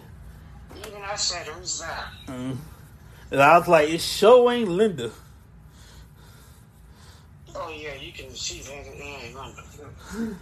Even 0.88 1.02
I 1.04 1.16
said, 1.16 1.48
who's 1.48 1.80
that? 1.82 2.06
Mm. 2.28 2.58
And 3.30 3.42
I 3.42 3.58
was 3.58 3.68
like, 3.68 3.90
it's 3.90 4.04
showing 4.04 4.66
Linda. 4.68 5.12
Oh, 7.56 7.70
yeah, 7.70 7.94
you 7.96 8.12
can 8.12 8.32
see 8.32 8.62
that. 8.62 8.86
Yeah, 8.98 9.38
London. 9.38 10.40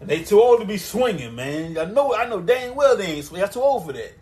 And 0.00 0.08
they 0.10 0.22
too 0.22 0.40
old 0.40 0.60
to 0.60 0.66
be 0.66 0.76
swinging, 0.76 1.34
man. 1.34 1.78
I 1.78 1.86
know, 1.86 2.14
I 2.14 2.28
know 2.28 2.40
dang 2.40 2.74
well 2.74 2.96
they 2.96 3.06
ain't 3.06 3.24
swinging. 3.24 3.44
They're 3.44 3.52
too 3.52 3.62
old 3.62 3.86
for 3.86 3.92
that. 3.92 4.12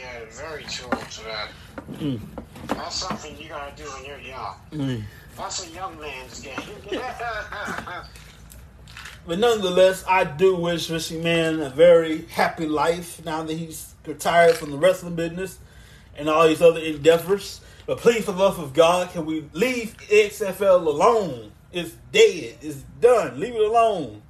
Yeah, 0.00 0.24
very 0.30 0.64
old 0.64 1.02
for 1.08 1.24
that. 1.24 1.48
Mm. 1.92 2.20
That's 2.66 2.94
something 2.94 3.36
you 3.38 3.48
gotta 3.48 3.76
do 3.76 3.88
when 3.90 4.04
you're 4.04 4.18
young. 4.18 4.54
Mm. 4.72 5.02
That's 5.36 5.66
a 5.66 5.70
young 5.70 6.00
man's 6.00 6.40
game. 6.40 6.56
But 9.26 9.38
nonetheless, 9.38 10.04
I 10.08 10.24
do 10.24 10.56
wish 10.56 10.86
Vince 10.86 11.10
Man 11.10 11.60
a 11.60 11.70
very 11.70 12.24
happy 12.26 12.66
life 12.66 13.24
now 13.24 13.42
that 13.42 13.52
he's 13.52 13.94
retired 14.06 14.56
from 14.56 14.70
the 14.70 14.78
wrestling 14.78 15.14
business 15.14 15.58
and 16.16 16.28
all 16.28 16.48
these 16.48 16.62
other 16.62 16.80
endeavors. 16.80 17.60
But 17.86 17.98
please, 17.98 18.24
for 18.24 18.32
the 18.32 18.38
love 18.38 18.58
of 18.58 18.72
God, 18.72 19.10
can 19.10 19.26
we 19.26 19.44
leave 19.52 19.96
XFL 20.08 20.86
alone? 20.86 21.52
It's 21.70 21.92
dead. 22.12 22.56
It's 22.62 22.82
done. 23.00 23.38
Leave 23.38 23.54
it 23.54 23.60
alone. 23.60 24.22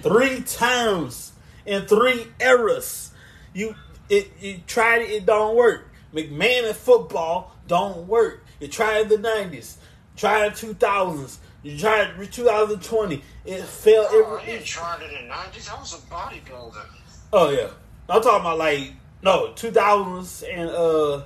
Three 0.00 0.42
times 0.42 1.32
in 1.66 1.86
three 1.86 2.26
eras. 2.40 3.12
You 3.52 3.74
it 4.08 4.32
you 4.40 4.60
tried 4.66 5.02
it, 5.02 5.10
it 5.10 5.26
don't 5.26 5.56
work. 5.56 5.90
McMahon 6.12 6.68
in 6.68 6.74
football 6.74 7.52
don't 7.66 8.06
work. 8.06 8.44
You 8.60 8.68
tried 8.68 9.08
the 9.08 9.18
nineties, 9.18 9.78
tried 10.16 10.54
two 10.54 10.74
thousands, 10.74 11.38
you 11.62 11.78
tried 11.78 12.12
2020. 12.30 13.22
It 13.46 13.62
failed 13.62 14.06
Oh, 14.10 14.36
every 14.36 14.58
he 14.58 14.64
tried 14.64 15.02
it 15.02 15.12
in 15.20 15.28
the 15.28 15.34
90s. 15.34 15.74
I 15.74 15.80
was 15.80 15.94
a 15.94 15.98
bodybuilder. 16.12 16.84
Oh 17.32 17.50
yeah. 17.50 17.68
I'm 18.08 18.22
talking 18.22 18.40
about 18.40 18.58
like 18.58 18.92
no, 19.22 19.52
two 19.54 19.70
thousands 19.70 20.42
and 20.42 20.68
uh 20.70 21.22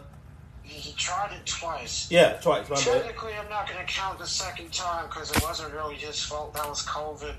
He, 0.63 0.93
tried 0.93 1.33
it 1.33 1.45
twice. 1.45 2.09
yeah, 2.11 2.35
twice, 2.35 2.69
my 2.69 2.77
bad. 2.77 2.85
Technically, 2.85 3.33
I'm 3.35 3.49
not 3.51 3.67
going 3.69 3.85
to 3.85 3.93
count 3.93 4.19
the 4.19 4.27
second 4.27 4.73
time 4.73 5.07
because 5.07 5.35
it 5.35 5.43
wasn't 5.43 5.73
really 5.75 5.97
his 5.97 6.23
fault. 6.23 6.55
That 6.55 6.69
was 6.69 6.85
COVID. 6.87 7.35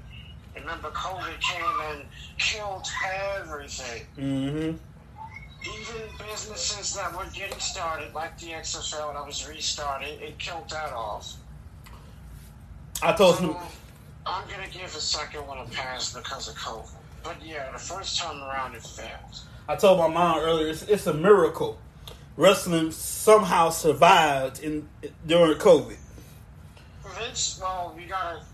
Remember, 0.62 0.89
COVID 0.89 1.39
came 1.39 1.91
and 1.91 2.05
killed 2.38 2.88
everything. 3.38 4.05
Mm-hmm. 4.18 4.78
Even 5.62 6.28
businesses 6.30 6.95
that 6.95 7.16
were 7.16 7.26
getting 7.34 7.60
started, 7.60 8.14
like 8.14 8.38
the 8.39 8.47
XFL 8.47 9.14
that 9.14 9.26
was 9.26 9.47
restarting, 9.47 10.20
it 10.22 10.38
killed 10.39 10.70
that 10.70 10.93
off. 10.93 11.36
I 13.01 13.14
told 13.14 13.36
So, 13.36 13.41
Snoop 13.41 13.57
I'm 14.26 14.47
going 14.47 14.70
to 14.70 14.78
give 14.78 14.93
the 14.93 15.01
second 15.01 15.47
one 15.47 15.57
a 15.57 15.66
pass 15.66 16.14
because 16.14 16.47
of 16.49 16.55
COVID. 16.55 16.89
But 17.24 17.38
yeah, 17.43 17.72
the 17.72 17.80
first 17.80 18.20
time 18.20 18.41
around 18.43 18.76
it 18.76 18.84
failed. 18.84 19.41
I 19.68 19.76
told 19.76 19.99
my 19.99 20.07
mom 20.07 20.39
earlier 20.39 20.68
it's, 20.68 20.84
it's 20.84 21.07
a 21.07 21.14
miracle. 21.14 21.80
Wrestling 22.38 22.91
somehow 22.91 23.70
survived 23.70 24.64
in 24.64 24.88
during 25.26 25.57
COVID. 25.57 25.97
Vince, 27.18 27.60
well, 27.62 27.93
we 27.97 28.05
got 28.05 28.39
to 28.39 28.45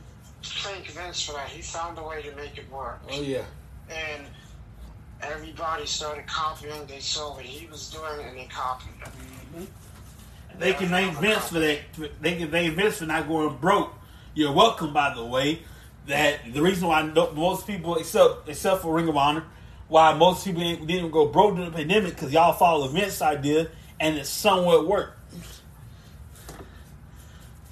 thank 0.66 0.88
Vince 0.92 1.22
for 1.24 1.34
that. 1.34 1.48
He 1.50 1.62
found 1.62 1.98
a 1.98 2.04
way 2.04 2.22
to 2.24 2.36
make 2.36 2.58
it 2.58 2.70
work. 2.72 3.00
Oh 3.12 3.22
yeah. 3.22 3.44
and 3.90 4.26
everybody 5.22 5.86
started 5.86 6.26
copying. 6.28 6.86
They 6.88 7.00
saw 7.00 7.36
what 7.36 7.46
he 7.46 7.68
was 7.68 7.90
doing, 7.90 8.28
and 8.28 8.38
they 8.38 8.46
copied 8.46 8.94
it. 9.02 9.08
Mm-hmm. 9.08 10.60
They 10.60 10.74
can 10.74 10.90
thank 10.90 11.18
Vince 11.20 11.50
for 11.50 11.60
that. 11.60 11.80
They 12.22 12.38
can 12.38 12.50
thank 12.52 12.76
Vince 12.76 12.98
for 12.98 13.06
not 13.06 13.28
going 13.28 13.56
broke. 13.58 13.94
You're 14.34 14.52
welcome, 14.54 14.94
by 14.94 15.14
the 15.14 15.24
way. 15.26 15.60
That 16.08 16.54
the 16.54 16.62
reason 16.62 16.88
why 16.88 17.02
most 17.04 17.66
people, 17.66 17.96
except 17.96 18.48
except 18.48 18.82
for 18.82 18.94
Ring 18.94 19.08
of 19.08 19.18
Honor, 19.18 19.44
why 19.88 20.14
most 20.14 20.46
people 20.46 20.62
ain't- 20.62 20.86
didn't 20.88 21.12
go 21.12 21.28
broke 21.28 21.56
during 21.56 21.72
the 21.72 21.76
pandemic 21.78 22.12
because 22.16 22.32
y'all 22.32 22.54
followed 22.54 22.92
Vince's 22.92 23.22
idea 23.22 23.70
and 24.00 24.16
it 24.18 24.28
somewhat 24.28 24.88
worked. 24.88 25.18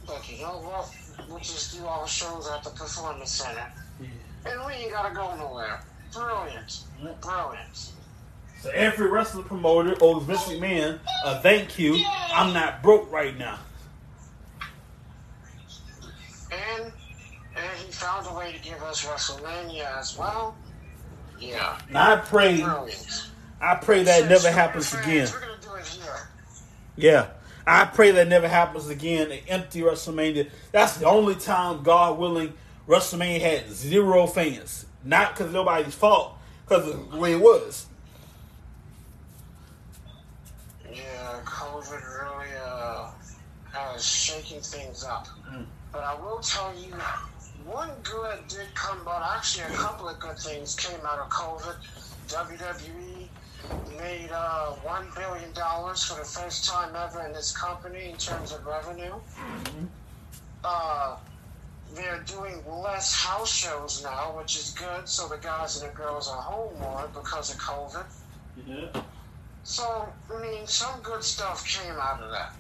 But 0.06 0.30
you 0.32 0.42
know 0.42 0.58
what? 0.60 0.90
Just 1.44 1.78
do 1.78 1.86
all 1.86 2.04
the 2.04 2.08
shows 2.08 2.50
at 2.50 2.64
the 2.64 2.70
Performance 2.70 3.32
Center, 3.32 3.68
and 4.46 4.66
we 4.66 4.74
ain't 4.74 4.92
gotta 4.92 5.14
go 5.14 5.36
nowhere. 5.36 5.82
Brilliant, 6.14 6.84
brilliant. 7.22 7.92
So 8.62 8.70
every 8.70 9.10
wrestler 9.10 9.44
promoter 9.44 9.94
owes 10.00 10.24
Vince 10.24 10.44
McMahon 10.46 11.00
a 11.26 11.40
thank 11.42 11.78
you. 11.78 12.02
I'm 12.34 12.54
not 12.54 12.82
broke 12.82 13.12
right 13.12 13.38
now. 13.38 13.60
And 16.50 16.86
and 17.56 17.78
he 17.86 17.92
found 17.92 18.26
a 18.28 18.34
way 18.34 18.54
to 18.54 18.60
give 18.64 18.82
us 18.84 19.06
WrestleMania 19.06 20.00
as 20.00 20.18
well. 20.18 20.56
Yeah, 21.42 21.78
Now 21.92 22.14
I 22.14 22.16
pray, 22.16 22.62
brilliant. 22.62 23.28
I 23.60 23.76
pray 23.76 24.04
that 24.04 24.30
never 24.30 24.50
happens 24.50 24.94
again. 24.94 25.28
We're 25.30 25.42
gonna 25.42 25.54
do 25.62 25.74
it 25.76 25.86
here. 25.86 26.30
Yeah. 26.96 27.28
I 27.66 27.86
pray 27.86 28.12
that 28.12 28.28
never 28.28 28.48
happens 28.48 28.90
again. 28.90 29.32
An 29.32 29.40
empty 29.48 29.82
WrestleMania. 29.82 30.50
That's 30.72 30.98
the 30.98 31.06
only 31.06 31.36
time, 31.36 31.84
God 31.84 32.18
willing, 32.20 32.54
WrestleMania 32.88 33.40
had 33.40 33.70
zero 33.70 34.28
fans. 34.28 34.86
Not 35.06 35.36
because 35.36 35.54
nobody's 35.54 35.96
fault, 35.96 36.38
because 36.68 36.88
of 36.88 37.12
the 37.12 37.18
way 37.18 37.34
it 37.34 37.42
was. 37.42 37.86
Yeah, 40.92 41.40
COVID 41.46 41.92
really 41.92 42.50
uh, 42.64 43.10
has 43.72 44.06
shaking 44.06 44.62
things 44.62 45.04
up. 45.04 45.28
But 45.92 46.04
I 46.04 46.16
will 46.16 46.40
tell 46.40 46.74
you, 46.76 46.94
one 47.66 47.90
good 48.04 48.40
did 48.48 48.74
come 48.76 49.02
about. 49.02 49.38
Actually, 49.38 49.74
a 49.74 49.78
couple 49.78 50.10
of 50.10 50.20
good 50.20 50.38
things 50.38 50.76
came 50.76 51.00
out 51.06 51.20
of 51.20 51.30
COVID. 51.30 51.76
WWE 52.28 53.03
made 53.98 54.30
uh, 54.32 54.72
one 54.84 55.08
billion 55.16 55.52
dollars 55.54 56.04
for 56.04 56.20
the 56.20 56.26
first 56.26 56.66
time 56.66 56.96
ever 56.96 57.26
in 57.26 57.34
this 57.34 57.56
company 57.56 58.10
in 58.10 58.18
terms 58.18 58.52
of 58.52 58.66
revenue. 58.66 59.14
Uh, 60.64 61.18
they're 61.94 62.24
doing 62.26 62.64
less 62.68 63.14
house 63.14 63.54
shows 63.54 64.04
now, 64.04 64.36
which 64.38 64.56
is 64.58 64.72
good. 64.72 65.08
So 65.08 65.28
the 65.28 65.38
guys 65.38 65.82
and 65.82 65.92
the 65.92 65.96
girls 65.96 66.30
are 66.30 66.42
home 66.42 66.80
more 66.80 67.10
because 67.14 67.54
of 67.54 67.60
COVID. 67.60 68.06
Yeah. 68.68 69.02
So, 69.64 70.08
I 70.34 70.42
mean, 70.42 70.68
some 70.68 71.00
good 71.02 71.24
stuff 71.24 71.66
came 71.66 71.94
out 71.94 72.22
of 72.22 72.32
that. 72.32 72.54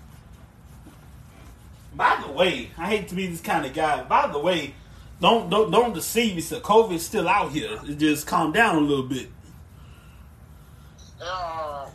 By 1.95 2.23
the 2.25 2.31
way, 2.31 2.71
I 2.77 2.87
hate 2.87 3.07
to 3.09 3.15
be 3.15 3.27
this 3.27 3.41
kind 3.41 3.65
of 3.65 3.73
guy. 3.73 4.03
By 4.03 4.27
the 4.27 4.39
way, 4.39 4.73
don't 5.21 5.49
don't 5.49 5.69
don't 5.69 5.93
deceive 5.93 6.35
yourself. 6.35 6.63
COVID's 6.63 7.05
still 7.05 7.27
out 7.27 7.51
here. 7.51 7.79
It 7.87 7.97
just 7.97 8.25
calm 8.25 8.51
down 8.51 8.77
a 8.77 8.79
little 8.79 9.05
bit. 9.05 9.29
Uh, 11.25 11.89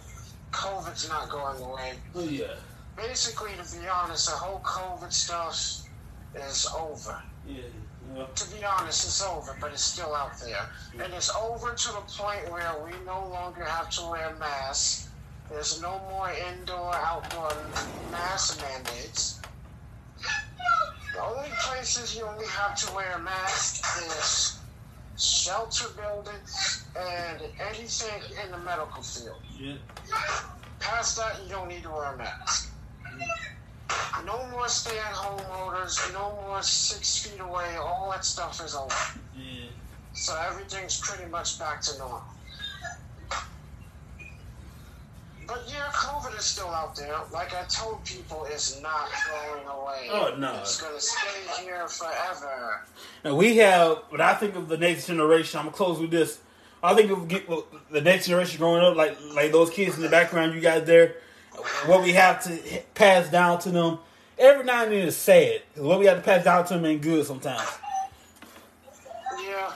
COVID's 0.52 1.08
not 1.08 1.28
going 1.28 1.60
away. 1.62 1.94
Oh 2.14 2.24
yeah. 2.24 2.54
Basically, 2.96 3.50
to 3.52 3.78
be 3.78 3.86
honest, 3.86 4.28
the 4.28 4.36
whole 4.36 4.60
COVID 4.60 5.12
stuff 5.12 5.82
is 6.34 6.68
over. 6.76 7.22
Yeah. 7.46 7.62
yeah. 8.16 8.24
To 8.34 8.50
be 8.50 8.64
honest, 8.64 9.04
it's 9.04 9.22
over, 9.22 9.56
but 9.60 9.72
it's 9.72 9.82
still 9.82 10.14
out 10.14 10.38
there. 10.40 10.50
Yeah. 10.50 11.04
And 11.04 11.14
it's 11.14 11.34
over 11.34 11.74
to 11.74 11.88
the 11.92 12.02
point 12.08 12.50
where 12.50 12.74
we 12.84 12.92
no 13.04 13.28
longer 13.28 13.64
have 13.64 13.90
to 13.90 14.10
wear 14.10 14.34
masks. 14.38 15.08
There's 15.50 15.80
no 15.80 16.00
more 16.10 16.30
indoor, 16.30 16.94
outdoor 16.94 17.52
mask 18.10 18.60
mandates. 18.60 19.40
The 21.14 21.22
only 21.22 21.48
places 21.60 22.16
you 22.16 22.24
only 22.24 22.46
have 22.46 22.76
to 22.76 22.94
wear 22.94 23.12
a 23.12 23.18
mask 23.18 23.84
is 24.06 24.57
shelter 25.18 25.88
buildings 25.96 26.84
and 26.96 27.42
anything 27.70 28.22
in 28.44 28.50
the 28.50 28.58
medical 28.58 29.02
field. 29.02 29.40
Yeah. 29.58 29.74
Past 30.78 31.16
that, 31.16 31.40
you 31.44 31.50
don't 31.50 31.68
need 31.68 31.82
to 31.82 31.90
wear 31.90 32.14
a 32.14 32.16
mask. 32.16 32.72
No 34.24 34.46
more 34.50 34.68
stay-at-home 34.68 35.40
orders. 35.64 35.98
No 36.12 36.38
more 36.42 36.62
six 36.62 37.26
feet 37.26 37.40
away. 37.40 37.76
All 37.76 38.10
that 38.10 38.24
stuff 38.24 38.64
is 38.64 38.74
over. 38.74 38.94
Yeah. 39.36 39.66
So 40.12 40.38
everything's 40.48 41.00
pretty 41.00 41.28
much 41.30 41.58
back 41.58 41.80
to 41.82 41.98
normal. 41.98 42.22
But 45.48 45.64
yeah, 45.66 45.86
COVID 45.92 46.38
is 46.38 46.44
still 46.44 46.68
out 46.68 46.94
there. 46.94 47.16
Like 47.32 47.54
I 47.54 47.64
told 47.64 48.04
people, 48.04 48.46
it's 48.50 48.82
not 48.82 49.08
going 49.26 49.66
away. 49.66 50.08
Oh, 50.10 50.36
no. 50.38 50.58
It's 50.60 50.78
gonna 50.78 51.00
stay 51.00 51.64
here 51.64 51.88
forever. 51.88 52.82
And 53.24 53.34
we 53.34 53.56
have, 53.56 54.02
when 54.10 54.20
I 54.20 54.34
think 54.34 54.56
of 54.56 54.68
the 54.68 54.76
next 54.76 55.06
generation, 55.06 55.58
I'm 55.58 55.64
gonna 55.66 55.76
close 55.76 55.98
with 55.98 56.10
this. 56.10 56.38
I 56.82 56.94
think 56.94 57.10
of 57.10 57.26
get, 57.28 57.48
well, 57.48 57.66
the 57.90 58.02
next 58.02 58.26
generation 58.26 58.58
growing 58.58 58.84
up, 58.84 58.94
like 58.94 59.16
like 59.34 59.50
those 59.50 59.70
kids 59.70 59.96
in 59.96 60.02
the 60.02 60.10
background, 60.10 60.54
you 60.54 60.60
guys 60.60 60.84
there. 60.84 61.16
What 61.86 62.02
we 62.02 62.12
have 62.12 62.44
to 62.44 62.82
pass 62.94 63.30
down 63.30 63.58
to 63.60 63.70
them 63.70 63.98
every 64.38 64.64
now 64.64 64.82
and 64.82 64.92
then 64.92 65.08
is 65.08 65.16
sad. 65.16 65.62
what 65.76 65.98
we 65.98 66.06
have 66.06 66.18
to 66.18 66.22
pass 66.22 66.44
down 66.44 66.66
to 66.66 66.74
them 66.74 66.84
ain't 66.84 67.00
good 67.00 67.24
sometimes. 67.24 67.66
Yeah, 69.42 69.72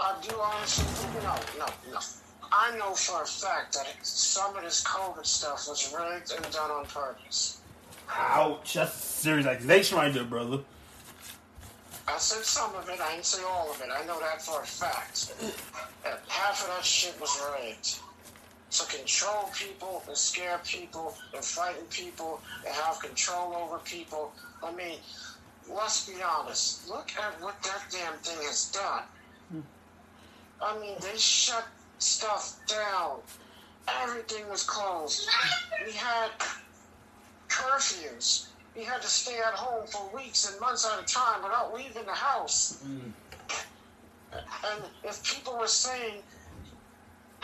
I 0.00 0.16
do 0.20 0.34
honestly. 0.36 0.84
No, 1.22 1.38
no, 1.58 1.66
no. 1.92 2.00
I 2.56 2.76
know 2.78 2.94
for 2.94 3.20
a 3.20 3.26
fact 3.26 3.74
that 3.74 3.88
some 4.02 4.56
of 4.56 4.62
this 4.62 4.84
COVID 4.84 5.26
stuff 5.26 5.66
was 5.68 5.92
rigged 5.92 6.32
and 6.32 6.52
done 6.52 6.70
on 6.70 6.86
purpose. 6.86 7.60
Ouch! 8.08 8.74
That's 8.74 8.94
a 8.94 8.98
serious 8.98 9.46
accusation 9.46 9.98
right 9.98 10.14
there, 10.14 10.22
brother. 10.22 10.60
I 12.06 12.16
said 12.18 12.44
some 12.44 12.72
of 12.76 12.88
it. 12.88 13.00
I 13.00 13.12
didn't 13.12 13.24
say 13.24 13.42
all 13.42 13.72
of 13.72 13.80
it. 13.80 13.88
I 13.92 14.06
know 14.06 14.20
that 14.20 14.40
for 14.40 14.62
a 14.62 14.64
fact. 14.64 15.34
That 16.04 16.22
half 16.28 16.62
of 16.62 16.68
that 16.68 16.84
shit 16.84 17.20
was 17.20 17.42
rigged 17.58 17.98
to 18.70 18.96
control 18.98 19.50
people, 19.52 20.04
and 20.06 20.16
scare 20.16 20.60
people, 20.64 21.16
and 21.34 21.44
frighten 21.44 21.84
people, 21.86 22.40
and 22.64 22.74
have 22.74 23.00
control 23.00 23.54
over 23.56 23.78
people. 23.78 24.32
I 24.62 24.72
mean, 24.72 24.98
let's 25.68 26.08
be 26.08 26.22
honest. 26.22 26.88
Look 26.88 27.10
at 27.18 27.40
what 27.42 27.60
that 27.64 27.82
damn 27.90 28.14
thing 28.18 28.46
has 28.46 28.70
done. 28.70 29.64
I 30.62 30.78
mean, 30.78 30.94
they 31.00 31.16
shut 31.18 31.66
stuff 31.98 32.58
down. 32.66 33.18
Everything 34.02 34.48
was 34.48 34.62
closed. 34.62 35.28
We 35.84 35.92
had 35.92 36.30
curfews. 37.48 38.48
We 38.76 38.82
had 38.82 39.02
to 39.02 39.08
stay 39.08 39.38
at 39.38 39.54
home 39.54 39.86
for 39.86 40.10
weeks 40.14 40.50
and 40.50 40.60
months 40.60 40.86
at 40.86 41.00
a 41.00 41.04
time 41.04 41.42
without 41.42 41.74
leaving 41.74 42.06
the 42.06 42.12
house. 42.12 42.82
Mm. 42.86 43.12
And 44.32 44.84
if 45.04 45.22
people 45.22 45.56
were 45.58 45.68
saying 45.68 46.22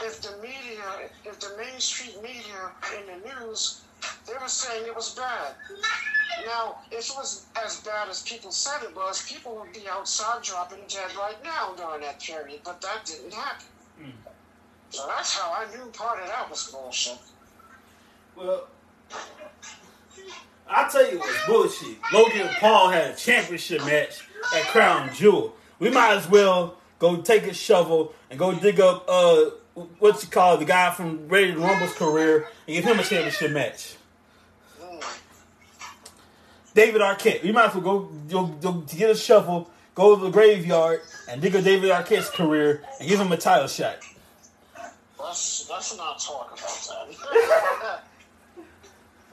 if 0.03 0.21
the 0.23 0.37
media, 0.43 1.11
if 1.25 1.39
the 1.41 1.55
mainstream 1.57 2.23
media 2.23 2.71
in 2.99 3.07
the 3.07 3.29
news, 3.29 3.83
they 4.27 4.33
were 4.41 4.49
saying 4.49 4.87
it 4.87 4.95
was 4.95 5.15
bad. 5.15 5.55
Now, 6.47 6.79
if 6.91 7.11
it 7.11 7.15
was 7.17 7.47
as 7.63 7.81
bad 7.81 8.09
as 8.09 8.23
people 8.23 8.51
said 8.51 8.83
it 8.83 8.97
was, 8.97 9.23
people 9.31 9.57
would 9.57 9.73
be 9.73 9.89
outside 9.91 10.43
dropping 10.43 10.81
dead 10.89 11.15
right 11.19 11.37
now 11.45 11.75
during 11.77 12.01
that 12.03 12.21
period, 12.21 12.61
but 12.65 12.81
that 12.81 13.05
didn't 13.05 13.35
happen. 13.35 13.67
So 14.91 15.07
that's 15.07 15.37
how 15.39 15.53
I 15.53 15.67
knew 15.75 15.91
part 15.93 16.21
of 16.21 16.27
that 16.29 16.51
was 16.51 16.71
bullshit. 16.71 17.19
Well, 18.37 18.67
I'll 20.69 20.91
tell 20.91 21.11
you 21.11 21.19
what's 21.19 21.47
bullshit. 21.47 21.97
Logan 22.13 22.49
Paul 22.59 22.91
had 22.91 23.13
a 23.13 23.17
championship 23.17 23.85
match 23.85 24.29
at 24.55 24.63
Crown 24.65 25.13
Jewel. 25.15 25.55
We 25.79 25.91
might 25.91 26.17
as 26.17 26.29
well 26.29 26.77
go 26.99 27.21
take 27.23 27.45
a 27.45 27.55
shovel 27.55 28.15
and 28.31 28.39
go 28.39 28.53
dig 28.53 28.81
up 28.81 29.05
uh 29.09 29.51
what 29.99 30.23
you 30.23 30.29
call 30.29 30.57
the 30.59 30.65
guy 30.65 30.91
from 30.91 31.29
Ready 31.29 31.53
Rumble's 31.53 31.95
career 31.95 32.49
and 32.67 32.77
give 32.77 32.85
him 32.85 32.99
a 32.99 33.03
championship 33.03 33.53
match. 33.53 33.97
David 36.75 37.01
Arquette. 37.01 37.43
We 37.43 37.53
might 37.53 37.69
as 37.69 37.75
well 37.75 37.83
go, 37.83 38.11
go, 38.29 38.47
go 38.47 38.73
get 38.81 39.11
a 39.11 39.15
shovel, 39.15 39.71
go 39.95 40.17
to 40.17 40.23
the 40.23 40.31
graveyard, 40.31 41.01
and 41.29 41.41
dig 41.41 41.57
up 41.57 41.65
David 41.65 41.91
Arquette's 41.91 42.31
career 42.31 42.83
and 42.99 43.09
give 43.09 43.19
him 43.21 43.33
a 43.33 43.37
title 43.37 43.67
shot. 43.67 43.99
Let's, 45.23 45.69
let's 45.71 45.97
not 45.97 46.19
talk 46.19 46.59
about 46.59 47.09
that. 47.09 48.05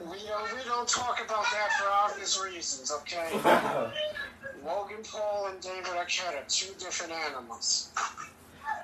we, 0.00 0.18
don't, 0.26 0.52
we 0.52 0.64
don't 0.64 0.88
talk 0.88 1.24
about 1.24 1.44
that 1.44 1.72
for 1.78 1.88
obvious 1.90 2.40
reasons, 2.42 2.92
okay? 3.00 3.30
Logan 4.64 4.98
Paul 5.04 5.48
and 5.50 5.60
David 5.60 5.86
Arquette 5.86 6.34
are 6.34 6.44
two 6.48 6.72
different 6.78 7.12
animals. 7.12 7.90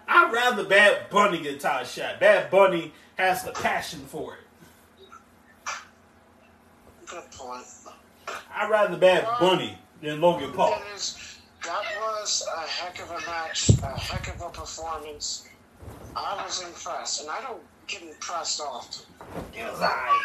I'd 0.08 0.32
rather 0.32 0.64
Bad 0.64 1.10
Bunny 1.10 1.40
get 1.40 1.54
a 1.54 1.58
title 1.58 1.86
shot. 1.86 2.20
Bad 2.20 2.50
Bunny 2.50 2.92
has 3.16 3.42
the 3.42 3.52
passion 3.52 4.00
for 4.06 4.34
it. 4.34 4.40
Good 7.06 7.30
point. 7.32 7.64
I'd 8.54 8.70
rather 8.70 8.96
Bad 8.96 9.26
Bunny 9.38 9.78
than 10.00 10.20
Logan 10.20 10.52
Paul. 10.52 10.74
It 10.74 10.96
is, 10.96 11.38
that 11.64 11.82
was 12.00 12.46
a 12.56 12.60
heck 12.60 13.00
of 13.02 13.10
a 13.10 13.20
match, 13.26 13.70
a 13.82 13.98
heck 13.98 14.34
of 14.34 14.42
a 14.42 14.50
performance. 14.50 15.48
I 16.16 16.42
was 16.44 16.62
impressed, 16.62 17.22
and 17.22 17.30
I 17.30 17.40
don't 17.40 17.62
get 17.86 18.02
impressed 18.02 18.60
often. 18.60 19.04
It 19.52 19.64
was 19.64 19.80
alright. 19.80 20.20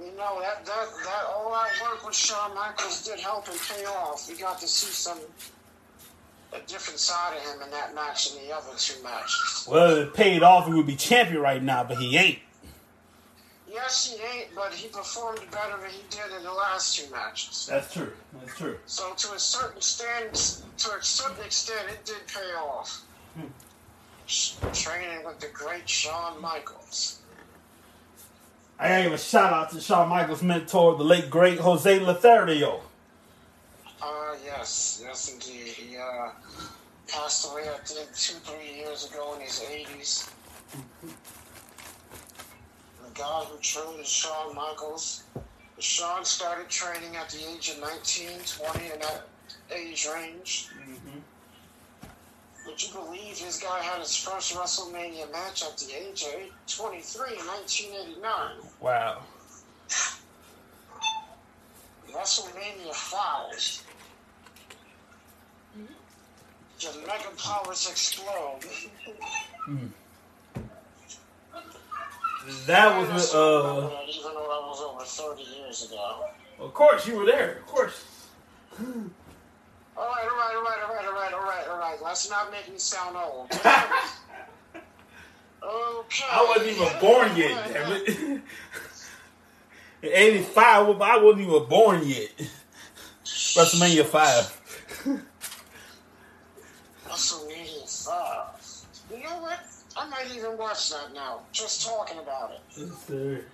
You 0.00 0.12
know, 0.16 0.40
that, 0.40 0.64
that, 0.64 0.86
that 1.04 1.24
all 1.28 1.50
that 1.52 1.68
work 1.82 2.06
with 2.06 2.14
Shawn 2.14 2.54
Michaels 2.54 3.04
did 3.04 3.18
help 3.18 3.48
him 3.48 3.56
pay 3.68 3.84
off. 3.84 4.28
We 4.28 4.36
got 4.36 4.60
to 4.60 4.68
see 4.68 4.92
some, 4.92 5.18
a 6.52 6.60
different 6.66 7.00
side 7.00 7.36
of 7.36 7.42
him 7.42 7.62
in 7.62 7.70
that 7.70 7.94
match 7.94 8.30
and 8.32 8.46
the 8.46 8.54
other 8.54 8.70
two 8.76 9.02
matches. 9.02 9.66
Well, 9.68 9.96
if 9.96 10.08
it 10.08 10.14
paid 10.14 10.42
off, 10.42 10.66
he 10.66 10.74
would 10.74 10.86
be 10.86 10.96
champion 10.96 11.40
right 11.40 11.62
now, 11.62 11.84
but 11.84 11.98
he 11.98 12.16
ain't. 12.16 12.38
Yes, 13.70 14.10
he 14.10 14.22
ain't, 14.38 14.54
but 14.54 14.72
he 14.72 14.88
performed 14.88 15.40
better 15.50 15.76
than 15.80 15.90
he 15.90 16.02
did 16.10 16.36
in 16.36 16.42
the 16.42 16.52
last 16.52 16.96
two 16.96 17.10
matches. 17.12 17.66
That's 17.70 17.92
true. 17.92 18.12
That's 18.40 18.56
true. 18.56 18.78
So 18.86 19.12
to 19.14 19.32
a 19.34 19.38
certain 19.38 19.76
extent, 19.76 20.62
to 20.78 20.90
a 20.96 21.02
certain 21.02 21.44
extent, 21.44 21.80
it 21.90 22.04
did 22.04 22.26
pay 22.26 22.54
off. 22.54 23.02
Sh- 24.26 24.54
Training 24.72 25.24
with 25.24 25.40
the 25.40 25.48
great 25.48 25.88
Shawn 25.88 26.40
Michaels. 26.40 27.20
I 28.78 28.88
gotta 28.88 29.02
give 29.04 29.12
a 29.12 29.18
shout 29.18 29.52
out 29.52 29.70
to 29.70 29.80
Shawn 29.80 30.08
Michaels' 30.08 30.42
mentor, 30.42 30.96
the 30.96 31.04
late 31.04 31.30
great 31.30 31.58
Jose 31.58 31.98
Lothario. 31.98 32.80
Ah, 34.00 34.34
yes, 34.44 35.02
yes, 35.04 35.32
indeed. 35.32 35.68
He 35.68 35.96
uh, 35.96 36.30
passed 37.08 37.50
away, 37.50 37.68
I 37.68 37.78
think, 37.84 38.14
two, 38.14 38.34
three 38.44 38.76
years 38.76 39.10
ago 39.10 39.34
in 39.34 39.40
his 39.40 39.60
80s. 39.60 40.30
The 43.18 43.24
guy 43.24 43.44
who 43.50 43.58
trained 43.58 44.06
Shawn 44.06 44.54
Michaels. 44.54 45.24
Shawn 45.80 46.24
started 46.24 46.68
training 46.68 47.16
at 47.16 47.28
the 47.30 47.38
age 47.52 47.70
of 47.70 47.80
19, 47.80 48.28
20, 48.46 48.92
in 48.92 49.00
that 49.00 49.26
age 49.74 50.06
range. 50.14 50.68
Mm-hmm. 50.78 51.18
Would 52.66 52.80
you 52.80 52.94
believe 52.94 53.40
this 53.40 53.60
guy 53.60 53.80
had 53.80 53.98
his 53.98 54.14
first 54.14 54.54
WrestleMania 54.54 55.32
match 55.32 55.64
at 55.64 55.76
the 55.78 55.94
age 55.94 56.22
of 56.22 56.76
23 56.76 57.30
in 57.30 57.46
1989? 57.46 58.56
Wow. 58.80 59.22
WrestleMania 62.12 62.94
5. 62.94 63.84
Mm-hmm. 65.76 65.86
The 66.78 67.06
Mega 67.06 67.30
Powers 67.36 67.90
explode. 67.90 68.60
Hmm. 69.64 69.86
That 72.66 72.96
was 72.98 73.34
uh. 73.34 73.90
that, 73.90 74.08
even 74.08 74.32
though 74.32 74.40
that 74.40 74.40
was 74.40 74.80
over 74.80 75.04
30 75.04 75.42
years 75.42 75.84
ago. 75.84 76.24
Of 76.58 76.72
course, 76.74 77.06
you 77.06 77.16
were 77.16 77.26
there. 77.26 77.58
Of 77.58 77.66
course. 77.66 78.04
All 78.78 78.86
right, 78.86 79.96
all 79.96 80.06
right, 80.06 80.54
all 80.56 80.62
right, 80.62 80.78
all 80.88 80.94
right, 80.94 81.06
all 81.06 81.12
right, 81.12 81.32
all 81.34 81.44
right, 81.44 81.68
all 81.68 81.78
right. 81.78 81.98
Let's 82.02 82.30
not 82.30 82.50
make 82.50 82.68
me 82.72 82.78
sound 82.78 83.16
old. 83.16 83.50
okay. 83.52 83.64
I 86.30 86.44
wasn't 86.48 86.68
even 86.68 86.88
born 87.00 87.36
yet. 87.36 87.72
Damn 87.72 87.92
it. 87.92 88.08
In 90.02 90.02
'85, 90.02 91.00
I 91.02 91.16
wasn't 91.18 91.42
even 91.48 91.64
born 91.68 92.02
yet. 92.04 92.30
WrestleMania 93.24 94.04
five. 94.04 94.54
WrestleMania 97.08 98.06
5. 98.06 98.57
You 99.98 100.04
know 100.04 100.10
what? 100.10 100.22
I 100.22 100.24
might 100.24 100.36
even 100.36 100.58
watch 100.58 100.90
that 100.90 101.14
now, 101.14 101.40
just 101.52 101.86
talking 101.86 102.18
about 102.18 102.52
it. 102.52 103.44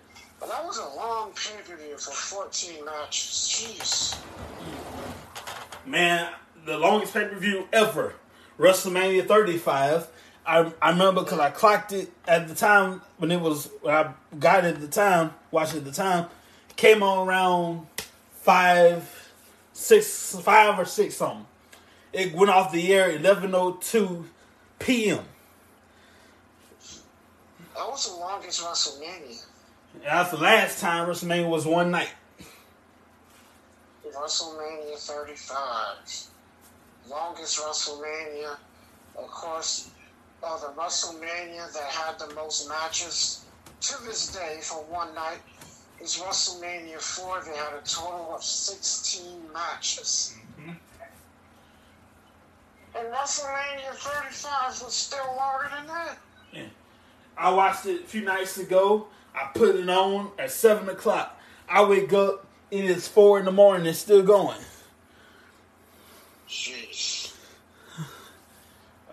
But 0.41 0.49
that 0.49 0.65
was 0.65 0.79
a 0.79 0.97
long 0.97 1.33
pay 1.33 1.61
per 1.67 1.77
view 1.77 1.97
for 1.97 2.13
14 2.13 2.85
matches. 2.85 3.49
Jeez. 3.51 4.19
Man, 5.87 6.33
the 6.67 6.79
longest 6.79 7.15
pay 7.15 7.25
per 7.27 7.37
view 7.37 7.69
ever, 7.73 8.15
WrestleMania 8.59 9.27
35. 9.27 10.09
I, 10.47 10.73
I 10.83 10.91
remember 10.91 11.23
because 11.23 11.39
I 11.39 11.51
clocked 11.51 11.93
it 11.93 12.13
at 12.29 12.49
the 12.49 12.55
time 12.55 13.01
when 13.17 13.31
it 13.31 13.41
was 13.41 13.71
when 13.81 13.95
I 13.95 14.13
got 14.39 14.65
it 14.65 14.75
at 14.75 14.81
the 14.81 14.89
time, 14.89 15.33
watched 15.51 15.75
it 15.75 15.79
at 15.79 15.85
the 15.85 15.93
time. 15.93 16.27
Came 16.77 17.03
on 17.03 17.27
around 17.27 17.87
five, 18.33 19.33
six, 19.73 20.37
five 20.43 20.79
or 20.79 20.85
six 20.85 21.17
something. 21.17 21.47
It 22.13 22.35
went 22.35 22.51
off 22.51 22.73
the 22.73 22.93
air 22.93 23.11
eleven 23.11 23.55
oh 23.55 23.73
two 23.81 24.27
p.m. 24.79 25.25
That 27.75 27.89
was 27.89 28.09
the 28.09 28.15
longest 28.21 28.63
WrestleMania. 28.63 29.45
That's 30.03 30.31
the 30.31 30.37
last 30.37 30.81
time 30.81 31.09
WrestleMania 31.09 31.49
was 31.49 31.67
one 31.67 31.91
night. 31.91 32.11
WrestleMania 34.15 34.97
35. 34.97 35.57
Longest 37.11 37.59
WrestleMania. 37.59 38.57
Of 39.17 39.29
course, 39.29 39.91
uh, 40.43 40.59
the 40.59 40.69
WrestleMania 40.81 41.73
that 41.73 41.91
had 41.91 42.19
the 42.19 42.33
most 42.35 42.69
matches 42.69 43.45
to 43.81 44.03
this 44.05 44.33
day 44.33 44.59
for 44.63 44.83
one 44.85 45.15
night 45.15 45.39
is 46.01 46.17
WrestleMania 46.19 47.01
4. 47.01 47.43
They 47.45 47.57
had 47.57 47.75
a 47.75 47.87
total 47.87 48.35
of 48.35 48.45
16 48.45 49.53
matches. 49.53 50.37
And 52.97 53.09
WrestleMania 53.09 53.93
35 53.95 54.83
was 54.83 54.95
still 54.95 55.35
longer 55.37 55.71
than 55.75 55.87
that. 55.89 56.19
I 57.37 57.53
watched 57.53 57.87
it 57.87 58.03
a 58.03 58.05
few 58.05 58.23
nights 58.23 58.59
ago. 58.59 59.09
I 59.35 59.51
put 59.55 59.77
it 59.77 59.89
on 59.89 60.31
at 60.39 60.51
seven 60.51 60.89
o'clock. 60.89 61.39
I 61.69 61.85
wake 61.85 62.13
up, 62.13 62.47
and 62.71 62.85
it 62.85 62.91
is 62.91 63.09
four 63.09 63.39
in 63.39 63.45
the 63.45 63.53
morning. 63.53 63.87
It's 63.87 63.99
still 63.99 64.23
going. 64.23 64.59
Jeez. 66.49 67.33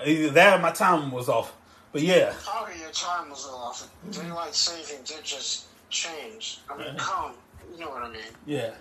Either 0.05 0.29
that 0.31 0.59
or 0.59 0.61
my 0.61 0.71
time 0.71 1.11
was 1.11 1.29
off. 1.29 1.55
But 1.91 2.01
yeah, 2.03 2.33
Probably 2.43 2.79
your 2.79 2.91
time 2.91 3.29
was 3.29 3.45
off. 3.47 3.89
Daylight 4.11 4.55
saving 4.55 5.03
did 5.03 5.23
just 5.23 5.65
change. 5.89 6.59
I 6.69 6.77
mean, 6.77 6.87
uh-huh. 6.87 6.97
come. 6.97 7.33
You 7.73 7.79
know 7.85 7.89
what 7.89 8.03
I 8.03 8.09
mean. 8.09 8.21
yeah. 8.45 8.71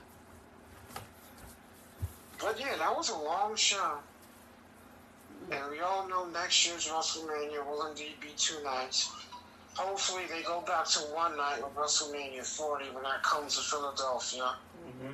But 2.40 2.58
yeah, 2.58 2.76
that 2.78 2.96
was 2.96 3.10
a 3.10 3.18
long 3.18 3.54
show. 3.56 3.98
And 5.50 5.70
we 5.70 5.80
all 5.80 6.08
know 6.08 6.26
next 6.26 6.66
year's 6.66 6.88
WrestleMania 6.88 7.66
will 7.66 7.86
indeed 7.86 8.14
be 8.20 8.28
two 8.36 8.62
nights. 8.62 9.10
Hopefully 9.74 10.24
they 10.28 10.42
go 10.42 10.60
back 10.62 10.86
to 10.86 11.00
one 11.14 11.36
night 11.36 11.62
with 11.62 11.74
WrestleMania 11.74 12.44
40 12.44 12.86
when 12.92 13.04
that 13.04 13.22
comes 13.22 13.56
to 13.56 13.62
Philadelphia. 13.62 14.56
Mm-hmm. 14.86 15.12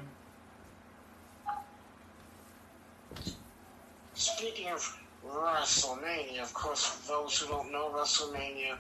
Speaking 4.14 4.68
of 4.68 4.98
WrestleMania, 5.26 6.42
of 6.42 6.54
course, 6.54 6.84
for 6.84 7.09
those 7.09 7.38
who 7.38 7.48
don't 7.48 7.70
know, 7.70 7.90
WrestleMania 7.94 8.76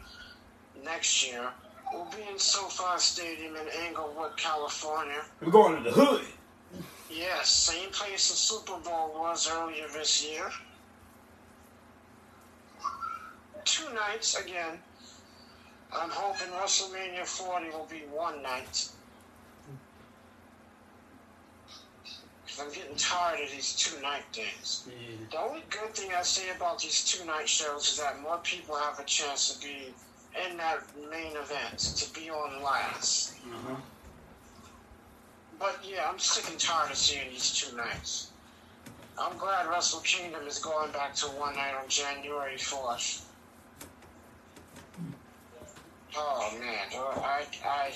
next 0.84 1.26
year 1.26 1.50
will 1.92 2.06
be 2.06 2.22
in 2.30 2.38
SoFi 2.38 2.98
Stadium 2.98 3.54
in 3.56 3.66
Inglewood, 3.86 4.36
California. 4.36 5.22
We're 5.40 5.52
going 5.52 5.76
to 5.82 5.88
the 5.88 5.94
hood. 5.94 6.24
Yes, 7.10 7.48
same 7.48 7.90
place 7.90 8.30
the 8.30 8.36
Super 8.36 8.78
Bowl 8.78 9.12
was 9.14 9.48
earlier 9.48 9.86
this 9.92 10.24
year. 10.28 10.50
two 13.66 13.92
nights 13.92 14.38
again. 14.38 14.78
I'm 15.98 16.10
hoping 16.10 16.52
WrestleMania 16.52 17.24
40 17.24 17.70
will 17.70 17.88
be 17.90 18.02
one 18.12 18.42
night. 18.42 18.88
Because 22.44 22.60
I'm 22.60 22.72
getting 22.72 22.96
tired 22.96 23.40
of 23.40 23.50
these 23.50 23.74
two 23.74 24.00
night 24.02 24.22
things. 24.32 24.86
Yeah. 24.88 25.16
The 25.30 25.40
only 25.40 25.62
good 25.70 25.94
thing 25.94 26.10
I 26.16 26.22
say 26.22 26.50
about 26.54 26.80
these 26.80 27.04
two 27.04 27.24
night 27.24 27.48
shows 27.48 27.88
is 27.88 27.98
that 27.98 28.20
more 28.20 28.38
people 28.42 28.76
have 28.76 28.98
a 28.98 29.04
chance 29.04 29.54
to 29.54 29.66
be 29.66 29.94
in 30.48 30.56
that 30.58 30.80
main 31.10 31.36
event, 31.36 31.78
to 31.78 32.12
be 32.12 32.30
on 32.30 32.62
last. 32.62 33.34
Uh-huh. 33.44 33.76
But 35.58 35.80
yeah, 35.82 36.08
I'm 36.10 36.18
sick 36.18 36.50
and 36.50 36.60
tired 36.60 36.90
of 36.90 36.96
seeing 36.96 37.30
these 37.30 37.50
two 37.52 37.74
nights. 37.76 38.30
I'm 39.18 39.38
glad 39.38 39.66
Wrestle 39.66 40.00
Kingdom 40.00 40.46
is 40.46 40.58
going 40.58 40.92
back 40.92 41.14
to 41.16 41.26
one 41.28 41.54
night 41.54 41.74
on 41.74 41.88
January 41.88 42.56
4th. 42.56 43.25
Oh 46.16 46.50
man, 46.58 46.86
I, 46.92 47.44
I 47.64 47.92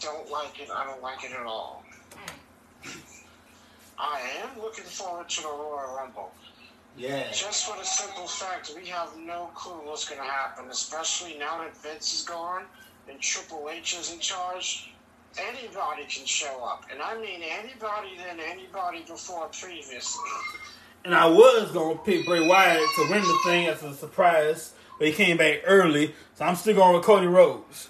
don't 0.00 0.30
like 0.30 0.60
it. 0.60 0.68
I 0.74 0.84
don't 0.84 1.02
like 1.02 1.24
it 1.24 1.32
at 1.32 1.46
all. 1.46 1.84
Hmm. 2.12 2.98
I 3.98 4.20
am 4.42 4.60
looking 4.60 4.84
forward 4.84 5.28
to 5.28 5.42
the 5.42 5.48
Royal 5.48 5.96
Rumble. 5.96 6.32
Yeah. 6.98 7.30
Just 7.32 7.66
for 7.66 7.76
the 7.76 7.84
simple 7.84 8.26
fact 8.26 8.72
we 8.74 8.88
have 8.88 9.16
no 9.18 9.50
clue 9.54 9.80
what's 9.84 10.08
going 10.08 10.20
to 10.20 10.26
happen, 10.26 10.66
especially 10.70 11.36
now 11.38 11.58
that 11.58 11.76
Vince 11.76 12.14
is 12.14 12.22
gone 12.22 12.62
and 13.08 13.20
Triple 13.20 13.68
H 13.70 13.96
is 13.98 14.12
in 14.12 14.18
charge. 14.18 14.90
Anybody 15.38 16.04
can 16.08 16.24
show 16.24 16.64
up, 16.64 16.86
and 16.90 17.02
I 17.02 17.20
mean 17.20 17.42
anybody 17.42 18.16
than 18.16 18.40
anybody 18.40 19.04
before 19.06 19.48
previously. 19.48 20.24
And 21.04 21.14
I 21.14 21.26
was 21.26 21.70
gonna 21.72 21.98
pick 21.98 22.24
Bray 22.24 22.40
Wyatt 22.40 22.80
to 22.80 23.06
win 23.10 23.20
the 23.20 23.38
thing 23.44 23.66
as 23.66 23.82
a 23.82 23.94
surprise, 23.94 24.72
but 24.98 25.08
he 25.08 25.12
came 25.12 25.36
back 25.36 25.60
early, 25.66 26.14
so 26.34 26.44
I'm 26.44 26.56
still 26.56 26.74
going 26.74 26.94
with 26.94 27.04
Cody 27.04 27.26
Rhodes. 27.26 27.88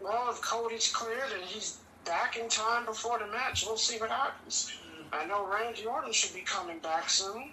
Well, 0.00 0.30
if 0.30 0.40
Cody's 0.40 0.90
cleared 0.90 1.32
and 1.34 1.44
he's 1.44 1.78
back 2.04 2.38
in 2.38 2.48
time 2.48 2.86
before 2.86 3.18
the 3.18 3.26
match, 3.26 3.64
we'll 3.66 3.76
see 3.76 3.98
what 3.98 4.10
happens. 4.10 4.72
I 5.12 5.26
know 5.26 5.46
Randy 5.46 5.86
Orton 5.86 6.12
should 6.12 6.34
be 6.34 6.40
coming 6.42 6.78
back 6.78 7.08
soon. 7.08 7.50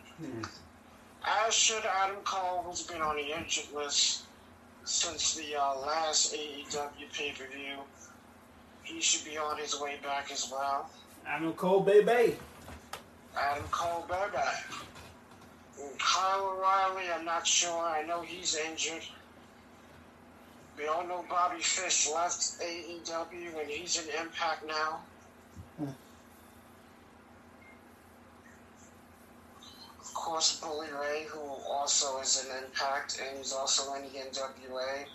As 1.47 1.53
should 1.53 1.83
Adam 1.85 2.17
Cole, 2.23 2.63
who's 2.65 2.83
been 2.83 3.01
on 3.01 3.15
the 3.15 3.37
injured 3.37 3.71
list 3.73 4.23
since 4.83 5.33
the 5.33 5.55
uh, 5.55 5.75
last 5.79 6.33
AEW 6.33 7.11
pay 7.13 7.31
per 7.31 7.45
view. 7.47 7.77
He 8.83 9.01
should 9.01 9.25
be 9.25 9.37
on 9.37 9.57
his 9.57 9.79
way 9.79 9.95
back 10.03 10.31
as 10.31 10.49
well. 10.51 10.89
Adam 11.27 11.53
Cole, 11.53 11.81
baby. 11.81 12.37
Adam 13.35 13.63
Cole, 13.71 14.05
baby. 14.07 14.43
Kyle 15.99 16.55
O'Reilly, 16.57 17.03
I'm 17.13 17.25
not 17.25 17.45
sure. 17.45 17.83
I 17.83 18.03
know 18.03 18.21
he's 18.21 18.55
injured. 18.55 19.03
We 20.77 20.87
all 20.87 21.05
know 21.07 21.25
Bobby 21.29 21.61
Fish 21.61 22.09
left 22.09 22.59
AEW 22.59 23.59
and 23.59 23.69
he's 23.69 23.97
in 23.97 24.09
Impact 24.21 24.67
now. 24.67 24.99
Of 29.99 30.13
course, 30.13 30.59
Bully 30.59 30.87
Ray, 31.01 31.25
who 31.29 31.39
also 31.39 32.19
is 32.19 32.45
in 32.45 32.63
Impact 32.65 33.21
and 33.25 33.37
he's 33.37 33.53
also 33.53 33.93
in 33.95 34.03
the 34.03 34.09
NWA, 34.09 35.05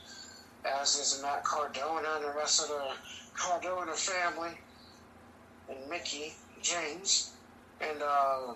as 0.65 0.97
is 0.97 1.21
Matt 1.23 1.45
Cardona 1.45 2.09
and 2.17 2.25
the 2.25 2.33
rest 2.37 2.63
of 2.63 2.69
the 2.69 2.93
Cardona 3.35 3.93
family, 3.93 4.59
and 5.69 5.79
Mickie 5.89 6.35
James. 6.63 7.33
And 7.81 8.03
uh, 8.03 8.55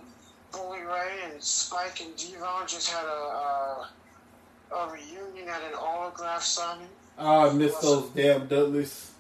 Bully 0.55 0.83
Ray 0.83 1.31
and 1.31 1.43
Spike 1.43 2.01
and 2.01 2.17
Devon 2.17 2.67
just 2.67 2.91
had 2.91 3.05
a, 3.05 3.09
a, 3.09 3.89
a 4.77 4.93
reunion 4.93 5.49
at 5.49 5.63
an 5.63 5.75
autograph 5.75 6.43
signing. 6.43 6.89
Oh, 7.19 7.51
I 7.51 7.53
miss 7.53 7.77
those 7.79 8.09
damn 8.11 8.47
Dudleys. 8.47 9.11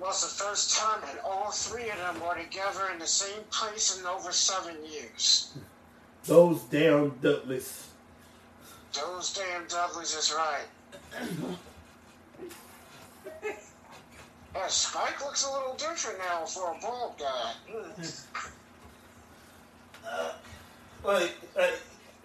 Well, 0.00 0.10
it's 0.10 0.22
the 0.22 0.44
first 0.44 0.76
time 0.76 1.00
that 1.02 1.20
all 1.24 1.50
three 1.50 1.90
of 1.90 1.96
them 1.98 2.20
were 2.20 2.36
together 2.36 2.90
in 2.92 2.98
the 2.98 3.06
same 3.06 3.42
place 3.50 3.98
in 3.98 4.06
over 4.06 4.30
seven 4.30 4.76
years. 4.88 5.52
Those 6.24 6.62
damn 6.64 7.10
Dudleys. 7.20 7.88
Those 8.92 9.34
damn 9.34 9.66
Dudleys 9.66 10.14
is 10.14 10.32
right. 10.32 10.66
Yeah, 14.54 14.66
Spike 14.68 15.24
looks 15.24 15.44
a 15.46 15.52
little 15.52 15.74
different 15.74 16.18
now 16.18 16.44
for 16.44 16.72
a 16.72 16.80
bald 16.80 17.18
guy. 17.18 17.52
Hmm. 17.70 18.02
Wait, 21.04 21.32
uh, 21.58 21.66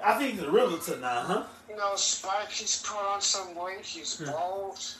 I 0.03 0.17
think 0.17 0.33
he's 0.33 0.43
a 0.43 0.51
realtor 0.51 0.97
now, 0.97 1.21
huh? 1.21 1.43
You 1.69 1.75
know, 1.77 1.95
Spike, 1.95 2.49
he's 2.49 2.81
put 2.81 2.99
on 2.99 3.21
some 3.21 3.55
weight. 3.55 3.85
He's 3.85 4.15
bald. 4.15 4.95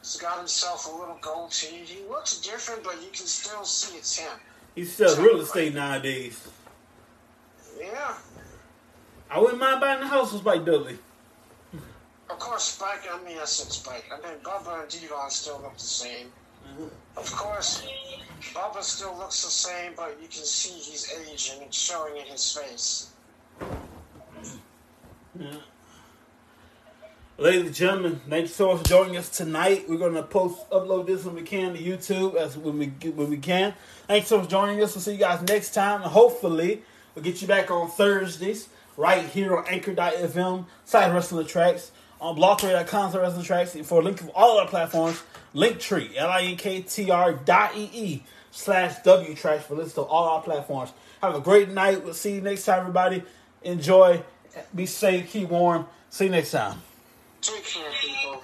He's 0.00 0.16
got 0.16 0.38
himself 0.38 0.86
a 0.86 0.96
little 0.96 1.18
goatee. 1.20 1.82
He 1.84 2.04
looks 2.08 2.40
different, 2.40 2.84
but 2.84 2.94
you 3.02 3.08
can 3.12 3.26
still 3.26 3.64
see 3.64 3.96
it's 3.96 4.16
him. 4.16 4.32
He 4.74 4.84
sells 4.84 5.18
real 5.18 5.40
estate 5.40 5.74
nowadays. 5.74 6.46
Yeah. 7.78 8.14
I 9.30 9.40
wouldn't 9.40 9.58
mind 9.58 9.80
buying 9.80 10.00
the 10.00 10.06
house 10.06 10.32
with 10.32 10.42
Spike 10.42 10.64
Dudley. 10.64 10.98
Of 12.28 12.38
course, 12.38 12.64
Spike, 12.64 13.08
I 13.10 13.22
mean, 13.24 13.38
I 13.38 13.44
said 13.44 13.72
Spike. 13.72 14.04
I 14.12 14.16
mean, 14.16 14.38
Bubba 14.42 14.82
and 14.82 14.90
Devon 14.90 15.30
still 15.30 15.60
look 15.62 15.74
the 15.74 15.80
same. 15.80 16.26
Of 17.16 17.30
course, 17.32 17.86
Bubba 18.54 18.82
still 18.82 19.16
looks 19.16 19.42
the 19.44 19.50
same, 19.50 19.92
but 19.96 20.16
you 20.20 20.28
can 20.28 20.44
see 20.44 20.70
he's 20.70 21.12
aging 21.12 21.62
and 21.62 21.72
showing 21.72 22.16
in 22.16 22.26
his 22.26 22.52
face. 22.56 23.10
Yeah. 25.38 25.56
Ladies 27.38 27.66
and 27.66 27.74
gentlemen, 27.74 28.20
thank 28.30 28.42
you 28.44 28.48
so 28.48 28.68
much 28.72 28.78
for 28.78 28.88
joining 28.88 29.16
us 29.18 29.28
tonight. 29.28 29.84
We're 29.88 29.98
gonna 29.98 30.22
post 30.22 30.70
upload 30.70 31.06
this 31.06 31.24
when 31.24 31.34
we 31.34 31.42
can 31.42 31.74
to 31.74 31.78
YouTube 31.78 32.34
as 32.34 32.56
when 32.56 32.78
we 32.78 32.86
when 33.10 33.28
we 33.28 33.36
can. 33.36 33.74
Thanks 34.06 34.28
so 34.28 34.38
much 34.38 34.46
for 34.46 34.50
joining 34.50 34.82
us. 34.82 34.94
We'll 34.94 35.02
see 35.02 35.12
you 35.12 35.18
guys 35.18 35.42
next 35.42 35.74
time. 35.74 36.00
And 36.00 36.10
hopefully 36.10 36.82
we'll 37.14 37.24
get 37.24 37.42
you 37.42 37.48
back 37.48 37.70
on 37.70 37.90
Thursdays 37.90 38.70
right 38.96 39.26
here 39.26 39.54
on 39.54 39.66
Anchor.fm, 39.68 40.64
side 40.86 41.12
wrestling 41.12 41.46
tracks, 41.46 41.92
on 42.20 42.36
blogspot.com 42.36 43.12
side 43.12 43.20
wrestling 43.20 43.44
tracks, 43.44 43.76
for 43.84 44.00
a 44.00 44.04
link 44.04 44.20
of 44.20 44.30
all 44.30 44.58
our 44.58 44.66
platforms, 44.66 45.22
Linktree, 45.54 46.16
L-I-N-K-T-R 46.16 47.32
dot 47.32 47.76
E-E 47.76 48.22
slash 48.50 49.02
W 49.04 49.34
tracks 49.34 49.64
for 49.64 49.74
links 49.74 49.94
to 49.94 50.02
all 50.02 50.28
our 50.28 50.42
platforms. 50.42 50.92
Have 51.22 51.34
a 51.34 51.40
great 51.40 51.70
night. 51.70 52.04
We'll 52.04 52.14
see 52.14 52.34
you 52.34 52.40
next 52.40 52.64
time, 52.64 52.80
everybody. 52.80 53.22
Enjoy. 53.62 54.22
Be 54.74 54.86
safe. 54.86 55.30
Keep 55.30 55.50
warm. 55.50 55.86
See 56.10 56.24
you 56.24 56.30
next 56.30 56.52
time. 56.52 56.80
Take 57.40 57.64
care, 57.64 57.90
people. 58.00 58.42